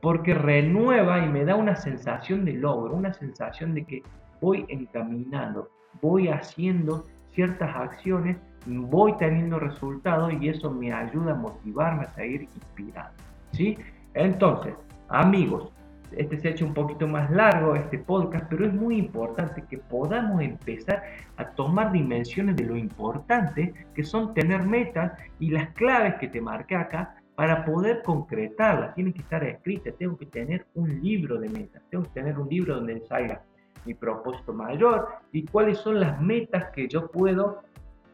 porque 0.01 0.33
renueva 0.33 1.25
y 1.25 1.29
me 1.29 1.45
da 1.45 1.55
una 1.55 1.77
sensación 1.77 2.43
de 2.43 2.55
logro, 2.55 2.93
una 2.93 3.13
sensación 3.13 3.73
de 3.73 3.85
que 3.85 4.03
voy 4.41 4.65
encaminando, 4.67 5.69
voy 6.01 6.27
haciendo 6.27 7.05
ciertas 7.31 7.73
acciones, 7.73 8.35
voy 8.65 9.15
teniendo 9.15 9.59
resultados 9.59 10.33
y 10.41 10.49
eso 10.49 10.69
me 10.69 10.91
ayuda 10.91 11.31
a 11.31 11.35
motivarme 11.35 12.03
a 12.03 12.09
seguir 12.09 12.41
inspirado. 12.41 13.13
¿sí? 13.53 13.77
Entonces, 14.13 14.73
amigos, 15.07 15.71
este 16.17 16.39
se 16.39 16.47
ha 16.47 16.51
hecho 16.51 16.65
un 16.65 16.73
poquito 16.73 17.07
más 17.07 17.29
largo, 17.31 17.75
este 17.75 17.99
podcast, 17.99 18.45
pero 18.49 18.65
es 18.65 18.73
muy 18.73 18.97
importante 18.97 19.63
que 19.69 19.77
podamos 19.77 20.41
empezar 20.41 21.03
a 21.37 21.45
tomar 21.51 21.91
dimensiones 21.91 22.55
de 22.55 22.65
lo 22.65 22.75
importante 22.75 23.73
que 23.93 24.03
son 24.03 24.33
tener 24.33 24.63
metas 24.63 25.13
y 25.39 25.49
las 25.49 25.69
claves 25.69 26.15
que 26.15 26.27
te 26.27 26.41
marqué 26.41 26.75
acá 26.75 27.15
para 27.35 27.65
poder 27.65 28.03
concretarlas. 28.03 28.93
Tienen 28.95 29.13
que 29.13 29.21
estar 29.21 29.43
escritas, 29.43 29.93
tengo 29.97 30.17
que 30.17 30.25
tener 30.25 30.65
un 30.75 31.01
libro 31.01 31.39
de 31.39 31.49
metas, 31.49 31.81
tengo 31.89 32.03
que 32.03 32.11
tener 32.11 32.37
un 32.37 32.47
libro 32.49 32.75
donde 32.75 33.01
salga 33.01 33.41
mi 33.85 33.93
propósito 33.93 34.53
mayor 34.53 35.09
y 35.31 35.45
cuáles 35.45 35.77
son 35.79 35.99
las 35.99 36.21
metas 36.21 36.71
que 36.71 36.87
yo 36.87 37.11
puedo 37.11 37.61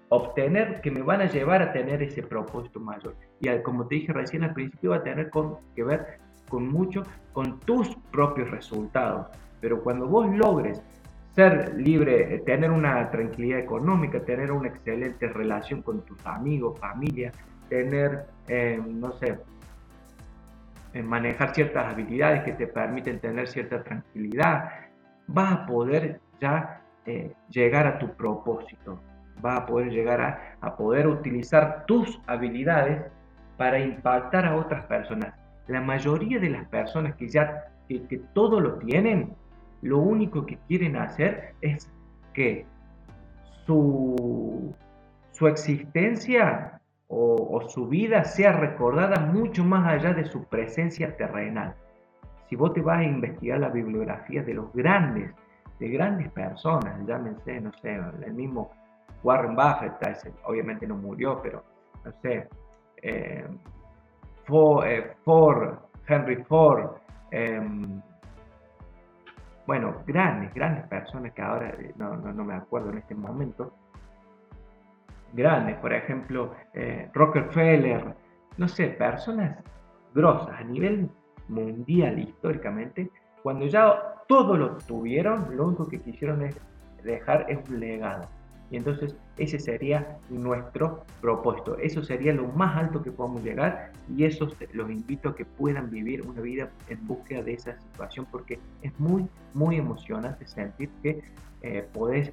obtener 0.09 0.81
que 0.81 0.89
me 0.89 1.03
van 1.03 1.21
a 1.21 1.25
llevar 1.25 1.61
a 1.61 1.71
tener 1.71 2.01
ese 2.01 2.23
propósito 2.23 2.79
mayor. 2.79 3.15
Y 3.39 3.49
como 3.61 3.87
te 3.87 3.95
dije 3.95 4.11
recién 4.11 4.43
al 4.43 4.53
principio, 4.53 4.91
va 4.91 4.97
a 4.97 5.03
tener 5.03 5.29
que 5.75 5.83
ver 5.83 6.19
con 6.49 6.67
mucho 6.67 7.03
con 7.31 7.59
tus 7.61 7.95
propios 8.11 8.51
resultados. 8.51 9.27
Pero 9.61 9.81
cuando 9.81 10.07
vos 10.07 10.27
logres 10.35 10.83
ser 11.35 11.75
libre, 11.75 12.35
eh, 12.35 12.39
tener 12.39 12.71
una 12.71 13.09
tranquilidad 13.11 13.59
económica, 13.59 14.19
tener 14.21 14.51
una 14.51 14.67
excelente 14.67 15.27
relación 15.27 15.81
con 15.81 16.01
tus 16.01 16.25
amigos, 16.25 16.79
familia, 16.79 17.31
tener, 17.69 18.25
eh, 18.47 18.81
no 18.85 19.13
sé, 19.13 19.37
eh, 20.93 21.03
manejar 21.03 21.53
ciertas 21.53 21.93
habilidades 21.93 22.43
que 22.43 22.53
te 22.53 22.67
permiten 22.67 23.19
tener 23.19 23.47
cierta 23.47 23.83
tranquilidad, 23.83 24.69
vas 25.27 25.53
a 25.53 25.65
poder 25.65 26.19
ya 26.41 26.81
llegar 27.49 27.87
a 27.87 27.97
tu 27.97 28.13
propósito, 28.13 28.99
vas 29.41 29.61
a 29.61 29.65
poder 29.65 29.89
llegar 29.89 30.21
a, 30.21 30.57
a 30.61 30.75
poder 30.75 31.07
utilizar 31.07 31.85
tus 31.87 32.19
habilidades 32.27 33.01
para 33.57 33.79
impactar 33.79 34.45
a 34.45 34.55
otras 34.55 34.85
personas 34.85 35.38
la 35.69 35.81
mayoría 35.81 36.39
de 36.39 36.49
las 36.49 36.67
personas 36.67 37.15
que 37.15 37.29
ya 37.29 37.69
que, 37.87 38.21
todo 38.33 38.59
lo 38.59 38.77
tienen, 38.79 39.33
lo 39.81 39.99
único 39.99 40.45
que 40.45 40.57
quieren 40.67 40.95
hacer 40.95 41.55
es 41.61 41.91
que 42.33 42.65
su, 43.65 44.75
su 45.31 45.47
existencia 45.47 46.79
o, 47.07 47.61
su 47.67 47.87
vida 47.87 48.23
sea 48.23 48.53
recordada 48.53 49.25
mucho 49.25 49.63
más 49.63 49.87
allá 49.87 50.13
de 50.13 50.25
su 50.25 50.43
presencia 50.45 51.17
terrenal. 51.17 51.75
Si 52.47 52.55
vos 52.55 52.73
te 52.73 52.81
vas 52.81 52.99
a 52.99 53.03
investigar 53.03 53.59
la 53.59 53.69
bibliografía 53.69 54.43
de 54.43 54.53
los 54.53 54.71
grandes, 54.73 55.31
de 55.79 55.89
grandes 55.89 56.31
personas, 56.31 57.05
llámense, 57.07 57.59
no 57.61 57.71
sé, 57.81 57.99
el 58.25 58.33
mismo 58.33 58.71
Warren 59.23 59.55
Buffett, 59.55 59.93
obviamente 60.45 60.85
no 60.85 60.95
murió, 60.95 61.41
pero 61.41 61.63
no 62.05 62.11
sé, 62.21 62.47
eh, 63.01 63.45
eh, 64.85 65.15
Ford, 65.23 65.77
Henry 66.07 66.43
Ford, 66.43 66.97
em, 67.31 68.01
bueno, 69.67 70.01
grandes, 70.07 70.53
grandes 70.53 70.87
personas 70.87 71.31
que 71.33 71.41
ahora 71.41 71.69
eh, 71.69 71.93
no, 71.97 72.15
me 72.43 72.55
acuerdo 72.55 72.89
en 72.89 72.97
este 72.97 73.13
momento, 73.13 73.71
grandes, 75.33 75.77
por 75.77 75.93
ejemplo, 75.93 76.55
eh, 76.73 77.09
Rockefeller, 77.13 78.15
no 78.57 78.67
sé, 78.67 78.87
personas 78.87 79.63
grosas 80.13 80.59
a 80.59 80.63
nivel 80.63 81.09
mundial 81.47 82.17
históricamente, 82.19 83.11
cuando 83.43 83.67
ya 83.67 84.15
todo 84.27 84.57
lo 84.57 84.77
tuvieron, 84.77 85.55
lo 85.55 85.67
único 85.67 85.87
que 85.87 85.99
quisieron 85.99 86.43
es 86.43 86.59
dejar 87.03 87.45
es 87.49 87.59
un 87.69 87.79
legado. 87.79 88.27
Y 88.71 88.77
entonces 88.77 89.15
ese 89.37 89.59
sería 89.59 90.17
nuestro 90.29 91.03
propósito. 91.21 91.77
Eso 91.77 92.03
sería 92.03 92.33
lo 92.33 92.47
más 92.47 92.77
alto 92.77 93.01
que 93.01 93.11
podemos 93.11 93.43
llegar 93.43 93.91
y 94.15 94.25
eso 94.25 94.47
los 94.73 94.89
invito 94.89 95.29
a 95.29 95.35
que 95.35 95.45
puedan 95.45 95.89
vivir 95.89 96.21
una 96.25 96.41
vida 96.41 96.69
en 96.87 97.05
búsqueda 97.07 97.41
de 97.41 97.53
esa 97.53 97.79
situación 97.79 98.27
porque 98.31 98.59
es 98.81 98.99
muy, 98.99 99.27
muy 99.53 99.77
emocionante 99.77 100.47
sentir 100.47 100.89
que 101.01 101.21
eh, 101.61 101.87
podés 101.93 102.31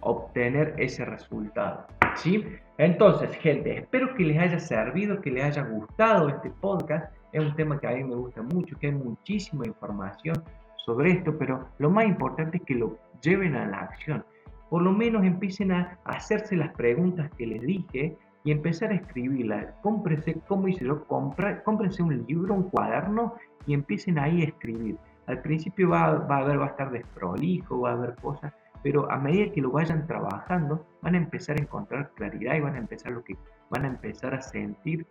obtener 0.00 0.74
ese 0.78 1.04
resultado. 1.04 1.86
¿sí? 2.16 2.44
Entonces, 2.78 3.34
gente, 3.36 3.78
espero 3.78 4.14
que 4.14 4.24
les 4.24 4.38
haya 4.38 4.58
servido, 4.58 5.20
que 5.20 5.30
les 5.30 5.44
haya 5.44 5.62
gustado 5.62 6.28
este 6.28 6.50
podcast. 6.50 7.12
Es 7.32 7.44
un 7.44 7.54
tema 7.54 7.78
que 7.78 7.86
a 7.86 7.90
mí 7.92 8.04
me 8.04 8.14
gusta 8.14 8.42
mucho, 8.42 8.76
que 8.78 8.88
hay 8.88 8.94
muchísima 8.94 9.66
información 9.66 10.42
sobre 10.84 11.12
esto, 11.12 11.36
pero 11.36 11.68
lo 11.78 11.90
más 11.90 12.06
importante 12.06 12.56
es 12.56 12.62
que 12.62 12.74
lo 12.74 12.98
lleven 13.20 13.54
a 13.54 13.66
la 13.66 13.80
acción 13.80 14.24
por 14.70 14.82
lo 14.82 14.92
menos 14.92 15.24
empiecen 15.24 15.72
a 15.72 15.98
hacerse 16.04 16.56
las 16.56 16.74
preguntas 16.74 17.30
que 17.36 17.46
les 17.46 17.62
dije 17.62 18.16
y 18.44 18.52
empezar 18.52 18.90
a 18.90 18.94
escribirlas. 18.94 19.66
Cómprense, 19.82 20.40
como 20.46 20.68
hice 20.68 20.84
yo, 20.84 21.04
cómprense 21.06 22.02
un 22.02 22.24
libro, 22.26 22.54
un 22.54 22.70
cuaderno 22.70 23.34
y 23.66 23.74
empiecen 23.74 24.18
ahí 24.18 24.42
a 24.42 24.46
escribir. 24.46 24.96
Al 25.26 25.42
principio 25.42 25.90
va, 25.90 26.04
a 26.04 26.36
haber, 26.38 26.58
va 26.58 26.66
a 26.66 26.68
estar 26.68 26.90
desprolijo, 26.90 27.82
va 27.82 27.90
a 27.90 27.94
haber 27.94 28.14
cosas, 28.16 28.52
pero 28.82 29.10
a 29.10 29.18
medida 29.18 29.52
que 29.52 29.60
lo 29.60 29.70
vayan 29.70 30.06
trabajando, 30.06 30.86
van 31.02 31.14
a 31.14 31.18
empezar 31.18 31.58
a 31.58 31.62
encontrar 31.62 32.12
claridad 32.14 32.54
y 32.54 32.60
van 32.60 32.74
a 32.76 32.78
empezar 32.78 33.12
lo 33.12 33.22
que 33.22 33.36
van 33.70 33.84
a 33.84 33.88
empezar 33.88 34.34
a 34.34 34.40
sentir 34.40 35.06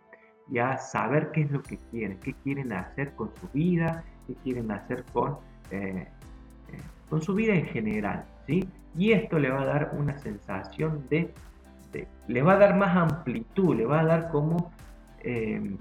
y 0.50 0.58
a 0.58 0.76
saber 0.78 1.30
qué 1.30 1.42
es 1.42 1.50
lo 1.50 1.62
que 1.62 1.76
quieren, 1.90 2.18
qué 2.20 2.32
quieren 2.42 2.72
hacer 2.72 3.14
con 3.14 3.30
su 3.36 3.46
vida, 3.52 4.02
qué 4.26 4.34
quieren 4.42 4.70
hacer 4.72 5.04
con, 5.12 5.38
eh, 5.70 6.08
con 7.08 7.22
su 7.22 7.34
vida 7.34 7.54
en 7.54 7.66
general. 7.66 8.24
Y 8.96 9.12
esto 9.12 9.38
le 9.38 9.50
va 9.50 9.62
a 9.62 9.66
dar 9.66 9.90
una 9.96 10.18
sensación 10.18 11.06
de, 11.10 11.32
le 12.26 12.42
va 12.42 12.54
a 12.54 12.58
dar 12.58 12.76
más 12.76 12.96
amplitud, 12.96 13.76
le 13.76 13.86
va 13.86 14.00
a 14.00 14.04
dar 14.04 14.30
como 14.30 14.72
em, 15.20 15.76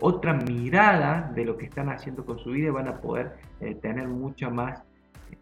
otra 0.00 0.34
mirada 0.34 1.30
de 1.34 1.44
lo 1.44 1.56
que 1.56 1.66
están 1.66 1.88
haciendo 1.88 2.24
con 2.24 2.38
su 2.38 2.50
vida 2.50 2.68
y 2.68 2.70
van 2.70 2.88
a 2.88 3.00
poder 3.00 3.36
eh, 3.60 3.74
tener 3.74 4.08
mucha 4.08 4.48
más 4.48 4.82
eh, 5.30 5.38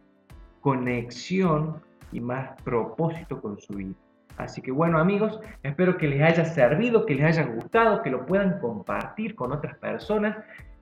conexión 0.60 1.82
y 2.12 2.20
más 2.20 2.60
propósito 2.62 3.40
con 3.40 3.58
su 3.60 3.74
vida. 3.74 3.94
Así 4.36 4.60
que 4.60 4.70
bueno 4.70 4.98
amigos, 4.98 5.40
espero 5.62 5.96
que 5.96 6.08
les 6.08 6.22
haya 6.22 6.44
servido, 6.44 7.06
que 7.06 7.14
les 7.14 7.24
haya 7.24 7.44
gustado, 7.44 8.02
que 8.02 8.10
lo 8.10 8.26
puedan 8.26 8.58
compartir 8.60 9.34
con 9.34 9.52
otras 9.52 9.78
personas 9.78 10.36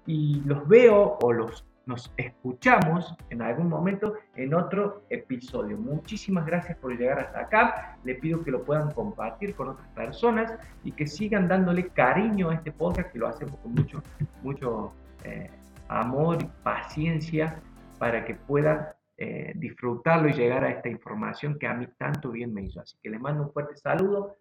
y 0.06 0.42
los 0.44 0.66
veo 0.66 1.18
o 1.22 1.32
los 1.32 1.64
nos 1.86 2.12
escuchamos 2.16 3.14
en 3.30 3.42
algún 3.42 3.68
momento 3.68 4.14
en 4.36 4.54
otro 4.54 5.04
episodio. 5.10 5.76
Muchísimas 5.76 6.46
gracias 6.46 6.78
por 6.78 6.96
llegar 6.96 7.18
hasta 7.18 7.40
acá. 7.40 7.98
Le 8.04 8.14
pido 8.14 8.42
que 8.42 8.50
lo 8.50 8.64
puedan 8.64 8.90
compartir 8.92 9.54
con 9.54 9.68
otras 9.68 9.88
personas 9.88 10.54
y 10.82 10.92
que 10.92 11.06
sigan 11.06 11.48
dándole 11.48 11.88
cariño 11.88 12.50
a 12.50 12.54
este 12.54 12.72
podcast 12.72 13.12
que 13.12 13.18
lo 13.18 13.28
hacemos 13.28 13.56
con 13.60 13.72
mucho, 13.74 14.02
mucho 14.42 14.92
eh, 15.24 15.50
amor 15.88 16.42
y 16.42 16.46
paciencia 16.62 17.60
para 17.98 18.24
que 18.24 18.34
puedan 18.34 18.88
eh, 19.16 19.52
disfrutarlo 19.54 20.28
y 20.28 20.32
llegar 20.32 20.64
a 20.64 20.70
esta 20.70 20.88
información 20.88 21.58
que 21.58 21.66
a 21.66 21.74
mí 21.74 21.86
tanto 21.98 22.30
bien 22.30 22.52
me 22.52 22.62
hizo. 22.62 22.80
Así 22.80 22.96
que 23.02 23.10
les 23.10 23.20
mando 23.20 23.44
un 23.44 23.52
fuerte 23.52 23.76
saludo. 23.76 24.36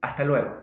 Hasta 0.00 0.24
luego. 0.24 0.62